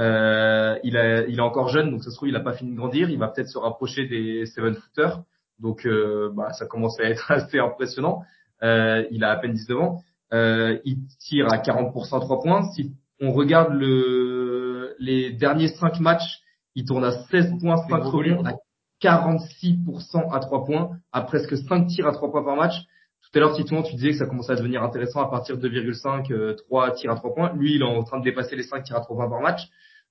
Euh, 0.00 0.76
il, 0.82 0.96
a, 0.96 1.26
il 1.26 1.38
est 1.38 1.42
encore 1.42 1.68
jeune, 1.68 1.90
donc 1.90 2.02
ça 2.02 2.10
se 2.10 2.16
trouve 2.16 2.28
il 2.28 2.36
a 2.36 2.40
pas 2.40 2.54
fini 2.54 2.72
de 2.72 2.76
grandir. 2.76 3.10
Il 3.10 3.18
va 3.18 3.28
peut-être 3.28 3.48
se 3.48 3.58
rapprocher 3.58 4.06
des 4.06 4.46
seven 4.46 4.74
footers. 4.74 5.22
Donc, 5.58 5.86
euh, 5.86 6.30
bah, 6.34 6.52
ça 6.52 6.66
commence 6.66 6.98
à 7.00 7.04
être 7.04 7.30
assez 7.30 7.58
impressionnant. 7.58 8.22
Euh, 8.64 9.04
il 9.10 9.22
a 9.24 9.30
à 9.30 9.36
peine 9.36 9.52
19 9.52 9.78
ans. 9.78 10.02
Euh, 10.32 10.78
il 10.84 11.06
tire 11.20 11.52
à 11.52 11.58
40% 11.58 12.16
à 12.16 12.20
3 12.20 12.40
points. 12.40 12.62
Si 12.74 12.92
on 13.20 13.32
regarde 13.32 13.74
le, 13.74 14.96
les 14.98 15.32
derniers 15.32 15.68
5 15.68 16.00
matchs, 16.00 16.40
il 16.74 16.84
tourne 16.84 17.04
à 17.04 17.12
16 17.30 17.60
points, 17.60 17.76
5 17.88 18.00
gros 18.00 18.18
rebonds, 18.18 18.44
à 18.44 18.54
46% 19.02 20.32
à 20.32 20.40
3 20.40 20.64
points, 20.64 20.90
à 21.12 21.22
presque 21.22 21.56
5 21.56 21.86
tirs 21.86 22.06
à 22.06 22.12
3 22.12 22.30
points 22.30 22.44
par 22.44 22.56
match? 22.56 22.74
Tout 23.22 23.38
à 23.38 23.40
l'heure, 23.40 23.56
Titouan, 23.56 23.82
tu 23.82 23.94
disais 23.94 24.10
que 24.10 24.18
ça 24.18 24.26
commençait 24.26 24.52
à 24.52 24.56
devenir 24.56 24.82
intéressant 24.82 25.20
à 25.20 25.28
partir 25.28 25.58
de 25.58 25.68
2,5, 25.68 26.32
euh, 26.32 26.54
3 26.54 26.92
tirs 26.92 27.12
à 27.12 27.16
3 27.16 27.34
points. 27.34 27.52
Lui, 27.54 27.74
il 27.74 27.82
est 27.82 27.84
en 27.84 28.02
train 28.02 28.18
de 28.18 28.24
dépasser 28.24 28.56
les 28.56 28.62
5 28.62 28.82
tirs 28.84 28.96
à 28.96 29.00
3 29.00 29.16
points 29.16 29.28
par 29.28 29.40
match. 29.40 29.60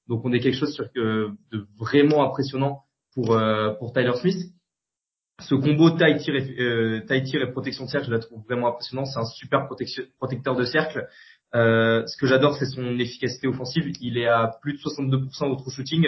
Donc, 0.07 0.25
on 0.25 0.31
est 0.31 0.39
quelque 0.39 0.57
chose 0.57 0.73
sur, 0.73 0.85
euh, 0.97 1.31
de 1.51 1.65
vraiment 1.77 2.23
impressionnant 2.23 2.83
pour, 3.13 3.31
euh, 3.31 3.71
pour 3.75 3.93
Tyler 3.93 4.13
Smith 4.15 4.53
ce 5.41 5.55
combo 5.55 5.89
taille 5.91 6.21
et, 6.27 6.61
euh, 6.61 7.51
protection 7.51 7.85
de 7.85 7.89
cercle, 7.89 8.07
je 8.07 8.11
la 8.11 8.19
trouve 8.19 8.43
vraiment 8.43 8.67
impressionnant. 8.67 9.05
C'est 9.05 9.19
un 9.19 9.25
super 9.25 9.67
protecteur 10.19 10.55
de 10.55 10.63
cercle. 10.63 11.07
Euh, 11.55 12.05
ce 12.07 12.17
que 12.17 12.25
j'adore, 12.27 12.55
c'est 12.57 12.65
son 12.65 12.97
efficacité 12.99 13.47
offensive. 13.47 13.91
Il 14.01 14.17
est 14.17 14.27
à 14.27 14.51
plus 14.61 14.73
de 14.73 14.77
62% 14.79 15.45
au 15.47 15.55
true 15.55 15.71
shooting 15.71 16.07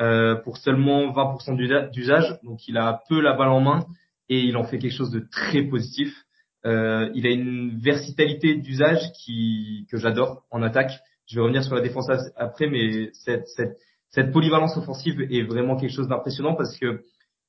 euh, 0.00 0.36
pour 0.36 0.58
seulement 0.58 1.12
20% 1.12 1.56
d'usa- 1.56 1.88
d'usage. 1.90 2.36
Donc, 2.42 2.66
il 2.68 2.76
a 2.76 3.00
peu 3.08 3.20
la 3.20 3.32
balle 3.34 3.48
en 3.48 3.60
main 3.60 3.86
et 4.28 4.40
il 4.40 4.56
en 4.56 4.64
fait 4.64 4.78
quelque 4.78 4.96
chose 4.96 5.10
de 5.10 5.20
très 5.30 5.62
positif. 5.62 6.12
Euh, 6.66 7.10
il 7.14 7.26
a 7.26 7.30
une 7.30 7.78
versatilité 7.78 8.54
d'usage 8.56 9.00
qui 9.24 9.86
que 9.90 9.98
j'adore 9.98 10.44
en 10.50 10.62
attaque. 10.62 10.92
Je 11.26 11.36
vais 11.36 11.42
revenir 11.42 11.62
sur 11.62 11.74
la 11.74 11.80
défense 11.80 12.08
après, 12.36 12.68
mais 12.68 13.10
cette, 13.12 13.46
cette, 13.48 13.76
cette 14.10 14.32
polyvalence 14.32 14.76
offensive 14.76 15.20
est 15.30 15.42
vraiment 15.42 15.76
quelque 15.76 15.92
chose 15.92 16.08
d'impressionnant 16.08 16.54
parce 16.54 16.76
que 16.78 17.00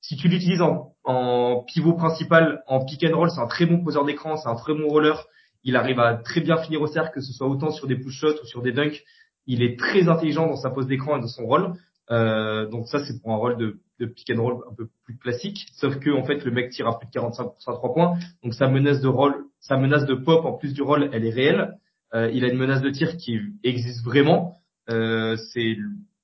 si 0.07 0.17
tu 0.17 0.27
l'utilises 0.27 0.61
en, 0.61 0.93
en 1.03 1.63
pivot 1.65 1.93
principal, 1.93 2.61
en 2.67 2.85
pick 2.85 3.03
and 3.03 3.17
roll, 3.17 3.31
c'est 3.31 3.39
un 3.39 3.47
très 3.47 3.65
bon 3.65 3.83
poseur 3.83 4.05
d'écran, 4.05 4.37
c'est 4.37 4.47
un 4.47 4.55
très 4.55 4.75
bon 4.75 4.87
roller. 4.87 5.25
Il 5.63 5.75
arrive 5.75 5.99
à 5.99 6.13
très 6.13 6.41
bien 6.41 6.57
finir 6.57 6.79
au 6.83 6.85
cercle, 6.85 7.15
que 7.15 7.21
ce 7.21 7.33
soit 7.33 7.47
autant 7.47 7.71
sur 7.71 7.87
des 7.87 7.95
push 7.95 8.19
shots 8.19 8.39
ou 8.43 8.45
sur 8.45 8.61
des 8.61 8.71
dunks. 8.71 9.03
Il 9.47 9.63
est 9.63 9.79
très 9.79 10.07
intelligent 10.07 10.45
dans 10.45 10.57
sa 10.57 10.69
pose 10.69 10.85
d'écran 10.85 11.17
et 11.17 11.21
dans 11.21 11.27
son 11.27 11.47
rôle. 11.47 11.73
Euh, 12.11 12.67
donc 12.67 12.87
ça, 12.87 13.03
c'est 13.03 13.19
pour 13.19 13.31
un 13.31 13.37
rôle 13.37 13.57
de, 13.57 13.79
de 13.99 14.05
pick 14.05 14.29
and 14.29 14.43
roll 14.43 14.63
un 14.71 14.75
peu 14.75 14.87
plus 15.05 15.17
classique. 15.17 15.65
Sauf 15.73 15.97
que 15.97 16.11
en 16.11 16.23
fait, 16.23 16.45
le 16.45 16.51
mec 16.51 16.69
tire 16.69 16.87
à 16.87 16.99
plus 16.99 17.07
de 17.07 17.11
45% 17.11 17.53
à 17.65 17.73
3 17.73 17.93
points. 17.95 18.19
Donc 18.43 18.53
sa 18.53 18.67
menace 18.67 19.01
de 19.01 19.07
rôle, 19.07 19.45
sa 19.59 19.75
menace 19.75 20.05
de 20.05 20.13
pop 20.13 20.45
en 20.45 20.53
plus 20.53 20.75
du 20.75 20.83
rôle, 20.83 21.09
elle 21.13 21.25
est 21.25 21.33
réelle. 21.33 21.79
Euh, 22.13 22.29
il 22.31 22.45
a 22.45 22.47
une 22.47 22.59
menace 22.59 22.83
de 22.83 22.91
tir 22.91 23.17
qui 23.17 23.39
existe 23.63 24.05
vraiment. 24.05 24.53
Euh, 24.91 25.35
c'est 25.51 25.77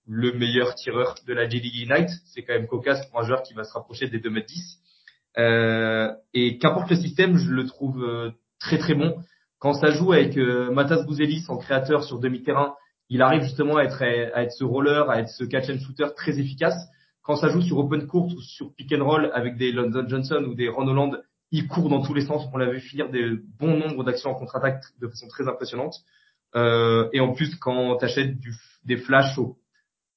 le 0.08 0.34
meilleur 0.34 0.76
tireur 0.76 1.16
de 1.28 1.34
la 1.34 1.48
G 1.48 1.60
League 1.60 1.76
Ignite. 1.76 2.10
C'est 2.26 2.44
quand 2.44 2.54
même 2.54 2.68
cocasse 2.68 3.06
pour 3.08 3.20
un 3.20 3.24
joueur 3.24 3.44
qui 3.44 3.54
va 3.54 3.64
se 3.64 3.74
rapprocher 3.74 4.08
des 4.08 4.20
2m10. 4.20 4.78
Euh, 5.38 6.12
et 6.34 6.58
qu'importe 6.58 6.90
le 6.90 6.98
système, 6.98 7.38
je 7.38 7.50
le 7.50 7.66
trouve 7.66 8.04
euh, 8.04 8.32
très 8.60 8.78
très 8.78 8.96
bon. 8.96 9.16
Quand 9.60 9.74
ça 9.74 9.92
joue 9.92 10.12
avec 10.12 10.38
euh, 10.38 10.72
Matas 10.72 11.04
Bouzelis 11.04 11.46
en 11.48 11.58
créateur 11.58 12.04
sur 12.04 12.20
demi-terrain, 12.20 12.76
il 13.10 13.22
arrive 13.22 13.44
justement 13.44 13.78
à 13.78 13.84
être, 13.84 14.02
à 14.02 14.44
être 14.44 14.52
ce 14.52 14.64
roller, 14.64 15.10
à 15.10 15.20
être 15.20 15.30
ce 15.30 15.44
catch 15.44 15.70
and 15.70 15.80
shooter 15.80 16.08
très 16.16 16.40
efficace. 16.40 16.76
Quand 17.24 17.36
ça 17.36 17.50
joue 17.50 17.62
sur 17.62 17.78
open 17.78 18.08
court 18.08 18.34
ou 18.34 18.42
sur 18.42 18.74
pick 18.74 18.92
and 18.94 19.04
roll 19.04 19.30
avec 19.34 19.58
des 19.58 19.72
London 19.72 20.06
Johnson 20.08 20.44
ou 20.48 20.56
des 20.56 20.70
Ron 20.70 20.88
Holland, 20.88 21.22
il 21.52 21.68
court 21.68 21.90
dans 21.90 22.02
tous 22.02 22.14
les 22.14 22.26
sens. 22.26 22.48
On 22.54 22.58
l'a 22.58 22.72
vu 22.72 22.80
finir 22.80 23.10
des 23.10 23.36
bons 23.60 23.78
nombres 23.78 24.04
d'actions 24.04 24.32
en 24.32 24.36
contre-attaque 24.36 24.82
de 25.00 25.08
façon 25.08 25.28
très 25.28 25.48
impressionnante. 25.48 25.94
Euh, 26.56 27.10
et 27.14 27.20
en 27.20 27.34
plus, 27.34 27.56
quand 27.58 27.96
t'achètes 27.98 28.40
du, 28.40 28.56
des 28.86 28.98
flashs 28.98 29.38
au 29.38 29.58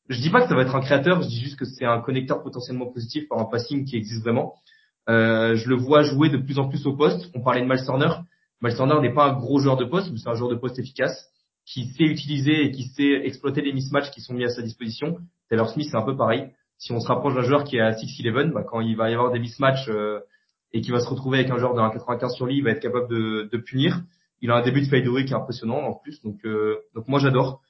je 0.09 0.21
dis 0.21 0.31
pas 0.31 0.43
que 0.43 0.49
ça 0.49 0.55
va 0.55 0.63
être 0.63 0.75
un 0.75 0.81
créateur, 0.81 1.23
je 1.23 1.29
dis 1.29 1.41
juste 1.41 1.59
que 1.59 1.65
c'est 1.65 1.85
un 1.85 2.01
connecteur 2.01 2.43
potentiellement 2.43 2.87
positif 2.87 3.29
par 3.29 3.39
un 3.39 3.47
passing 3.47 3.85
qui 3.85 3.97
existe 3.97 4.23
vraiment. 4.23 4.55
Euh, 5.09 5.55
je 5.57 5.69
le 5.69 5.77
vois 5.77 6.03
jouer 6.03 6.29
de 6.29 6.39
plus 6.39 6.59
en 6.59 6.69
plus 6.69 6.87
au 6.87 6.95
poste. 6.95 7.31
On 7.35 7.41
parlait 7.41 7.61
de. 7.61 7.67
Miles 7.67 8.77
Turner 8.77 9.01
n'est 9.01 9.13
pas 9.13 9.27
un 9.27 9.33
gros 9.35 9.59
joueur 9.59 9.77
de 9.77 9.85
poste, 9.85 10.11
mais 10.11 10.19
c'est 10.19 10.29
un 10.29 10.35
joueur 10.35 10.51
de 10.51 10.57
poste 10.57 10.79
efficace 10.79 11.31
qui 11.67 11.87
sait 11.87 12.05
utiliser 12.05 12.65
et 12.65 12.71
qui 12.71 12.85
sait 12.85 13.23
exploiter 13.25 13.63
les 13.63 13.73
mismatchs 13.73 14.11
qui 14.11 14.21
sont 14.21 14.35
mis 14.35 14.45
à 14.45 14.49
sa 14.49 14.63
disposition. 14.63 15.19
Taylor 15.49 15.69
Smith, 15.71 15.89
c'est 15.91 15.97
un 15.97 16.03
peu 16.03 16.17
pareil. 16.17 16.51
Si 16.79 16.93
on 16.93 17.01
se 17.01 17.09
rapproche 17.09 17.35
d'un 17.35 17.43
joueur 17.43 17.65
qui 17.65 17.77
est 17.77 17.81
à 17.81 17.93
6-11, 17.93 18.53
bah, 18.53 18.65
quand 18.69 18.81
il 18.81 18.97
va 18.97 19.11
y 19.11 19.15
avoir 19.15 19.33
des 19.33 19.39
mismatchs 19.39 19.89
euh, 19.89 20.21
et 20.73 20.81
qui 20.81 20.91
va 20.91 21.01
se 21.01 21.09
retrouver 21.09 21.39
avec 21.39 21.51
un 21.51 21.59
joueur 21.59 21.75
de 21.75 21.81
1,95 21.81 22.35
sur 22.35 22.47
lui, 22.47 22.59
il 22.59 22.65
va 22.65 22.71
être 22.71 22.81
capable 22.81 23.09
de, 23.09 23.49
de 23.51 23.59
punir. 23.59 24.03
Il 24.41 24.51
a 24.51 24.57
un 24.57 24.63
début 24.63 24.83
de 24.83 24.87
fadeaway 24.87 25.25
qui 25.25 25.33
est 25.33 25.37
impressionnant 25.37 25.79
en 25.79 25.95
plus. 25.95 26.21
Donc, 26.23 26.45
euh, 26.45 26.79
donc 26.95 27.09
moi 27.09 27.19
j'adore. 27.19 27.63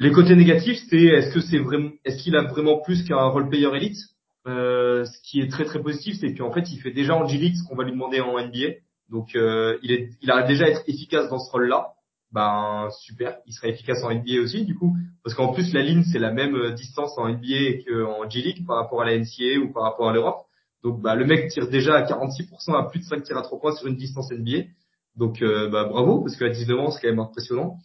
Les 0.00 0.12
côtés 0.12 0.34
négatifs, 0.34 0.78
c'est 0.88 0.96
est-ce 0.96 1.32
que 1.32 1.40
c'est 1.40 1.58
vraiment, 1.58 1.90
est-ce 2.04 2.22
qu'il 2.22 2.34
a 2.34 2.42
vraiment 2.42 2.78
plus 2.78 3.04
qu'un 3.04 3.22
role 3.26 3.48
player 3.48 3.68
élite? 3.76 3.98
Euh, 4.46 5.04
Ce 5.04 5.18
qui 5.22 5.40
est 5.40 5.48
très 5.48 5.64
très 5.64 5.80
positif, 5.80 6.16
c'est 6.20 6.34
qu'en 6.34 6.50
fait, 6.50 6.72
il 6.72 6.80
fait 6.80 6.90
déjà 6.90 7.14
en 7.14 7.26
G-League 7.26 7.54
ce 7.54 7.68
qu'on 7.68 7.76
va 7.76 7.84
lui 7.84 7.92
demander 7.92 8.20
en 8.20 8.38
NBA. 8.38 8.76
Donc, 9.10 9.36
euh, 9.36 9.76
il 9.82 9.92
est, 9.92 10.10
il 10.22 10.30
a 10.30 10.42
déjà 10.42 10.68
être 10.68 10.82
efficace 10.88 11.28
dans 11.28 11.38
ce 11.38 11.50
rôle-là. 11.52 11.92
Ben 12.32 12.88
super, 13.00 13.38
il 13.46 13.52
sera 13.52 13.68
efficace 13.68 14.04
en 14.04 14.14
NBA 14.14 14.40
aussi 14.40 14.64
du 14.64 14.76
coup, 14.76 14.96
parce 15.24 15.34
qu'en 15.34 15.52
plus 15.52 15.72
la 15.74 15.82
ligne 15.82 16.04
c'est 16.04 16.20
la 16.20 16.30
même 16.30 16.54
euh, 16.54 16.70
distance 16.70 17.18
en 17.18 17.28
NBA 17.28 17.82
qu'en 17.88 18.30
G-League 18.30 18.64
par 18.66 18.76
rapport 18.76 19.02
à 19.02 19.04
la 19.04 19.18
NCAA 19.18 19.58
ou 19.60 19.72
par 19.72 19.82
rapport 19.82 20.08
à 20.08 20.12
l'Europe. 20.12 20.46
Donc 20.84 21.00
bah, 21.02 21.16
le 21.16 21.26
mec 21.26 21.50
tire 21.50 21.68
déjà 21.68 21.96
à 21.96 22.02
46% 22.02 22.72
à 22.78 22.88
plus 22.88 23.00
de 23.00 23.04
5 23.04 23.24
tirs 23.24 23.36
à 23.36 23.42
3 23.42 23.58
points 23.58 23.74
sur 23.74 23.88
une 23.88 23.96
distance 23.96 24.30
NBA. 24.30 24.68
Donc 25.16 25.42
euh, 25.42 25.68
bah, 25.70 25.84
bravo, 25.90 26.20
parce 26.20 26.36
qu'à 26.36 26.48
19 26.48 26.78
ans 26.78 26.90
c'est 26.92 27.00
quand 27.00 27.08
même 27.08 27.18
impressionnant. 27.18 27.78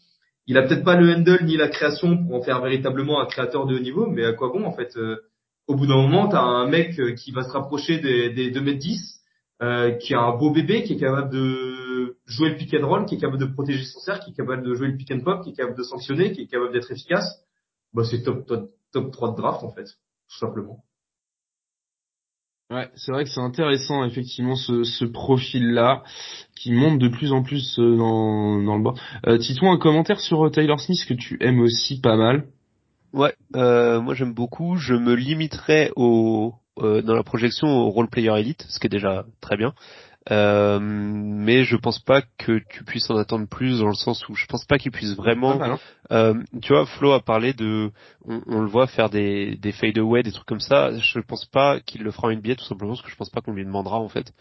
Il 0.48 0.58
a 0.58 0.64
peut-être 0.64 0.84
pas 0.84 0.96
le 0.96 1.12
handle 1.14 1.44
ni 1.44 1.58
la 1.58 1.70
création 1.70 2.24
pour 2.24 2.36
en 2.36 2.42
faire 2.42 2.62
véritablement 2.62 3.20
un 3.20 3.26
créateur 3.26 3.66
de 3.66 3.76
haut 3.76 3.80
niveau, 3.80 4.08
mais 4.08 4.26
à 4.26 4.34
quoi 4.34 4.50
bon 4.50 4.64
en 4.64 4.74
fait 4.74 4.96
euh, 4.98 5.18
Au 5.68 5.76
bout 5.76 5.88
d'un 5.88 5.96
moment, 5.96 6.28
tu 6.28 6.36
as 6.36 6.42
un 6.42 6.68
mec 6.68 7.00
euh, 7.00 7.14
qui 7.14 7.32
va 7.32 7.44
se 7.44 7.52
rapprocher 7.52 8.00
des, 8.00 8.30
des 8.30 8.52
2m10, 8.52 9.16
euh, 9.64 9.92
qui 9.92 10.14
a 10.14 10.22
un 10.22 10.38
beau 10.38 10.52
bébé, 10.52 10.84
qui 10.84 10.94
est 10.94 11.00
capable 11.00 11.32
de 11.32 12.18
jouer 12.26 12.50
le 12.50 12.58
pick 12.58 12.76
and 12.76 12.88
roll, 12.88 13.06
qui 13.06 13.16
est 13.16 13.20
capable 13.20 13.40
de 13.40 13.46
protéger 13.46 13.84
son 13.86 14.00
cercle, 14.02 14.26
qui 14.26 14.32
est 14.32 14.36
capable 14.36 14.64
de 14.64 14.76
jouer 14.76 14.88
le 14.88 14.98
pick 14.98 15.12
and 15.12 15.22
pop, 15.22 15.44
qui 15.44 15.52
est 15.52 15.54
capable 15.54 15.78
de 15.78 15.84
sanctionner, 15.84 16.32
qui 16.32 16.42
est 16.42 16.48
capable 16.48 16.74
d'être 16.74 16.92
efficace. 16.92 17.44
Bah, 17.94 18.04
c'est 18.04 18.22
top, 18.22 18.46
top, 18.46 18.70
top 18.92 19.12
3 19.12 19.32
de 19.32 19.38
draft 19.38 19.64
en 19.64 19.72
fait, 19.72 19.86
tout 19.86 20.38
simplement. 20.40 20.84
Ouais, 22.72 22.90
c'est 22.96 23.12
vrai 23.12 23.24
que 23.26 23.30
c'est 23.30 23.42
intéressant 23.42 24.04
effectivement 24.06 24.56
ce, 24.56 24.84
ce 24.84 25.06
profil-là 25.06 26.04
qui 26.56 26.72
monte 26.72 26.98
de 26.98 27.08
plus 27.10 27.32
en 27.32 27.44
plus 27.44 27.78
euh, 27.78 27.96
dans, 27.96 28.60
dans 28.64 28.76
le 28.78 28.82
bord. 28.84 29.00
Euh, 29.28 29.38
Titouan, 29.38 29.74
un 29.74 29.78
commentaire 29.78 30.20
sur 30.20 30.46
euh, 30.46 30.50
Taylor 30.50 30.80
Smith 30.80 31.06
que 31.08 31.14
tu 31.14 31.38
aimes 31.42 31.60
aussi 31.60 32.02
pas 32.02 32.16
mal. 32.16 32.48
Ouais, 33.14 33.36
euh, 33.56 34.02
moi 34.02 34.16
j'aime 34.16 34.34
beaucoup. 34.34 34.78
Je 34.78 34.96
me 34.96 35.14
limiterai 35.14 35.92
au 35.96 36.56
euh, 36.80 37.02
dans 37.04 37.14
la 37.14 37.24
projection 37.24 37.68
au 37.68 37.90
role 37.92 38.10
player 38.10 38.32
elite, 38.40 38.66
ce 38.68 38.80
qui 38.80 38.88
est 38.88 38.90
déjà 38.90 39.26
très 39.42 39.58
bien. 39.58 39.74
Euh, 40.32 40.80
mais 40.82 41.66
je 41.66 41.76
pense 41.76 42.00
pas 42.00 42.24
que 42.40 42.60
tu 42.70 42.84
puisses 42.84 43.10
en 43.12 43.18
attendre 43.18 43.48
plus 43.48 43.80
dans 43.80 43.88
le 43.88 43.94
sens 43.94 44.28
où 44.28 44.34
je 44.36 44.48
pense 44.48 44.66
pas 44.66 44.80
qu'il 44.80 44.92
puisse 44.92 45.16
vraiment. 45.16 45.62
Hein. 45.62 45.78
Euh, 46.12 46.34
tu 46.64 46.74
vois, 46.74 46.88
Flo 46.88 47.12
a 47.12 47.20
parlé 47.20 47.54
de, 47.54 47.92
on, 48.28 48.42
on 48.48 48.62
le 48.62 48.68
voit 48.68 48.88
faire 48.88 49.10
des 49.12 49.56
des 49.58 49.72
fade 49.72 49.98
away, 50.00 50.24
des 50.24 50.32
trucs 50.32 50.48
comme 50.48 50.60
ça. 50.60 50.98
Je 50.98 51.20
pense 51.20 51.46
pas 51.46 51.80
qu'il 51.80 52.02
le 52.02 52.12
fera 52.12 52.30
en 52.30 52.32
NBA 52.32 52.56
tout 52.56 52.66
simplement 52.66 52.94
parce 52.94 53.04
que 53.04 53.12
je 53.12 53.16
pense 53.16 53.30
pas 53.30 53.42
qu'on 53.42 53.54
lui 53.54 53.66
demandera 53.66 54.00
en 54.00 54.10
fait. 54.10 54.34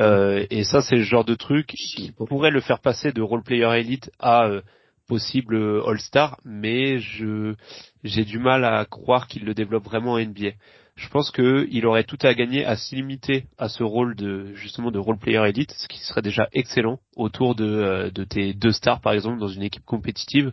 Euh, 0.00 0.44
et 0.50 0.64
ça, 0.64 0.80
c'est 0.82 0.96
le 0.96 1.02
genre 1.02 1.24
de 1.24 1.36
truc 1.36 1.68
qui 1.68 2.12
pourrait 2.28 2.50
le 2.50 2.60
faire 2.60 2.80
passer 2.80 3.12
de 3.12 3.22
role 3.22 3.44
player 3.44 3.68
elite 3.78 4.10
à 4.18 4.46
euh, 4.46 4.62
possible 5.06 5.56
All 5.86 6.00
Star, 6.00 6.38
mais 6.44 6.98
je 6.98 7.54
j'ai 8.02 8.24
du 8.24 8.38
mal 8.38 8.64
à 8.64 8.84
croire 8.84 9.28
qu'il 9.28 9.44
le 9.44 9.54
développe 9.54 9.84
vraiment 9.84 10.14
en 10.14 10.18
NBA 10.18 10.50
je 10.98 11.08
pense 11.08 11.30
que 11.30 11.66
il 11.70 11.86
aurait 11.86 12.02
tout 12.02 12.18
à 12.22 12.34
gagner 12.34 12.64
à 12.64 12.76
se 12.76 12.94
limiter 12.94 13.44
à 13.56 13.68
ce 13.68 13.84
rôle 13.84 14.16
de 14.16 14.52
justement 14.54 14.90
de 14.90 14.98
role 14.98 15.18
player 15.18 15.40
elite, 15.48 15.72
ce 15.78 15.86
qui 15.86 16.00
serait 16.00 16.22
déjà 16.22 16.48
excellent 16.52 16.98
autour 17.16 17.54
de, 17.54 17.64
euh, 17.64 18.10
de 18.10 18.24
tes 18.24 18.52
deux 18.52 18.72
stars 18.72 19.00
par 19.00 19.12
exemple 19.12 19.38
dans 19.38 19.48
une 19.48 19.62
équipe 19.62 19.84
compétitive. 19.84 20.52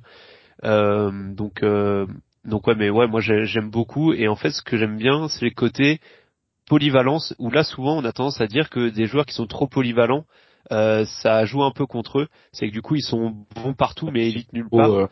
Euh, 0.63 1.11
donc 1.33 1.63
euh, 1.63 2.05
donc 2.45 2.67
ouais 2.67 2.75
mais 2.75 2.91
ouais 2.91 3.07
moi 3.07 3.21
j'ai- 3.21 3.45
j'aime 3.45 3.71
beaucoup. 3.71 4.13
Et 4.13 4.27
en 4.27 4.35
fait 4.35 4.51
ce 4.51 4.61
que 4.61 4.77
j'aime 4.77 4.97
bien 4.97 5.27
c'est 5.29 5.43
les 5.45 5.51
côtés 5.51 5.99
polyvalence 6.67 7.33
où 7.39 7.49
là 7.49 7.63
souvent 7.63 7.97
on 7.97 8.05
a 8.05 8.11
tendance 8.11 8.39
à 8.39 8.47
dire 8.47 8.69
que 8.69 8.89
des 8.89 9.07
joueurs 9.07 9.25
qui 9.25 9.33
sont 9.33 9.47
trop 9.47 9.67
polyvalents 9.67 10.25
euh, 10.71 11.05
ça 11.05 11.45
joue 11.45 11.63
un 11.63 11.71
peu 11.71 11.87
contre 11.87 12.19
eux. 12.19 12.27
C'est 12.51 12.67
que 12.67 12.73
du 12.73 12.83
coup 12.83 12.95
ils 12.95 13.03
sont 13.03 13.35
bons 13.55 13.73
partout 13.73 14.11
mais 14.11 14.29
élites 14.29 14.53
nulle 14.53 14.69
part. 14.69 14.91
Oh, 14.91 14.99
euh, 14.99 15.07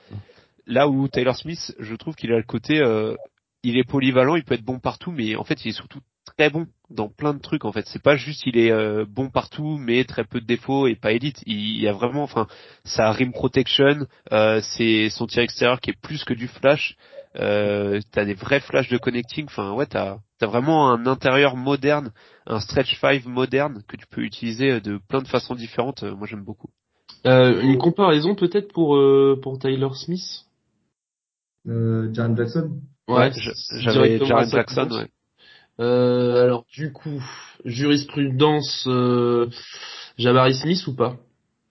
là 0.68 0.88
où 0.88 1.08
Taylor 1.08 1.36
Smith, 1.36 1.76
je 1.80 1.96
trouve 1.96 2.16
qu'il 2.16 2.32
a 2.32 2.38
le 2.38 2.44
côté, 2.44 2.80
euh, 2.80 3.16
il 3.64 3.78
est 3.78 3.84
polyvalent, 3.84 4.36
il 4.36 4.44
peut 4.44 4.56
être 4.56 4.64
bon 4.66 4.80
partout, 4.80 5.12
mais 5.12 5.36
en 5.36 5.44
fait, 5.44 5.64
il 5.66 5.70
est 5.70 5.74
surtout 5.74 6.00
très 6.38 6.50
bon 6.50 6.68
dans 6.90 7.10
plein 7.10 7.34
de 7.34 7.40
trucs. 7.40 7.66
En 7.66 7.72
fait, 7.72 7.86
c'est 7.88 8.02
pas 8.02 8.16
juste 8.16 8.44
il 8.46 8.58
est 8.58 8.72
euh, 8.72 9.06
bon 9.08 9.30
partout, 9.30 9.78
mais 9.78 10.04
très 10.04 10.24
peu 10.24 10.42
de 10.42 10.46
défauts 10.46 10.88
et 10.88 10.96
pas 10.96 11.12
élite. 11.14 11.42
Il, 11.46 11.58
il 11.58 11.82
y 11.82 11.88
a 11.88 11.94
vraiment, 11.94 12.24
enfin, 12.24 12.48
sa 12.84 13.12
rim 13.12 13.32
protection, 13.32 14.06
euh, 14.32 14.62
c'est 14.62 15.10
son 15.10 15.28
tir 15.28 15.44
extérieur 15.44 15.80
qui 15.80 15.92
est 15.92 16.00
plus 16.02 16.24
que 16.24 16.34
du 16.34 16.48
flash. 16.48 16.96
Euh, 17.36 18.00
t'as 18.12 18.26
des 18.26 18.36
vrais 18.36 18.60
flashs 18.60 18.90
de 18.90 18.98
connecting. 18.98 19.46
Enfin, 19.46 19.74
ouais, 19.74 19.88
t'as 19.88 20.18
vraiment 20.42 20.92
un 20.92 21.08
intérieur 21.08 21.56
moderne, 21.56 22.12
un 22.46 22.60
stretch 22.60 23.00
five 23.00 23.28
moderne 23.28 23.82
que 23.88 23.96
tu 23.98 24.06
peux 24.08 24.22
utiliser 24.22 24.82
de 24.82 25.00
plein 25.08 25.22
de 25.22 25.28
façons 25.28 25.56
différentes. 25.56 26.04
Euh, 26.04 26.16
Moi, 26.16 26.28
j'aime 26.28 26.44
beaucoup. 26.44 26.70
euh, 27.26 27.62
une 27.62 27.78
comparaison 27.78 28.36
peut-être 28.36 28.72
pour 28.74 28.96
euh, 28.98 29.40
pour 29.42 29.58
Taylor 29.58 29.96
Smith? 29.96 30.46
Euh, 31.68 32.14
Jaren 32.14 32.36
Jackson? 32.36 32.82
Ouais, 33.08 33.32
J'avais 33.80 34.18
je 34.18 34.50
Jackson. 34.50 34.90
Ouais. 34.92 35.10
Euh, 35.80 36.44
alors 36.44 36.66
du 36.72 36.92
coup, 36.92 37.24
jurisprudence, 37.66 38.86
euh, 38.88 39.50
Jabari 40.18 40.54
Smith 40.56 40.86
ou 40.88 40.96
pas? 40.96 41.18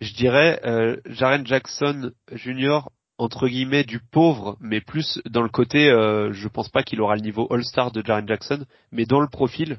Je 0.01 0.13
dirais 0.15 0.61
euh, 0.65 0.97
Jaren 1.07 1.47
Jackson 1.47 2.13
Junior 2.33 2.91
entre 3.19 3.47
guillemets 3.47 3.85
du 3.85 4.01
pauvre, 4.01 4.57
mais 4.61 4.81
plus 4.81 5.21
dans 5.31 5.43
le 5.43 5.49
côté, 5.49 5.89
euh, 5.89 6.33
je 6.33 6.49
pense 6.49 6.69
pas 6.69 6.83
qu'il 6.83 7.01
aura 7.01 7.15
le 7.15 7.23
niveau 7.23 7.47
All-Star 7.51 7.93
de 7.93 8.03
Jaren 8.05 8.27
Jackson, 8.27 8.65
mais 8.91 9.05
dans 9.05 9.21
le 9.21 9.29
profil, 9.29 9.79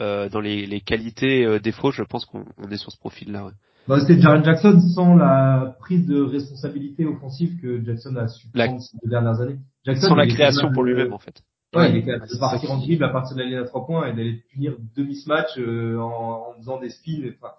euh, 0.00 0.28
dans 0.28 0.40
les, 0.40 0.66
les 0.66 0.80
qualités 0.80 1.44
euh, 1.44 1.60
défauts, 1.60 1.92
je 1.92 2.02
pense 2.02 2.24
qu'on 2.24 2.44
on 2.58 2.70
est 2.70 2.78
sur 2.78 2.90
ce 2.90 2.98
profil-là. 2.98 3.44
Ouais. 3.44 3.52
Bah, 3.88 3.98
c'était 4.00 4.20
Jaren 4.20 4.44
Jackson 4.44 4.78
sans 4.94 5.16
la 5.16 5.74
prise 5.80 6.06
de 6.06 6.20
responsabilité 6.22 7.04
offensive 7.06 7.60
que 7.60 7.82
Jackson 7.84 8.14
a 8.16 8.28
su 8.28 8.46
La- 8.54 8.66
prendre 8.66 8.80
ces 8.82 8.96
deux 9.02 9.10
dernières 9.10 9.40
années. 9.40 9.58
Jackson, 9.84 10.08
Sans 10.08 10.14
la 10.14 10.26
création 10.26 10.70
pour 10.72 10.84
lui-même 10.84 11.12
en 11.12 11.18
fait. 11.18 11.42
Ouais, 11.74 11.90
il 11.90 11.96
est 11.98 12.04
capable 12.04 12.26
c'est 12.28 12.34
de 12.34 12.40
partir 12.40 12.70
en 12.72 12.78
dribble 12.78 13.04
à 13.04 13.08
partir 13.10 13.36
de 13.36 13.42
la 13.42 13.46
ligne 13.48 13.58
à 13.58 13.64
trois 13.64 13.86
points 13.86 14.06
et 14.08 14.12
d'aller 14.12 14.42
punir 14.52 14.74
deux 14.96 15.04
mismatchs 15.04 15.56
euh, 15.58 15.98
en, 15.98 16.50
en 16.50 16.54
faisant 16.58 16.78
des 16.80 16.90
spins. 16.90 17.30
Enfin, 17.36 17.52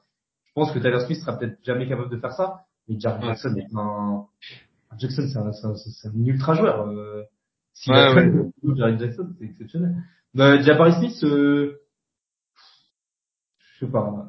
je 0.45 0.51
pense 0.53 0.71
que 0.71 0.79
Tyler 0.79 0.99
Smith 1.05 1.17
sera 1.19 1.37
peut-être 1.37 1.57
jamais 1.63 1.87
capable 1.87 2.09
de 2.09 2.17
faire 2.17 2.33
ça, 2.33 2.65
mais 2.87 2.99
Jaren 2.99 3.21
Ouais. 3.21 3.27
Jackson 3.29 3.55
est 3.55 3.67
un 3.75 4.25
Jackson, 4.97 5.23
c'est 5.31 5.37
un, 5.39 5.51
c'est 5.53 5.65
un, 5.67 5.75
c'est 5.75 6.07
un 6.09 6.25
ultra 6.25 6.53
joueur. 6.53 6.87
Euh, 6.89 7.23
s'il 7.73 7.93
Ouais, 7.93 8.07
ouais. 8.09 8.13
fait 8.13 8.25
le 8.63 8.75
Jaren 8.75 8.99
Jackson, 8.99 9.29
c'est 9.39 9.45
exceptionnel. 9.45 9.95
Euh, 10.37 10.61
Jabari 10.61 10.93
Smith, 10.93 11.23
euh, 11.23 11.77
je 13.79 13.85
sais 13.85 13.91
pas. 13.91 14.25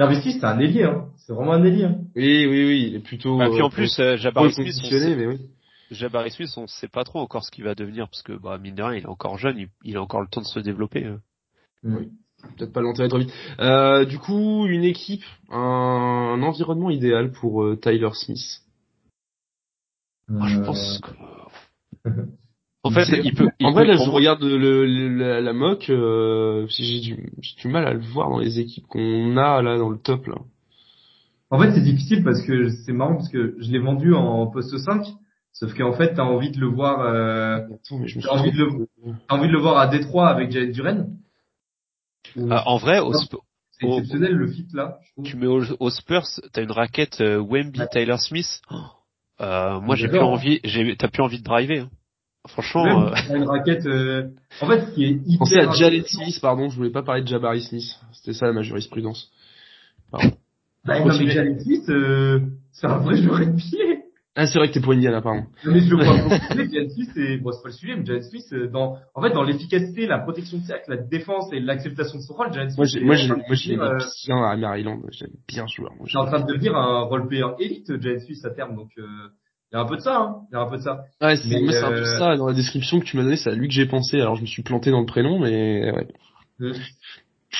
Jabari 0.00 0.22
Smith, 0.22 0.36
c'est 0.40 0.46
un 0.46 0.58
ailier, 0.58 0.84
hein. 0.84 1.08
C'est 1.18 1.34
vraiment 1.34 1.52
un 1.52 1.62
ailier. 1.62 1.84
Hein. 1.84 1.98
Oui, 2.16 2.46
oui, 2.46 2.64
oui, 2.64 2.86
il 2.88 2.96
est 2.96 3.00
plutôt. 3.00 3.38
Ah, 3.38 3.50
puis 3.50 3.60
en 3.60 3.66
euh, 3.66 3.70
plus, 3.70 3.98
euh, 3.98 4.16
Jabari 4.16 4.50
Smith, 4.50 4.72
sait, 4.72 5.14
mais 5.14 5.26
oui. 5.26 5.38
Jabari 5.90 6.30
Smith, 6.30 6.48
on 6.56 6.66
sait 6.66 6.88
pas 6.88 7.04
trop 7.04 7.18
encore 7.18 7.44
ce 7.44 7.50
qu'il 7.50 7.64
va 7.64 7.74
devenir 7.74 8.08
parce 8.08 8.22
que 8.22 8.32
bah, 8.32 8.56
mine 8.56 8.74
de 8.74 8.82
rien, 8.82 8.94
il 8.94 9.02
est 9.02 9.06
encore 9.08 9.36
jeune, 9.36 9.58
il, 9.58 9.68
il 9.84 9.98
a 9.98 10.02
encore 10.02 10.22
le 10.22 10.28
temps 10.28 10.40
de 10.40 10.46
se 10.46 10.58
développer. 10.58 11.04
euh. 11.04 11.18
Oui. 11.84 12.08
Peut-être 12.56 12.72
pas 12.72 12.80
l'enterrer 12.80 13.10
trop 13.10 13.18
vite. 13.18 13.32
Euh, 13.58 14.06
du 14.06 14.18
coup, 14.18 14.66
une 14.66 14.84
équipe, 14.84 15.24
un, 15.50 15.58
un 15.58 16.42
environnement 16.42 16.88
idéal 16.88 17.32
pour 17.32 17.62
euh, 17.62 17.76
Tyler 17.76 18.08
Smith? 18.14 18.62
Moi, 20.28 20.48
je 20.48 20.60
pense 20.60 20.98
que... 21.02 22.08
En 22.82 22.90
fait, 22.90 23.04
c'est- 23.04 23.20
il 23.22 23.34
peut. 23.34 23.48
il 23.58 23.66
En 23.66 23.72
vrai, 23.72 23.84
peut- 23.84 23.90
là, 23.92 23.96
je 23.96 24.08
regarde 24.08 24.42
le, 24.42 24.56
le- 24.86 25.08
la, 25.18 25.40
la 25.42 25.52
mock, 25.52 25.90
euh, 25.90 26.66
j'ai 26.68 27.00
du, 27.00 27.30
j'ai 27.42 27.56
du 27.60 27.68
mal 27.68 27.86
à 27.86 27.92
le 27.92 28.00
voir 28.00 28.30
dans 28.30 28.38
les 28.38 28.58
équipes 28.58 28.86
qu'on 28.86 29.36
a 29.36 29.60
là 29.60 29.76
dans 29.76 29.90
le 29.90 29.98
top 29.98 30.26
là. 30.28 30.36
En 31.50 31.58
fait, 31.60 31.72
c'est 31.72 31.82
difficile 31.82 32.22
parce 32.24 32.40
que 32.42 32.68
c'est 32.70 32.92
marrant 32.92 33.16
parce 33.16 33.28
que 33.28 33.56
je 33.58 33.70
l'ai 33.70 33.80
vendu 33.80 34.14
en 34.14 34.46
poste 34.46 34.78
5, 34.78 35.04
sauf 35.52 35.74
qu'en 35.76 35.92
fait, 35.92 36.14
t'as 36.14 36.22
envie 36.22 36.50
de 36.52 36.58
le 36.60 36.68
voir, 36.68 37.00
euh, 37.00 37.56
Attends, 37.66 37.98
mais 37.98 38.06
je 38.08 38.16
me 38.16 38.22
J'ai 38.22 38.28
envie 38.28 38.52
de 38.52 38.56
le- 38.56 38.86
t'as 39.28 39.34
envie 39.36 39.48
de 39.48 39.52
le 39.52 39.58
voir 39.60 39.76
à 39.78 39.86
Détroit 39.88 40.28
avec 40.28 40.50
Jalen 40.50 40.72
Duren. 40.72 41.16
Ah, 42.50 42.62
en 42.66 42.76
vrai, 42.78 43.00
au, 43.00 43.12
C'est 43.12 43.34
au- 43.84 43.98
exceptionnel 43.98 44.32
le 44.34 44.46
fit 44.46 44.66
là, 44.72 44.98
je 45.18 45.22
tu 45.30 45.36
mets 45.36 45.46
au, 45.48 45.62
au 45.80 45.90
Spurs, 45.90 46.24
t'as 46.52 46.62
une 46.62 46.70
raquette 46.70 47.20
euh, 47.20 47.38
Wemby, 47.40 47.80
Ouais. 47.80 47.88
Tyler 47.90 48.16
Smith. 48.18 48.60
Oh, 48.70 48.76
euh, 49.40 49.80
moi, 49.80 49.96
j'ai 49.96 50.06
plus 50.06 50.16
J'adore. 50.16 50.30
envie. 50.32 50.60
J'ai, 50.64 50.96
t'as 50.96 51.08
plus 51.08 51.22
envie 51.22 51.38
de 51.40 51.44
driver. 51.44 51.80
hein. 51.84 51.90
Franchement, 52.48 52.84
Même, 52.84 52.96
euh, 53.30 53.36
une 53.36 53.44
raquette. 53.48 53.86
euh, 53.86 54.28
En 54.62 54.66
fait, 54.66 54.80
ce 54.86 54.94
qui 54.94 55.04
est 55.04 55.10
hyper. 55.26 55.38
Pensez 55.40 55.58
à 55.58 55.70
Jalen 55.72 56.04
Smith, 56.04 56.38
pardon, 56.40 56.68
je 56.70 56.76
voulais 56.76 56.90
pas 56.90 57.02
parler 57.02 57.22
de 57.22 57.28
Jabari 57.28 57.60
Smith. 57.62 57.84
C'était 58.12 58.32
ça 58.32 58.50
ma 58.52 58.62
jurisprudence. 58.62 59.30
Bah, 60.82 60.98
non, 61.00 61.08
mais 61.18 61.28
Jalen 61.28 61.60
Smith, 61.60 61.86
euh, 61.90 62.40
c'est 62.72 62.86
un 62.86 62.96
vrai 62.98 63.16
joueur 63.20 63.40
NBA. 63.40 63.60
Ah, 64.34 64.46
c'est 64.46 64.58
vrai 64.58 64.68
que 64.68 64.72
t'es 64.74 64.80
pour 64.80 64.94
Indiana, 64.94 65.20
pardon. 65.20 65.42
Non, 65.66 65.72
mais 65.74 65.80
je 65.80 65.90
le 65.94 66.02
vois 66.02 66.16
beaucoup. 66.22 66.70
Jalen 66.72 66.88
Smith, 66.90 67.10
c'est, 67.14 67.36
bon, 67.36 67.52
c'est 67.52 67.62
pas 67.62 67.68
le 67.68 67.74
sujet, 67.74 67.96
mais 67.96 68.06
Jalen 68.06 68.22
Smith, 68.22 68.46
euh, 68.54 68.68
dans, 68.70 68.96
en 69.14 69.20
fait, 69.20 69.30
dans 69.34 69.42
l'efficacité, 69.42 70.06
la 70.06 70.20
protection 70.20 70.56
de 70.56 70.62
cercle, 70.64 70.88
la 70.88 70.96
défense 70.96 71.52
et 71.52 71.60
l'acceptation 71.60 72.16
de 72.16 72.22
son 72.22 72.32
rôle, 72.32 72.50
Jalen 72.54 72.70
Smith, 72.70 72.78
Moi, 72.78 72.86
j'ai, 72.86 73.00
moi, 73.04 73.14
en 73.14 73.18
j'ai, 73.18 73.26
train 73.28 73.36
de 73.36 73.42
moi, 73.46 73.54
je 73.54 73.68
devenir, 73.68 73.84
l'aimais 73.84 74.02
euh, 74.02 74.06
bien 74.26 74.42
à 74.42 74.56
Maryland. 74.56 75.00
J'aime 75.10 75.30
bien 75.46 75.66
joueur. 75.66 75.92
Moi, 75.98 76.06
est 76.10 76.16
en 76.16 76.24
train 76.26 76.40
de 76.40 76.46
devenir 76.46 76.74
un 76.74 77.00
role 77.02 77.28
player 77.28 77.44
élite, 77.58 78.00
Jalen 78.00 78.20
Smith, 78.20 78.38
à 78.46 78.50
terme, 78.50 78.74
donc, 78.74 78.88
euh, 78.96 79.02
il 79.72 79.76
y 79.76 79.78
a 79.78 79.82
un 79.82 79.86
peu 79.86 79.96
de 79.96 80.00
ça, 80.00 80.16
hein. 80.18 80.36
Il 80.50 80.54
y 80.54 80.58
a 80.58 80.62
un 80.62 80.68
peu 80.70 80.76
de 80.78 80.82
ça. 80.82 81.04
Ouais, 81.20 81.36
c'est, 81.36 81.48
c'est 81.48 81.84
un 81.84 81.90
peu 81.92 82.00
euh, 82.00 82.18
ça. 82.18 82.36
Dans 82.36 82.46
la 82.48 82.54
description 82.54 82.98
que 83.00 83.04
tu 83.04 83.16
m'as 83.16 83.22
donnée, 83.22 83.36
c'est 83.36 83.50
à 83.50 83.54
lui 83.54 83.68
que 83.68 83.74
j'ai 83.74 83.86
pensé. 83.86 84.20
Alors, 84.20 84.36
je 84.36 84.42
me 84.42 84.46
suis 84.46 84.62
planté 84.62 84.90
dans 84.90 85.00
le 85.00 85.06
prénom, 85.06 85.38
mais 85.38 85.90
ouais. 85.92 86.08
Euh, 86.60 86.74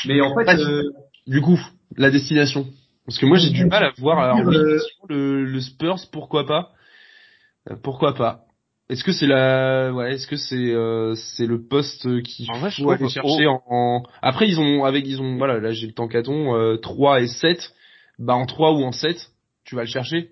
Mais 0.06 0.20
en 0.20 0.34
fait, 0.34 0.58
euh, 0.58 0.82
Du 1.26 1.40
coup, 1.40 1.58
la 1.96 2.10
destination. 2.10 2.66
Parce 3.06 3.18
que 3.18 3.26
moi, 3.26 3.38
j'ai 3.38 3.50
du 3.50 3.64
mal 3.66 3.84
à 3.84 3.92
voir. 3.98 4.18
Alors, 4.18 4.48
Euh, 4.48 4.78
le, 5.08 5.44
le 5.44 5.60
Spurs, 5.60 5.98
pourquoi 6.12 6.46
pas? 6.46 6.72
Euh, 7.70 7.76
Pourquoi 7.82 8.14
pas? 8.14 8.44
Est-ce 8.88 9.04
que 9.04 9.12
c'est 9.12 9.26
la, 9.28 9.92
ouais, 9.92 10.14
est-ce 10.14 10.26
que 10.26 10.34
c'est 10.36 10.72
euh, 10.74 11.14
c'est 11.14 11.46
le 11.46 11.62
poste 11.62 12.22
qui 12.24 12.48
En 12.52 12.58
vrai, 12.58 12.70
je 12.70 12.82
faut 12.82 12.90
aller 12.90 13.08
chercher 13.08 13.46
en, 13.46 13.62
en- 13.68 14.02
Après, 14.20 14.48
ils 14.48 14.58
ont 14.58 14.84
avec 14.84 15.06
ils 15.06 15.20
ont 15.20 15.36
voilà, 15.36 15.60
là 15.60 15.70
j'ai 15.70 15.86
le 15.86 15.92
tankaton 15.92 16.56
euh, 16.56 16.76
3 16.76 17.20
et 17.20 17.28
7. 17.28 17.72
Bah 18.18 18.34
en 18.34 18.46
3 18.46 18.72
ou 18.72 18.82
en 18.82 18.90
7, 18.90 19.30
tu 19.64 19.76
vas 19.76 19.82
le 19.82 19.88
chercher. 19.88 20.30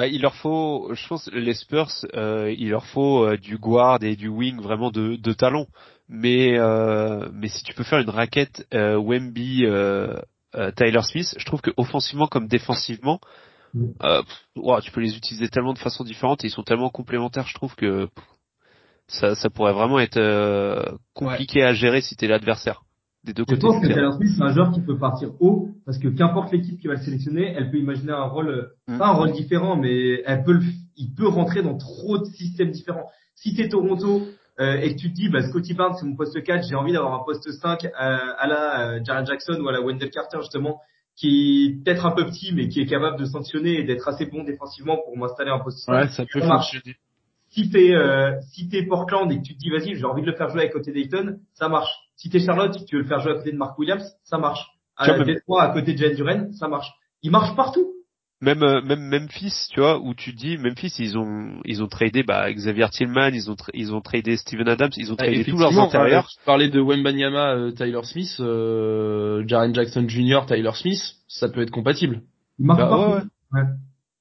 Bah, 0.00 0.06
il 0.06 0.22
leur 0.22 0.34
faut, 0.36 0.94
je 0.94 1.08
pense, 1.08 1.28
les 1.30 1.52
Spurs, 1.52 1.90
euh, 2.14 2.50
il 2.56 2.70
leur 2.70 2.86
faut 2.86 3.26
euh, 3.26 3.36
du 3.36 3.58
guard 3.58 4.02
et 4.02 4.16
du 4.16 4.28
wing 4.28 4.58
vraiment 4.58 4.90
de, 4.90 5.16
de 5.16 5.32
talent. 5.34 5.66
Mais 6.08 6.58
euh, 6.58 7.28
mais 7.34 7.48
si 7.48 7.62
tu 7.64 7.74
peux 7.74 7.84
faire 7.84 7.98
une 7.98 8.08
raquette 8.08 8.66
euh, 8.72 8.96
Wemby, 8.96 9.66
euh, 9.66 10.16
euh, 10.54 10.70
Tyler 10.70 11.02
Smith, 11.02 11.34
je 11.36 11.44
trouve 11.44 11.60
que 11.60 11.70
offensivement 11.76 12.28
comme 12.28 12.48
défensivement, 12.48 13.20
Mm. 13.74 13.90
euh, 14.02 14.22
pff, 14.22 14.82
tu 14.82 14.90
peux 14.90 15.00
les 15.02 15.16
utiliser 15.18 15.48
tellement 15.50 15.74
de 15.74 15.78
façons 15.78 16.02
différentes 16.02 16.42
et 16.44 16.46
ils 16.48 16.50
sont 16.50 16.62
tellement 16.64 16.88
complémentaires. 16.88 17.46
Je 17.46 17.54
trouve 17.54 17.74
que 17.76 18.06
pff, 18.06 18.24
ça 19.06 19.34
ça 19.34 19.50
pourrait 19.50 19.74
vraiment 19.74 20.00
être 20.00 20.16
euh, 20.16 20.82
compliqué 21.12 21.62
à 21.62 21.74
gérer 21.74 22.00
si 22.00 22.16
t'es 22.16 22.26
l'adversaire 22.26 22.84
des 23.24 23.32
deux 23.34 23.42
Je 23.48 23.54
côtés 23.54 23.60
pense 23.60 23.80
que 23.82 24.12
Smith, 24.16 24.30
c'est 24.36 24.42
un 24.42 24.52
joueur 24.52 24.72
qui 24.72 24.80
peut 24.80 24.96
partir 24.98 25.30
haut, 25.40 25.68
parce 25.84 25.98
que 25.98 26.08
qu'importe 26.08 26.52
l'équipe 26.52 26.78
qui 26.80 26.86
va 26.86 26.94
le 26.94 27.00
sélectionner, 27.00 27.52
elle 27.56 27.70
peut 27.70 27.76
imaginer 27.78 28.12
un 28.12 28.24
rôle, 28.24 28.48
euh, 28.48 28.76
Mm. 28.88 28.98
pas 28.98 29.08
un 29.08 29.12
rôle 29.12 29.32
différent, 29.32 29.76
mais 29.76 30.22
elle 30.26 30.42
peut 30.42 30.52
le, 30.52 30.62
il 30.96 31.14
peut 31.14 31.28
rentrer 31.28 31.62
dans 31.62 31.76
trop 31.76 32.18
de 32.18 32.24
systèmes 32.24 32.70
différents. 32.70 33.08
Si 33.34 33.54
t'es 33.54 33.68
Toronto, 33.68 34.22
euh, 34.60 34.78
et 34.80 34.94
que 34.94 35.00
tu 35.00 35.10
te 35.10 35.14
dis, 35.14 35.28
bah, 35.28 35.42
Scotty 35.42 35.74
Barnes, 35.74 35.94
c'est 35.98 36.04
mon 36.06 36.16
poste 36.16 36.42
4, 36.42 36.66
j'ai 36.68 36.74
envie 36.74 36.92
d'avoir 36.92 37.14
un 37.14 37.24
poste 37.24 37.50
5 37.50 37.86
à, 37.94 38.16
à 38.16 38.46
la 38.46 38.80
euh, 38.96 39.00
Jaren 39.04 39.24
Jackson 39.26 39.58
ou 39.60 39.68
à 39.68 39.72
la 39.72 39.80
Wendell 39.80 40.10
Carter, 40.10 40.38
justement, 40.40 40.80
qui 41.16 41.66
est 41.78 41.84
peut-être 41.84 42.04
un 42.06 42.10
peu 42.12 42.24
petit, 42.26 42.52
mais 42.54 42.68
qui 42.68 42.80
est 42.80 42.86
capable 42.86 43.18
de 43.18 43.24
sanctionner 43.26 43.78
et 43.80 43.84
d'être 43.84 44.06
assez 44.08 44.26
bon 44.26 44.44
défensivement 44.44 44.96
pour 45.04 45.16
m'installer 45.16 45.50
en 45.50 45.60
poste 45.60 45.78
5. 45.80 46.08
ça 46.10 46.24
peut 46.30 46.40
Ça 46.40 46.46
marche. 46.46 46.72
fonctionner. 46.72 46.96
Si 47.50 47.68
t'es 47.70 47.92
euh, 47.94 48.32
si 48.52 48.68
t'es 48.68 48.84
Portland 48.84 49.30
et 49.32 49.38
que 49.38 49.42
tu 49.42 49.54
te 49.54 49.58
dis 49.58 49.70
vas-y 49.70 49.96
j'ai 49.96 50.04
envie 50.04 50.22
de 50.22 50.26
le 50.28 50.36
faire 50.36 50.50
jouer 50.50 50.62
à 50.62 50.68
côté 50.68 50.92
d'Ayton, 50.92 51.38
ça 51.52 51.68
marche. 51.68 51.90
Si 52.20 52.28
t'es 52.28 52.38
Charlotte 52.38 52.76
tu 52.86 52.96
veux 52.96 53.02
le 53.02 53.08
faire 53.08 53.20
jouer 53.20 53.32
à 53.32 53.34
côté 53.36 53.50
de 53.50 53.56
Mark 53.56 53.78
Williams, 53.78 54.04
ça 54.24 54.36
marche. 54.36 54.60
À 54.96 55.06
la 55.06 55.24
même- 55.24 55.38
à 55.58 55.68
côté 55.68 55.94
de 55.94 55.98
Jalen 55.98 56.16
Duren, 56.16 56.52
ça 56.52 56.68
marche. 56.68 56.90
Il 57.22 57.30
marche 57.30 57.56
partout. 57.56 57.86
Même 58.42 58.62
euh, 58.62 58.82
même 58.82 59.00
Memphis, 59.08 59.68
tu 59.70 59.80
vois, 59.80 59.98
où 59.98 60.14
tu 60.14 60.32
dis 60.34 60.58
Memphis, 60.58 60.94
ils 60.98 61.16
ont 61.18 61.60
ils 61.64 61.82
ont 61.82 61.88
tradé 61.88 62.22
bah 62.22 62.52
Xavier 62.52 62.88
Tillman, 62.90 63.28
ils 63.32 63.50
ont 63.50 63.54
tra- 63.54 63.70
ils 63.74 63.94
ont 63.94 64.00
tradé 64.02 64.36
Steven 64.36 64.68
Adams, 64.68 64.90
ils 64.98 65.10
ont 65.12 65.16
Ah, 65.18 65.24
tradé 65.24 65.44
tous 65.44 65.58
leurs 65.58 65.78
intérieurs. 65.78 66.28
Tu 66.28 66.44
parlais 66.44 66.68
de 66.68 66.80
Wembanyama, 66.80 67.54
euh, 67.54 67.70
Tyler 67.72 68.00
Smith, 68.04 68.36
euh, 68.40 69.42
Jaren 69.46 69.74
Jackson 69.74 70.06
Jr., 70.08 70.40
Tyler 70.46 70.70
Smith, 70.74 71.00
ça 71.28 71.48
peut 71.48 71.60
être 71.62 71.70
compatible. 71.70 72.22
Il 72.58 72.66
marche 72.66 72.80
Bah, 72.80 72.88
partout. 72.88 73.26
ouais, 73.56 73.62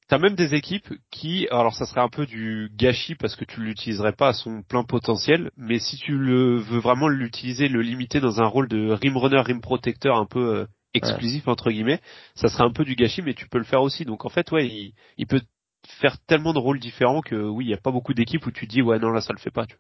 T'as 0.10 0.18
même 0.18 0.34
des 0.34 0.55
équipes 0.55 0.91
qui, 1.12 1.47
alors 1.51 1.76
ça 1.76 1.86
serait 1.86 2.01
un 2.01 2.10
peu 2.10 2.26
du 2.26 2.72
gâchis 2.76 3.14
parce 3.14 3.36
que 3.36 3.45
tu 3.45 3.62
l'utiliserais 3.62 4.14
pas 4.14 4.30
à 4.30 4.34
son 4.34 4.64
plein 4.64 4.84
potentiel, 4.84 5.51
mais 5.55 5.78
si 5.78 5.97
tu 5.97 6.18
le 6.18 6.57
veux 6.57 6.80
vraiment 6.80 7.07
l'utiliser, 7.07 7.68
le 7.68 7.84
limiter 7.84 8.20
dans 8.20 8.41
un 8.41 8.47
rôle 8.47 8.68
de 8.68 8.89
rim 8.91 9.16
runner, 9.16 9.39
rim 9.41 9.62
protecteur 9.62 10.18
un 10.18 10.26
peu 10.26 10.62
euh, 10.62 10.66
exclusif 10.95 11.47
entre 11.47 11.70
guillemets, 11.70 12.01
ça 12.34 12.47
serait 12.47 12.64
un 12.64 12.72
peu 12.72 12.86
du 12.86 12.95
gâchis, 12.95 13.22
mais 13.22 13.36
tu 13.36 13.47
peux 13.47 13.60
le 13.60 13.64
faire 13.64 13.84
aussi. 13.84 14.03
Donc 14.03 14.26
en 14.26 14.30
fait, 14.30 14.51
ouais, 14.51 14.68
il, 14.68 14.93
il 15.18 15.28
peut 15.28 15.41
faire 15.88 16.18
tellement 16.26 16.53
de 16.53 16.60
rôles 16.60 16.80
différents 16.80 17.22
que 17.22 17.36
oui, 17.36 17.66
il 17.66 17.70
y 17.70 17.76
a 17.76 17.78
pas 17.78 17.91
beaucoup 17.91 18.16
d'équipes 18.16 18.47
où 18.47 18.51
tu 18.51 18.66
dis 18.66 18.82
ouais 18.82 18.97
non 18.97 19.12
là 19.12 19.22
ça 19.22 19.32
le 19.32 19.39
fait 19.39 19.51
pas. 19.51 19.68
Tu 19.68 19.78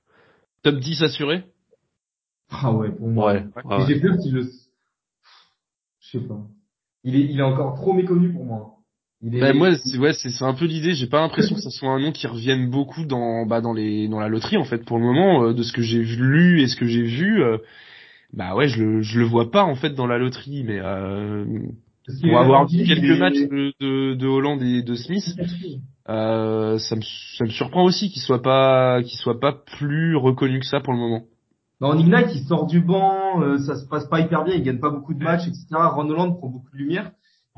Top 0.61 0.75
10 0.75 1.01
assuré? 1.01 1.43
Ah 2.51 2.71
ouais, 2.71 2.91
pour 2.91 3.07
moi. 3.07 3.33
Ouais, 3.33 3.45
ouais, 3.55 3.63
Et 3.63 3.79
ouais. 3.79 3.87
j'ai 3.87 3.99
peur 3.99 4.15
qu'il 4.21 4.35
le. 4.35 4.43
Je 6.01 6.19
sais 6.19 6.27
pas. 6.27 6.39
Il 7.03 7.15
est, 7.15 7.25
il 7.25 7.39
est 7.39 7.43
encore 7.43 7.73
trop 7.73 7.93
méconnu 7.93 8.31
pour 8.31 8.45
moi. 8.45 8.78
Il 9.21 9.35
est. 9.35 9.39
Bah, 9.39 9.53
moi, 9.53 9.75
c'est 9.75 9.97
ouais, 9.97 10.13
c'est 10.13 10.29
c'est 10.29 10.45
un 10.45 10.53
peu 10.53 10.65
l'idée. 10.65 10.93
J'ai 10.93 11.07
pas 11.07 11.19
l'impression 11.21 11.55
que 11.55 11.61
ça 11.61 11.69
soit 11.69 11.89
un 11.89 11.99
nom 11.99 12.11
qui 12.11 12.27
revienne 12.27 12.69
beaucoup 12.69 13.05
dans 13.05 13.45
bah 13.45 13.61
dans 13.61 13.73
les 13.73 14.07
dans 14.07 14.19
la 14.19 14.29
loterie 14.29 14.57
en 14.57 14.63
fait. 14.63 14.85
Pour 14.85 14.97
le 14.97 15.03
moment, 15.03 15.43
euh, 15.43 15.53
de 15.53 15.63
ce 15.63 15.73
que 15.73 15.81
j'ai 15.81 16.03
lu 16.03 16.61
et 16.61 16.67
ce 16.67 16.75
que 16.75 16.85
j'ai 16.85 17.03
vu, 17.03 17.43
euh, 17.43 17.57
bah 18.33 18.55
ouais, 18.55 18.67
je 18.67 18.81
le 18.81 19.01
je 19.01 19.19
le 19.19 19.25
vois 19.25 19.51
pas 19.51 19.63
en 19.63 19.75
fait 19.75 19.91
dans 19.91 20.07
la 20.07 20.17
loterie. 20.17 20.63
Mais 20.63 20.79
euh, 20.79 21.45
pour 22.21 22.39
avoir 22.39 22.65
vu 22.67 22.83
quelques 22.85 23.19
matchs 23.19 23.49
de, 23.49 23.73
de 23.81 24.13
de 24.15 24.27
Hollande 24.27 24.61
et 24.63 24.83
de 24.83 24.95
Smith, 24.95 25.25
euh, 26.07 26.77
ça 26.77 26.95
me 26.95 27.01
ça 27.01 27.43
me 27.43 27.49
surprend 27.49 27.83
aussi 27.83 28.09
qu'il 28.09 28.21
soit 28.21 28.41
pas 28.41 29.03
qu'il 29.03 29.17
soit 29.19 29.39
pas 29.39 29.51
plus 29.51 30.15
reconnu 30.15 30.59
que 30.59 30.65
ça 30.65 30.79
pour 30.79 30.93
le 30.93 30.99
moment. 30.99 31.23
Bah, 31.81 31.87
en 31.87 31.97
Ignite, 31.97 32.35
il 32.35 32.43
sort 32.43 32.67
du 32.67 32.81
banc, 32.81 33.41
euh, 33.41 33.57
ça 33.57 33.75
se 33.75 33.85
passe 33.87 34.05
pas 34.07 34.19
hyper 34.19 34.43
bien, 34.43 34.53
il 34.55 34.63
gagne 34.63 34.79
pas 34.79 34.89
beaucoup 34.89 35.13
de 35.13 35.23
matchs, 35.23 35.47
etc. 35.47 35.65
Ron 35.71 36.09
Holland 36.09 36.37
prend 36.37 36.49
beaucoup 36.49 36.71
de 36.73 36.77
lumière. 36.77 37.11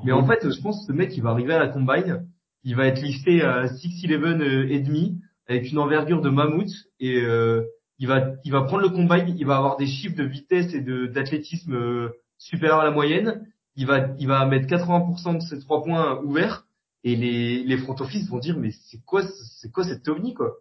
Mais 0.03 0.11
en 0.11 0.25
fait, 0.25 0.49
je 0.49 0.61
pense 0.61 0.79
que 0.81 0.93
ce 0.93 0.97
mec, 0.97 1.15
il 1.15 1.21
va 1.23 1.29
arriver 1.31 1.53
à 1.53 1.59
la 1.59 1.67
combine, 1.67 2.25
il 2.63 2.75
va 2.75 2.87
être 2.87 3.01
listé 3.01 3.41
à 3.43 3.65
6'11 3.67 4.41
euh, 4.41 4.67
et 4.69 4.79
demi, 4.79 5.19
avec 5.47 5.71
une 5.71 5.79
envergure 5.79 6.21
de 6.21 6.29
mammouth, 6.29 6.71
et 6.99 7.17
euh, 7.21 7.63
il 7.99 8.07
va 8.07 8.31
il 8.43 8.51
va 8.51 8.61
prendre 8.63 8.83
le 8.83 8.89
combine, 8.89 9.35
il 9.37 9.45
va 9.45 9.57
avoir 9.57 9.77
des 9.77 9.85
chiffres 9.87 10.15
de 10.15 10.23
vitesse 10.23 10.73
et 10.73 10.81
de 10.81 11.07
d'athlétisme 11.07 11.73
euh, 11.73 12.09
supérieurs 12.37 12.79
à 12.79 12.83
la 12.85 12.91
moyenne. 12.91 13.45
Il 13.75 13.85
va 13.85 14.09
il 14.19 14.27
va 14.27 14.45
mettre 14.45 14.67
80% 14.67 15.35
de 15.37 15.41
ses 15.41 15.59
trois 15.59 15.83
points 15.83 16.19
ouverts, 16.23 16.65
et 17.03 17.15
les 17.15 17.63
les 17.63 17.77
front 17.77 17.95
office 17.99 18.27
vont 18.29 18.39
dire 18.39 18.57
mais 18.57 18.71
c'est 18.89 19.03
quoi 19.05 19.23
ce- 19.23 19.43
c'est 19.59 19.71
quoi 19.71 19.83
cette 19.83 20.07
ovni 20.07 20.33
quoi? 20.33 20.55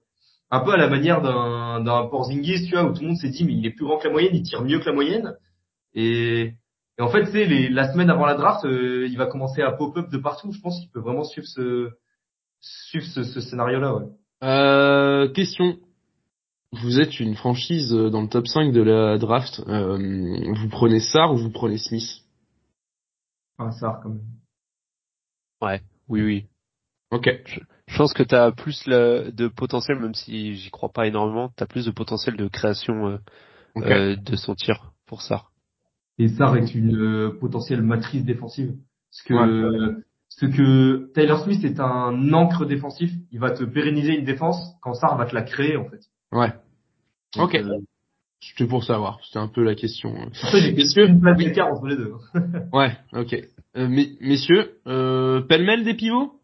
Un 0.51 0.61
peu 0.61 0.73
à 0.73 0.77
la 0.77 0.89
manière 0.89 1.23
d'un 1.23 1.81
d'un 1.81 2.07
Porzingis, 2.09 2.67
tu 2.67 2.73
vois, 2.73 2.85
où 2.85 2.93
tout 2.93 3.03
le 3.03 3.09
monde 3.09 3.17
s'est 3.19 3.29
dit 3.31 3.45
mais 3.45 3.55
il 3.55 3.65
est 3.67 3.71
plus 3.71 3.85
grand 3.87 3.99
que 3.99 4.07
la 4.07 4.13
moyenne, 4.13 4.35
il 4.35 4.43
tire 4.43 4.63
mieux 4.65 4.81
que 4.81 4.87
la 4.87 4.93
moyenne. 4.93 5.35
Et, 5.95 6.55
et 6.99 7.03
en 7.03 7.09
fait, 7.09 7.27
c'est 7.27 7.47
les 7.47 7.69
la 7.69 7.93
semaine 7.93 8.11
avant 8.11 8.27
la 8.27 8.35
draft, 8.35 8.65
euh, 8.65 9.07
il 9.09 9.17
va 9.17 9.27
commencer 9.27 9.63
à 9.63 9.73
pop-up 9.73 10.11
de 10.11 10.19
partout. 10.19 10.53
Je 10.53 10.61
pense 10.61 10.79
qu'il 10.81 10.91
peut 10.91 11.01
vraiment 11.01 11.25
suivre 11.25 11.47
ce 11.47 11.91
suivre 12.61 13.07
ce, 13.07 13.25
ce 13.25 13.41
scénario-là. 13.41 13.95
Ouais. 13.95 14.07
Euh, 14.43 15.29
question. 15.33 15.79
Vous 16.73 17.01
êtes 17.01 17.19
une 17.19 17.35
franchise 17.35 17.93
euh, 17.93 18.11
dans 18.11 18.23
le 18.23 18.29
top 18.29 18.47
5 18.47 18.73
de 18.73 18.83
la 18.83 19.19
draft. 19.19 19.61
Euh, 19.67 19.97
vous 20.55 20.69
prenez 20.69 21.01
Sar 21.01 21.33
ou 21.33 21.37
vous 21.37 21.51
prenez 21.51 21.79
Smith? 21.79 22.23
Enfin, 23.59 23.73
ça 23.73 24.01
quand 24.03 24.11
même. 24.11 25.81
Oui 26.09 26.23
oui. 26.23 26.47
Ok. 27.11 27.29
Je 27.87 27.97
pense 27.97 28.13
que 28.15 28.23
t'as 28.23 28.53
plus 28.53 28.87
le, 28.87 29.31
de 29.33 29.49
potentiel, 29.49 29.99
même 29.99 30.15
si 30.15 30.55
j'y 30.55 30.71
crois 30.71 30.91
pas 30.93 31.07
énormément, 31.07 31.51
t'as 31.57 31.67
plus 31.67 31.87
de 31.87 31.91
potentiel 31.91 32.37
de 32.37 32.47
création 32.49 33.09
euh, 33.09 33.19
Ok. 33.75 33.87
euh, 33.87 34.17
de 34.17 34.37
son 34.37 34.55
tir 34.55 34.93
pour 35.07 35.23
ça. 35.23 35.50
Et 36.21 36.29
Sar 36.29 36.57
est 36.57 36.75
une 36.75 36.97
euh, 36.97 37.31
potentielle 37.41 37.81
matrice 37.83 38.25
défensive. 38.25 38.75
Parce 39.11 39.23
que 39.23 40.03
ce 40.29 40.47
que 40.47 41.11
Taylor 41.15 41.43
Smith 41.43 41.65
est 41.65 41.81
un 41.81 42.33
encre 42.35 42.67
défensif, 42.67 43.11
il 43.33 43.41
va 43.41 43.51
te 43.53 43.65
pérenniser 43.65 44.17
une 44.19 44.25
défense 44.25 44.59
quand 44.83 44.93
Sar 44.95 45.17
va 45.17 45.25
te 45.25 45.35
la 45.35 45.43
créer 45.43 45.77
en 45.79 45.89
fait. 45.89 46.01
Ouais. 46.31 46.53
Donc, 47.37 47.47
Ok. 47.49 47.55
euh, 47.55 47.79
C'était 48.41 48.67
pour 48.69 48.85
savoir. 48.85 49.19
C'était 49.25 49.39
un 49.39 49.49
peu 49.49 49.63
la 49.63 49.75
question. 49.75 50.15
après, 50.43 50.61
j'ai 50.61 50.73
Messieurs, 50.73 51.07
une 51.09 51.21
place 51.21 51.39
d'écart 51.39 51.69
entre 51.69 51.87
les 51.87 51.97
deux. 51.97 52.13
Ouais. 52.73 52.93
Ok. 53.15 53.35
Euh, 53.77 53.89
mes- 53.89 54.17
messieurs, 54.21 54.79
euh, 54.87 55.41
pêle-mêle 55.43 55.85
des 55.85 55.95
pivots? 55.95 56.35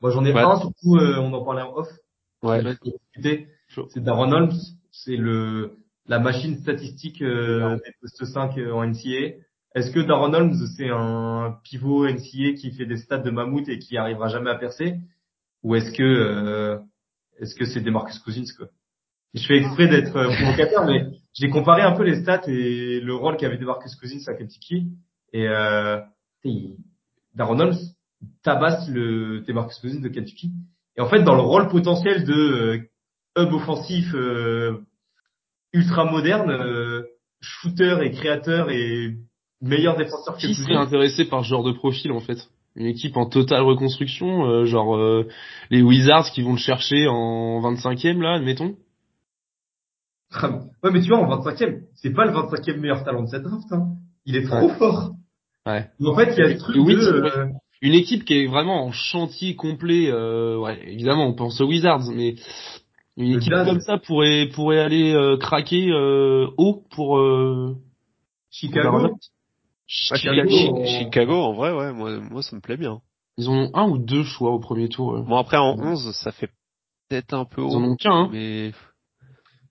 Moi 0.00 0.10
j'en 0.12 0.24
ai 0.24 0.32
Ouais. 0.32 0.40
un, 0.40 0.56
surtout 0.60 0.96
euh, 0.96 1.18
on 1.18 1.32
en 1.34 1.44
parlait 1.44 1.62
en 1.62 1.74
off. 1.76 1.88
Ouais. 2.42 2.62
C'est 3.22 4.02
Darren 4.02 4.32
Holmes, 4.32 4.52
c'est 4.92 5.16
le 5.16 5.76
la 6.06 6.18
machine 6.18 6.56
statistique 6.58 7.22
euh, 7.22 7.76
des 7.76 7.92
postes 8.00 8.24
5 8.24 8.56
euh, 8.58 8.72
en 8.72 8.84
NCA. 8.86 9.36
Est-ce 9.74 9.90
que 9.92 10.00
Darren 10.00 10.34
Holmes 10.34 10.56
c'est 10.76 10.90
un 10.90 11.56
pivot 11.64 12.08
NCA 12.08 12.54
qui 12.58 12.72
fait 12.72 12.86
des 12.86 12.96
stats 12.96 13.18
de 13.18 13.30
mammouth 13.30 13.68
et 13.68 13.78
qui 13.78 13.96
arrivera 13.96 14.28
jamais 14.28 14.50
à 14.50 14.56
percer? 14.56 14.96
Ou 15.62 15.74
est-ce 15.76 15.92
que 15.92 16.02
euh, 16.02 16.78
est-ce 17.38 17.54
que 17.54 17.64
c'est 17.64 17.80
Demarcus 17.80 18.18
Cousins 18.18 18.50
quoi? 18.56 18.66
Je 19.34 19.46
fais 19.46 19.58
exprès 19.58 19.86
d'être 19.88 20.16
euh, 20.16 20.28
provocateur 20.34 20.84
mais 20.86 21.04
j'ai 21.38 21.48
comparé 21.50 21.82
un 21.82 21.92
peu 21.92 22.02
les 22.02 22.20
stats 22.22 22.42
et 22.48 22.98
le 23.00 23.14
rôle 23.14 23.36
qu'avait 23.36 23.58
Demarcus 23.58 23.94
Cousins 23.94 24.26
à 24.26 24.34
Kentucky. 24.34 24.88
Et 25.32 25.46
euh, 25.46 26.00
il- 26.42 26.76
Darren 27.36 27.60
Holmes 27.60 27.76
tabasse 28.42 28.88
le 28.88 29.40
Demarcus 29.42 29.78
Cousins 29.78 30.00
de 30.00 30.08
Kentucky. 30.08 30.50
Et 30.96 31.00
en 31.00 31.08
fait, 31.08 31.22
dans 31.22 31.36
le 31.36 31.42
rôle 31.42 31.68
potentiel 31.68 32.24
de 32.24 32.32
euh, 32.34 32.78
hub 33.38 33.52
offensif 33.52 34.12
euh, 34.14 34.78
ultra 35.72 36.04
moderne, 36.04 36.50
euh, 36.50 37.02
shooter 37.40 37.98
et 38.02 38.10
créateur 38.10 38.70
et 38.70 39.14
meilleur 39.62 39.96
défenseur 39.96 40.36
que 40.36 40.40
Qui 40.40 40.54
serait 40.54 40.74
intéressé 40.76 41.24
par 41.24 41.44
ce 41.44 41.48
genre 41.48 41.64
de 41.64 41.72
profil 41.72 42.12
en 42.12 42.20
fait? 42.20 42.38
Une 42.76 42.86
équipe 42.86 43.16
en 43.16 43.26
totale 43.26 43.62
reconstruction, 43.62 44.46
euh, 44.46 44.64
genre 44.64 44.96
euh, 44.96 45.26
les 45.70 45.82
Wizards 45.82 46.30
qui 46.30 46.42
vont 46.42 46.52
le 46.52 46.58
chercher 46.58 47.08
en 47.08 47.60
25e 47.60 48.20
là, 48.20 48.34
admettons? 48.34 48.76
Ouais, 50.42 50.90
mais 50.92 51.00
tu 51.02 51.08
vois, 51.08 51.18
en 51.18 51.40
25e, 51.42 51.80
c'est 51.96 52.12
pas 52.12 52.24
le 52.24 52.30
25e 52.32 52.78
meilleur 52.78 53.02
talent 53.04 53.22
de 53.22 53.28
cette 53.28 53.42
draft. 53.42 53.66
Hein. 53.72 53.88
Il 54.26 54.36
est 54.36 54.44
trop 54.46 54.68
Ouais. 54.68 54.74
fort. 54.78 55.10
Ouais. 55.66 55.86
En 56.06 56.14
fait, 56.14 56.34
il 56.36 56.38
y 56.38 56.42
a 56.46 56.54
ce 56.54 56.58
truc 56.62 56.76
Oui, 56.78 56.94
de... 56.94 57.00
euh, 57.00 57.46
Une 57.82 57.94
équipe 57.94 58.24
qui 58.24 58.34
est 58.34 58.46
vraiment 58.46 58.84
en 58.86 58.92
chantier 58.92 59.56
complet. 59.56 60.08
Euh, 60.08 60.56
ouais, 60.58 60.78
évidemment, 60.86 61.26
on 61.26 61.34
pense 61.34 61.60
aux 61.60 61.66
Wizards, 61.66 62.10
mais 62.14 62.36
une 63.24 63.32
équipe 63.36 63.52
Jazz. 63.52 63.66
comme 63.66 63.80
ça 63.80 63.98
pourrait 63.98 64.48
pourrait 64.54 64.80
aller 64.80 65.12
euh, 65.14 65.36
craquer 65.36 65.90
euh, 65.90 66.48
haut 66.58 66.84
pour 66.90 67.18
euh, 67.18 67.76
Chicago. 68.50 69.16
Chicago, 69.86 70.48
Chicago, 70.48 70.84
Chicago, 70.86 71.34
en 71.34 71.52
vrai, 71.52 71.72
ouais, 71.72 71.92
moi, 71.92 72.18
moi, 72.20 72.42
ça 72.42 72.54
me 72.54 72.60
plaît 72.60 72.76
bien. 72.76 73.00
Ils 73.38 73.50
ont 73.50 73.70
un 73.74 73.88
ou 73.88 73.98
deux 73.98 74.22
choix 74.22 74.52
au 74.52 74.60
premier 74.60 74.88
tour. 74.88 75.20
Bon, 75.22 75.36
après, 75.36 75.56
en 75.56 75.76
11, 75.78 76.12
ça 76.14 76.30
fait 76.30 76.50
peut-être 77.08 77.34
un 77.34 77.44
peu 77.44 77.62
Ils 77.62 77.76
en 77.76 77.82
haut, 77.82 77.90
ont 77.92 77.96
qu'un. 77.96 78.10
Hein. 78.12 78.28
mais 78.32 78.72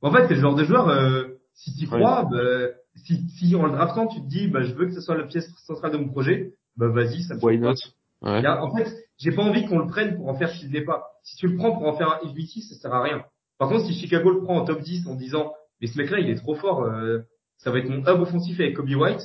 En 0.02 0.12
fait, 0.12 0.28
c'est 0.28 0.36
le 0.36 0.42
genre 0.42 0.56
de 0.56 0.64
joueur, 0.66 0.90
euh, 0.90 1.24
si 1.54 1.74
tu 1.76 1.88
Ouais. 1.88 2.00
crois, 2.00 2.26
bah, 2.30 2.68
si, 3.06 3.30
si 3.38 3.56
en 3.56 3.66
le 3.66 3.72
draftant, 3.72 4.08
tu 4.08 4.20
te 4.22 4.28
dis, 4.28 4.48
bah, 4.48 4.62
je 4.64 4.74
veux 4.74 4.88
que 4.88 4.94
ce 4.94 5.02
soit 5.02 5.16
la 5.18 5.24
pièce 5.26 5.50
centrale 5.66 5.92
de 5.94 5.98
mon 5.98 6.10
projet, 6.10 6.54
bah, 6.76 6.90
vas-y, 6.90 7.24
ça 7.24 7.36
me 7.36 7.42
Why 7.42 7.58
not? 7.58 7.76
Ouais. 8.22 8.46
En 8.46 8.76
fait, 8.76 8.90
j'ai 9.18 9.32
pas 9.32 9.44
envie 9.44 9.66
qu'on 9.68 9.80
le 9.80 9.88
prenne 9.88 10.18
pour 10.18 10.28
en 10.28 10.34
faire 10.38 10.52
qu'il 10.52 10.70
n'est 10.72 10.84
pas. 10.84 11.04
Si 11.24 11.38
tu 11.38 11.48
le 11.48 11.56
prends 11.56 11.72
pour 11.72 11.88
en 11.88 11.94
faire 11.96 12.12
un 12.12 12.28
MVP, 12.28 12.60
ça 12.62 12.76
sert 12.76 12.94
à 12.94 13.02
rien. 13.02 13.24
Par 13.60 13.70
contre, 13.70 13.86
si 13.86 13.94
Chicago 13.94 14.32
le 14.32 14.42
prend 14.42 14.58
en 14.58 14.66
top 14.66 14.82
10 14.82 15.08
en 15.08 15.16
disant, 15.16 15.54
mais 15.82 15.88
ce 15.88 15.98
mec-là, 15.98 16.20
il 16.20 16.30
est 16.30 16.36
trop 16.36 16.56
fort, 16.56 16.82
euh, 16.84 17.20
ça 17.58 17.70
va 17.72 17.80
être 17.80 17.90
mon 17.90 18.00
hub 18.00 18.22
offensif 18.22 18.60
avec 18.60 18.76
Kobe 18.76 18.90
White, 18.90 19.22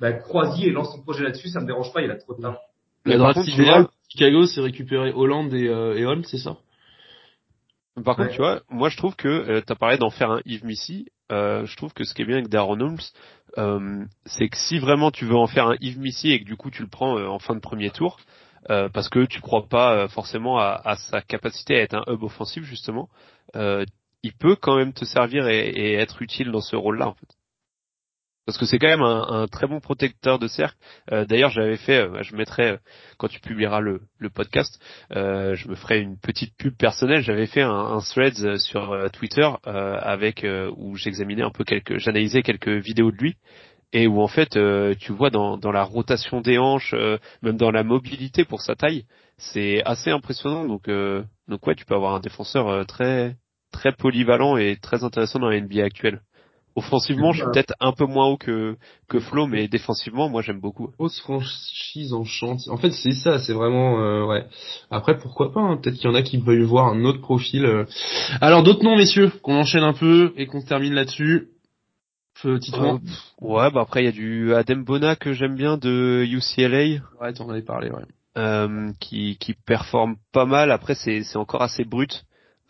bah, 0.00 0.12
crois-y 0.12 0.66
et 0.66 0.70
lance 0.70 0.94
ton 0.94 1.02
projet 1.02 1.24
là-dessus, 1.24 1.48
ça 1.48 1.60
me 1.60 1.66
dérange 1.66 1.92
pas, 1.92 2.00
il 2.02 2.10
a 2.10 2.16
trop 2.16 2.34
de 2.34 2.40
talent. 2.40 2.58
La 3.04 3.18
draft 3.18 3.46
idéale, 3.46 3.88
Chicago, 4.08 4.46
c'est 4.46 4.60
récupérer 4.62 5.12
Holland 5.12 5.52
et, 5.52 5.68
euh, 5.68 5.98
et 5.98 6.06
Holmes, 6.06 6.24
c'est 6.24 6.38
ça? 6.38 6.56
Par 8.04 8.16
contre, 8.16 8.28
Ouais. 8.30 8.34
tu 8.34 8.40
vois, 8.42 8.62
moi 8.70 8.88
je 8.88 8.96
trouve 8.96 9.14
que 9.14 9.28
euh, 9.28 9.60
t'as 9.64 9.76
parlé 9.76 9.98
d'en 9.98 10.10
faire 10.10 10.30
un 10.30 10.40
Yves 10.46 10.64
Missy. 10.64 11.06
Euh, 11.30 11.64
je 11.64 11.76
trouve 11.76 11.92
que 11.92 12.02
ce 12.04 12.12
qui 12.12 12.22
est 12.22 12.24
bien 12.24 12.36
avec 12.36 12.48
Darren 12.48 12.80
Holmes, 12.80 12.98
euh, 13.56 14.04
c'est 14.26 14.48
que 14.48 14.56
si 14.56 14.78
vraiment 14.78 15.10
tu 15.12 15.24
veux 15.26 15.36
en 15.36 15.46
faire 15.46 15.68
un 15.68 15.76
Yves 15.80 16.00
Missy 16.00 16.30
et 16.32 16.40
que 16.40 16.44
du 16.44 16.56
coup 16.56 16.70
tu 16.70 16.82
le 16.82 16.88
prends 16.88 17.16
euh, 17.18 17.26
en 17.28 17.38
fin 17.38 17.54
de 17.54 17.60
premier 17.60 17.90
tour, 17.90 18.18
euh, 18.68 18.88
parce 18.92 19.08
que 19.08 19.24
tu 19.26 19.40
crois 19.40 19.68
pas 19.68 19.94
euh, 19.94 20.08
forcément 20.08 20.58
à, 20.58 20.80
à 20.84 20.96
sa 20.96 21.20
capacité 21.22 21.76
à 21.76 21.82
être 21.82 21.94
un 21.94 22.02
hub 22.12 22.22
offensif 22.24 22.64
justement, 22.64 23.08
euh, 23.56 23.84
il 24.22 24.32
peut 24.32 24.56
quand 24.56 24.76
même 24.76 24.92
te 24.92 25.04
servir 25.04 25.48
et, 25.48 25.68
et 25.68 25.94
être 25.94 26.22
utile 26.22 26.50
dans 26.50 26.60
ce 26.60 26.76
rôle-là 26.76 27.08
en 27.08 27.14
fait. 27.14 27.28
Parce 28.46 28.58
que 28.58 28.66
c'est 28.66 28.78
quand 28.78 28.88
même 28.88 29.00
un, 29.00 29.26
un 29.42 29.46
très 29.46 29.66
bon 29.66 29.80
protecteur 29.80 30.38
de 30.38 30.48
cercle. 30.48 30.76
Euh, 31.10 31.24
D'ailleurs, 31.24 31.48
j'avais 31.48 31.78
fait, 31.78 32.00
euh, 32.06 32.22
je 32.22 32.36
mettrai 32.36 32.72
euh, 32.72 32.76
quand 33.16 33.28
tu 33.28 33.40
publieras 33.40 33.80
le, 33.80 34.02
le 34.18 34.28
podcast, 34.28 34.78
euh, 35.16 35.54
je 35.54 35.66
me 35.66 35.74
ferai 35.74 36.00
une 36.00 36.18
petite 36.18 36.54
pub 36.58 36.76
personnelle. 36.76 37.22
J'avais 37.22 37.46
fait 37.46 37.62
un, 37.62 37.70
un 37.70 38.00
threads 38.00 38.44
euh, 38.44 38.58
sur 38.58 38.94
Twitter 39.14 39.48
avec 39.64 40.46
où 40.76 40.94
j'examinais 40.96 41.42
un 41.42 41.50
peu 41.50 41.64
quelques, 41.64 41.96
j'analysais 41.98 42.42
quelques 42.42 42.68
vidéos 42.68 43.10
de 43.10 43.16
lui 43.16 43.36
et 43.92 44.06
où 44.06 44.20
en 44.20 44.28
fait 44.28 44.58
tu 44.98 45.12
vois 45.12 45.30
dans, 45.30 45.56
dans 45.56 45.72
la 45.72 45.82
rotation 45.82 46.40
des 46.40 46.58
hanches, 46.58 46.94
même 47.42 47.56
dans 47.56 47.70
la 47.70 47.82
mobilité 47.82 48.44
pour 48.44 48.60
sa 48.60 48.74
taille, 48.74 49.06
c'est 49.38 49.82
assez 49.84 50.10
impressionnant. 50.10 50.66
Donc 50.66 50.90
donc 51.48 51.66
ouais, 51.66 51.74
tu 51.74 51.84
peux 51.84 51.94
avoir 51.94 52.14
un 52.14 52.20
défenseur 52.20 52.84
très 52.86 53.36
très 53.74 53.92
polyvalent 53.92 54.56
et 54.56 54.76
très 54.80 55.04
intéressant 55.04 55.38
dans 55.40 55.50
la 55.50 55.60
NBA 55.60 55.82
actuelle. 55.84 56.20
Offensivement, 56.76 57.32
je 57.32 57.42
suis 57.42 57.52
peut-être 57.52 57.74
un 57.78 57.92
peu 57.92 58.04
moins 58.04 58.26
haut 58.26 58.36
que 58.36 58.76
que 59.08 59.20
Flo, 59.20 59.46
mais 59.46 59.68
défensivement, 59.68 60.28
moi 60.28 60.42
j'aime 60.42 60.58
beaucoup. 60.60 60.88
Grosse 60.98 61.20
franchise 61.20 62.12
en 62.12 62.24
chantier. 62.24 62.72
En 62.72 62.78
fait, 62.78 62.90
c'est 62.90 63.12
ça, 63.12 63.38
c'est 63.38 63.52
vraiment 63.52 64.00
euh, 64.00 64.24
ouais. 64.26 64.44
Après, 64.90 65.16
pourquoi 65.16 65.52
pas 65.52 65.60
hein, 65.60 65.76
Peut-être 65.76 65.94
qu'il 65.96 66.10
y 66.10 66.12
en 66.12 66.16
a 66.16 66.22
qui 66.22 66.38
veulent 66.38 66.64
voir 66.64 66.86
un 66.88 67.04
autre 67.04 67.20
profil. 67.20 67.64
euh. 67.64 67.84
Alors, 68.40 68.64
d'autres 68.64 68.82
noms, 68.82 68.96
messieurs, 68.96 69.30
qu'on 69.42 69.54
enchaîne 69.56 69.84
un 69.84 69.92
peu 69.92 70.32
et 70.36 70.46
qu'on 70.46 70.62
termine 70.62 70.94
là-dessus. 70.94 71.48
Feu, 72.36 72.58
Titouan. 72.58 73.00
Ouais, 73.40 73.70
bah 73.70 73.82
après 73.82 74.02
il 74.02 74.06
y 74.06 74.08
a 74.08 74.12
du 74.12 74.52
Adem 74.54 74.82
Bona 74.84 75.14
que 75.14 75.32
j'aime 75.32 75.54
bien 75.54 75.76
de 75.76 76.24
UCLA. 76.28 77.00
Ouais, 77.20 77.32
t'en 77.32 77.48
avais 77.50 77.62
parlé, 77.62 77.90
ouais. 77.90 78.02
euh, 78.36 78.90
qui, 78.98 79.36
qui 79.38 79.54
performe 79.54 80.16
pas 80.32 80.44
mal. 80.44 80.72
Après, 80.72 80.96
c'est, 80.96 81.22
c'est 81.22 81.38
encore 81.38 81.62
assez 81.62 81.84
brut. 81.84 82.24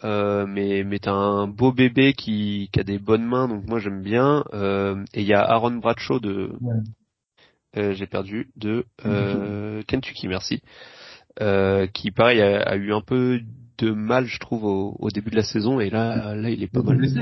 Euh, 0.05 0.47
mais 0.47 0.85
mais 0.85 0.99
t'as 0.99 1.13
un 1.13 1.47
beau 1.49 1.73
bébé 1.73 2.13
qui, 2.13 2.69
qui 2.73 2.81
a 2.81 2.85
des 2.85 2.99
bonnes 2.99 3.25
mains, 3.25 3.49
donc 3.49 3.67
moi 3.67 3.79
j'aime 3.79 4.03
bien. 4.03 4.45
Euh, 4.53 5.03
et 5.15 5.23
il 5.23 5.27
y 5.27 5.33
a 5.33 5.41
Aaron 5.41 5.77
Bradshaw 5.77 6.21
de, 6.21 6.53
Ouais. 6.61 6.75
euh, 7.79 7.93
j'ai 7.95 8.07
perdu, 8.07 8.51
de 8.57 8.85
euh, 9.07 9.83
Kentucky, 9.87 10.29
merci. 10.29 10.61
Euh, 11.41 11.87
qui 11.89 12.11
pareil 12.11 12.41
a, 12.43 12.61
a 12.63 12.77
eu 12.77 12.93
un 12.93 13.01
peu 13.01 13.41
de 13.79 13.91
mal, 13.91 14.27
je 14.27 14.39
trouve, 14.39 14.65
au, 14.65 14.97
au 15.01 15.09
début 15.11 15.31
de 15.31 15.37
la 15.37 15.43
saison, 15.43 15.81
et 15.81 15.91
là 15.91 16.35
là 16.35 16.51
il 16.51 16.63
est 16.63 16.67
Il 16.67 16.69
pas 16.69 16.81
était 16.81 16.89
mal. 16.89 16.99
blessé. 16.99 17.21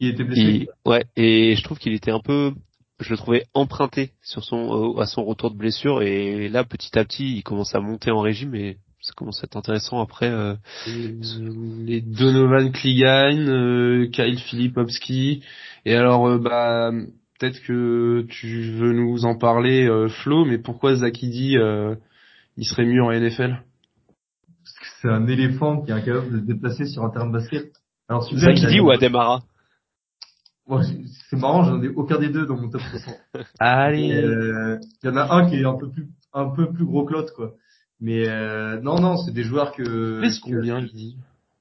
Il 0.00 0.08
était 0.08 0.24
blessé. 0.24 0.40
Il- 0.42 0.68
ouais, 0.86 1.04
et 1.16 1.54
je 1.56 1.62
trouve 1.62 1.78
qu'il 1.78 1.92
était 1.92 2.10
un 2.10 2.20
peu, 2.20 2.52
je 3.00 3.10
le 3.10 3.16
trouvais 3.16 3.44
emprunté 3.54 4.10
sur 4.22 4.42
son, 4.44 4.96
euh, 4.96 5.00
à 5.00 5.06
son 5.06 5.24
retour 5.24 5.50
de 5.52 5.56
blessure, 5.56 6.02
et 6.02 6.48
là 6.48 6.64
petit 6.64 6.98
à 6.98 7.04
petit 7.04 7.36
il 7.36 7.42
commence 7.42 7.74
à 7.76 7.80
monter 7.80 8.10
en 8.10 8.20
régime, 8.20 8.54
et 8.56 8.78
ça 9.08 9.14
commence 9.16 9.42
à 9.42 9.46
être 9.46 9.56
intéressant 9.56 10.02
après. 10.02 10.28
euh, 10.28 10.54
les 10.86 12.02
Donovan 12.02 12.70
Clegan, 12.72 13.38
euh, 13.48 14.06
Kyle 14.12 14.38
Filipowski. 14.38 15.42
Et 15.86 15.94
alors, 15.94 16.28
euh, 16.28 16.38
bah, 16.38 16.90
peut-être 17.38 17.60
que 17.62 18.26
tu 18.28 18.72
veux 18.72 18.92
nous 18.92 19.24
en 19.24 19.36
parler, 19.36 19.86
euh, 19.88 20.08
Flo, 20.08 20.44
mais 20.44 20.58
pourquoi 20.58 20.94
Zakidi, 20.96 21.56
euh, 21.56 21.94
il 22.58 22.66
serait 22.66 22.84
mieux 22.84 23.02
en 23.02 23.10
NFL 23.10 23.62
Parce 24.62 24.78
que 24.78 24.86
c'est 25.00 25.08
un 25.08 25.26
éléphant 25.26 25.80
qui 25.80 25.90
est 25.90 25.94
incapable 25.94 26.30
de 26.32 26.40
se 26.40 26.44
déplacer 26.44 26.84
sur 26.84 27.02
un 27.04 27.10
terrain 27.10 27.26
de 27.26 27.32
basket. 27.32 27.72
Alors, 28.08 28.24
celui-là, 28.24 28.50
il 28.52 28.58
Zakidi 28.58 28.80
ou 28.80 28.90
Ademara? 28.90 29.40
Ouais, 30.66 30.82
c'est- 31.30 31.36
marrant, 31.36 31.64
j'en 31.64 31.82
ai 31.82 31.88
aucun 31.88 32.18
des 32.18 32.28
deux 32.28 32.44
dans 32.44 32.58
mon 32.58 32.68
top 32.68 32.82
60. 32.82 33.16
Allez 33.58 34.12
Euh, 34.22 34.78
Il 35.02 35.06
y 35.08 35.10
en 35.10 35.16
a 35.16 35.34
un 35.34 35.48
qui 35.48 35.56
est 35.56 35.64
un 35.64 35.78
peu 35.78 35.88
plus, 35.90 36.08
un 36.34 36.50
peu 36.50 36.70
plus 36.70 36.84
gros 36.84 37.06
que 37.06 37.14
l'autre, 37.14 37.32
quoi. 37.34 37.54
Mais 38.00 38.28
euh, 38.28 38.80
non, 38.80 39.00
non, 39.00 39.16
c'est 39.16 39.32
des 39.32 39.42
joueurs 39.42 39.72
que, 39.72 40.22
Est-ce 40.22 40.40
que, 40.40 40.44
combien, 40.50 40.80
Lydie? 40.80 41.16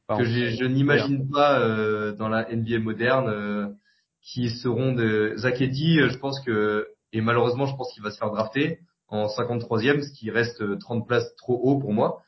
Que 0.09 0.23
j'ai- 0.23 0.51
je 0.55 0.63
n'imagine 0.65 1.29
pas 1.29 1.59
euh, 1.59 2.13
dans 2.13 2.29
la 2.29 2.47
NBA 2.49 2.79
moderne, 2.79 3.27
euh, 3.29 3.67
qui 4.21 4.49
seront 4.49 4.93
de 4.93 5.33
Zach 5.37 5.59
Eddy, 5.61 5.99
euh, 5.99 6.09
je 6.09 6.17
pense 6.17 6.39
que 6.41 6.87
et 7.13 7.21
malheureusement, 7.21 7.65
je 7.65 7.75
pense 7.75 7.91
qu'il 7.93 8.03
va 8.03 8.11
se 8.11 8.17
faire 8.17 8.29
drafter 8.31 8.79
en 9.09 9.27
53e, 9.27 10.01
ce 10.01 10.11
qui 10.13 10.29
reste 10.29 10.61
euh, 10.61 10.77
30 10.77 11.07
places 11.07 11.33
trop 11.37 11.55
haut 11.61 11.79
pour 11.79 11.93
moi. 11.93 12.21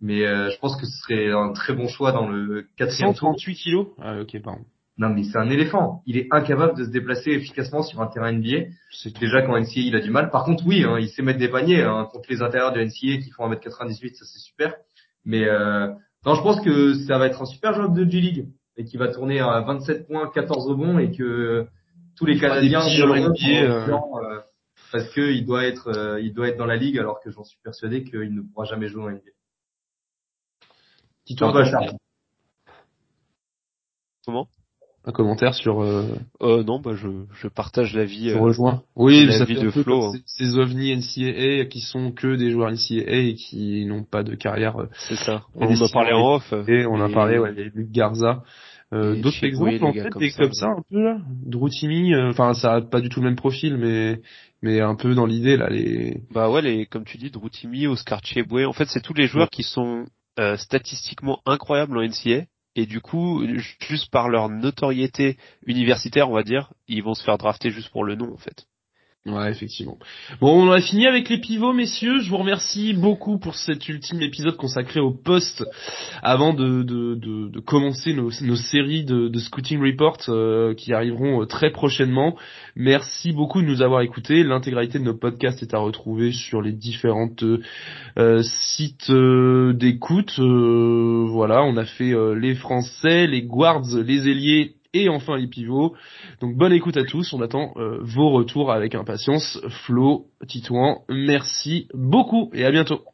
Mais 0.00 0.26
euh, 0.26 0.50
je 0.50 0.58
pense 0.58 0.76
que 0.76 0.86
ce 0.86 0.96
serait 1.02 1.30
un 1.32 1.52
très 1.52 1.74
bon 1.74 1.88
choix 1.88 2.12
dans 2.12 2.28
le 2.28 2.66
quatrième 2.76 3.14
tour. 3.14 3.30
138 3.30 3.54
kilos? 3.56 3.88
Ah, 3.98 4.20
ok, 4.20 4.40
pardon. 4.42 4.64
Non, 4.98 5.10
mais 5.10 5.24
c'est 5.24 5.36
un 5.36 5.50
éléphant. 5.50 6.02
Il 6.06 6.16
est 6.16 6.26
incapable 6.30 6.78
de 6.78 6.84
se 6.84 6.90
déplacer 6.90 7.30
efficacement 7.32 7.82
sur 7.82 8.00
un 8.00 8.06
terrain 8.06 8.32
NBA. 8.32 8.70
C'est. 8.90 9.14
Déjà 9.18 9.42
qu'en 9.42 9.58
NCA, 9.60 9.80
il 9.80 9.94
a 9.94 10.00
du 10.00 10.10
mal. 10.10 10.30
Par 10.30 10.44
contre, 10.44 10.64
oui, 10.66 10.84
hein, 10.84 10.98
il 10.98 11.08
sait 11.10 11.20
mettre 11.22 11.38
des 11.38 11.48
paniers 11.50 11.82
hein, 11.82 12.08
contre 12.10 12.30
les 12.30 12.40
intérieurs 12.40 12.72
de 12.72 12.80
NCA 12.82 13.22
qui 13.22 13.30
font 13.30 13.46
1m98, 13.50 14.14
ça 14.14 14.24
c'est 14.24 14.38
super. 14.38 14.74
Mais 15.26 15.44
euh, 15.44 15.88
non, 16.24 16.34
je 16.34 16.40
pense 16.42 16.60
que 16.62 16.94
ça 17.06 17.18
va 17.18 17.26
être 17.26 17.42
un 17.42 17.46
super 17.46 17.74
joueur 17.74 17.90
de 17.90 18.04
G-League 18.08 18.48
et 18.78 18.84
qui 18.84 18.96
va 18.96 19.08
tourner 19.08 19.40
à 19.40 19.60
27 19.60 20.06
points, 20.06 20.30
14 20.34 20.66
rebonds 20.68 20.98
et 20.98 21.10
que 21.12 21.66
tous 22.16 22.24
les 22.24 22.38
Canadiens 22.38 22.80
voleront 23.06 23.28
NBA, 23.30 23.70
euh. 23.70 23.84
disant, 23.84 24.10
euh, 24.22 24.40
parce 24.92 25.08
que 25.12 25.20
il 25.32 25.44
doit 25.44 25.64
être, 25.66 25.88
euh, 25.88 26.20
il 26.22 26.32
doit 26.32 26.48
être 26.48 26.56
dans 26.56 26.64
la 26.66 26.76
ligue 26.76 26.98
alors 26.98 27.20
que 27.20 27.30
j'en 27.30 27.44
suis 27.44 27.58
persuadé 27.62 28.02
qu'il 28.04 28.34
ne 28.34 28.40
pourra 28.40 28.64
jamais 28.64 28.88
jouer 28.88 29.02
en 29.02 29.10
NBA. 29.10 29.30
Commentaire- 31.70 31.92
Comment? 34.24 34.48
Un 35.06 35.12
commentaire 35.12 35.54
sur, 35.54 35.82
euh, 35.82 36.04
euh, 36.42 36.64
Non, 36.64 36.80
bah 36.80 36.92
je, 36.94 37.08
je 37.40 37.48
partage 37.48 37.94
l'avis. 37.94 38.30
je 38.30 38.34
euh, 38.36 38.40
rejoins. 38.40 38.82
Oui, 38.96 39.24
la 39.26 39.38
ça 39.38 39.44
vie 39.44 39.54
fait 39.54 39.62
de 39.62 39.68
un 39.68 39.70
peu 39.70 39.82
Flo, 39.84 40.04
hein. 40.06 40.12
ces, 40.26 40.44
ces 40.46 40.58
ovnis 40.58 40.94
NCAA 40.96 41.66
qui 41.66 41.80
sont 41.80 42.10
que 42.10 42.34
des 42.36 42.50
joueurs 42.50 42.70
NCAA 42.72 43.12
et 43.28 43.34
qui 43.34 43.84
n'ont 43.86 44.02
pas 44.02 44.22
de 44.24 44.34
carrière 44.34 44.76
euh, 44.80 44.86
c'est 45.08 45.16
ça. 45.16 45.42
On 45.54 45.66
en 45.66 45.80
a 45.84 45.88
parlé 45.92 46.12
en 46.12 46.34
off. 46.34 46.52
Et 46.68 46.84
on 46.86 47.00
a 47.00 47.08
parlé, 47.08 47.38
ouais, 47.38 47.52
il 47.56 47.58
y 47.58 47.62
a 47.62 47.70
Luc 47.72 47.90
Garza. 47.90 48.42
Euh, 48.92 49.20
D'autres 49.20 49.42
exemples, 49.42 49.70
les 49.72 49.82
en 49.82 49.92
fait, 49.92 50.10
comme 50.10 50.22
des 50.22 50.30
ça, 50.30 50.42
comme 50.44 50.52
ça, 50.52 50.66
un 50.66 50.82
peu, 50.88 51.02
là. 51.02 51.18
Drew 51.44 51.68
Timmy, 51.68 52.14
euh, 52.14 52.30
enfin, 52.30 52.54
ça 52.54 52.74
a 52.74 52.80
pas 52.82 53.00
du 53.00 53.08
tout 53.08 53.20
le 53.20 53.26
même 53.26 53.36
profil, 53.36 53.76
mais, 53.76 54.20
mais 54.62 54.80
un 54.80 54.94
peu 54.94 55.12
dans 55.14 55.26
l'idée, 55.26 55.56
là, 55.56 55.68
les, 55.68 56.20
Bah 56.32 56.48
ouais, 56.50 56.62
les, 56.62 56.86
comme 56.86 57.04
tu 57.04 57.18
dis, 57.18 57.30
Droutimi, 57.30 57.88
Oscar 57.88 58.20
Cheboué, 58.24 58.64
en 58.64 58.72
fait, 58.72 58.86
c'est 58.86 59.00
tous 59.02 59.14
les 59.14 59.26
joueurs 59.26 59.50
qui 59.50 59.64
sont 59.64 60.04
euh, 60.38 60.56
statistiquement 60.56 61.40
incroyables 61.46 61.98
en 61.98 62.02
NCA. 62.02 62.44
Et 62.76 62.86
du 62.86 63.00
coup, 63.00 63.44
ju- 63.46 63.76
juste 63.80 64.10
par 64.10 64.28
leur 64.28 64.48
notoriété 64.48 65.38
universitaire, 65.66 66.30
on 66.30 66.34
va 66.34 66.42
dire, 66.42 66.72
ils 66.86 67.02
vont 67.02 67.14
se 67.14 67.24
faire 67.24 67.38
drafter 67.38 67.70
juste 67.70 67.88
pour 67.90 68.04
le 68.04 68.14
nom, 68.14 68.32
en 68.32 68.36
fait. 68.36 68.66
Ouais, 69.26 69.50
effectivement. 69.50 69.98
Bon, 70.40 70.68
on 70.68 70.70
a 70.70 70.80
fini 70.80 71.04
avec 71.08 71.28
les 71.28 71.38
pivots, 71.38 71.72
messieurs. 71.72 72.20
Je 72.20 72.30
vous 72.30 72.36
remercie 72.36 72.94
beaucoup 72.94 73.38
pour 73.38 73.56
cet 73.56 73.88
ultime 73.88 74.22
épisode 74.22 74.56
consacré 74.56 75.00
au 75.00 75.10
poste 75.10 75.64
avant 76.22 76.54
de, 76.54 76.84
de, 76.84 77.16
de, 77.16 77.60
commencer 77.60 78.12
nos, 78.12 78.30
nos 78.42 78.54
séries 78.54 79.04
de, 79.04 79.26
de 79.26 79.38
Scouting 79.40 79.80
Report 79.80 80.18
euh, 80.28 80.74
qui 80.74 80.92
arriveront 80.92 81.42
euh, 81.42 81.46
très 81.46 81.70
prochainement. 81.70 82.36
Merci 82.76 83.32
beaucoup 83.32 83.62
de 83.62 83.66
nous 83.66 83.82
avoir 83.82 84.02
écoutés. 84.02 84.44
L'intégralité 84.44 85.00
de 85.00 85.04
nos 85.04 85.16
podcasts 85.16 85.60
est 85.60 85.74
à 85.74 85.78
retrouver 85.78 86.30
sur 86.30 86.62
les 86.62 86.72
différentes 86.72 87.42
euh, 88.18 88.42
sites 88.44 89.10
euh, 89.10 89.72
d'écoute. 89.72 90.38
Voilà, 90.38 91.64
on 91.64 91.76
a 91.76 91.84
fait 91.84 92.14
les 92.36 92.54
Français, 92.54 93.26
les 93.26 93.42
Guards, 93.42 93.96
les 93.96 94.28
ailiers 94.28 94.75
et 95.02 95.08
enfin 95.08 95.36
les 95.36 95.46
pivots. 95.46 95.94
Donc 96.40 96.56
bonne 96.56 96.72
écoute 96.72 96.96
à 96.96 97.04
tous, 97.04 97.32
on 97.32 97.40
attend 97.42 97.72
euh, 97.76 97.98
vos 98.02 98.30
retours 98.30 98.72
avec 98.72 98.94
impatience. 98.94 99.60
Flo, 99.84 100.26
Titouan, 100.46 101.02
merci 101.08 101.88
beaucoup 101.94 102.50
et 102.54 102.64
à 102.64 102.70
bientôt. 102.70 103.02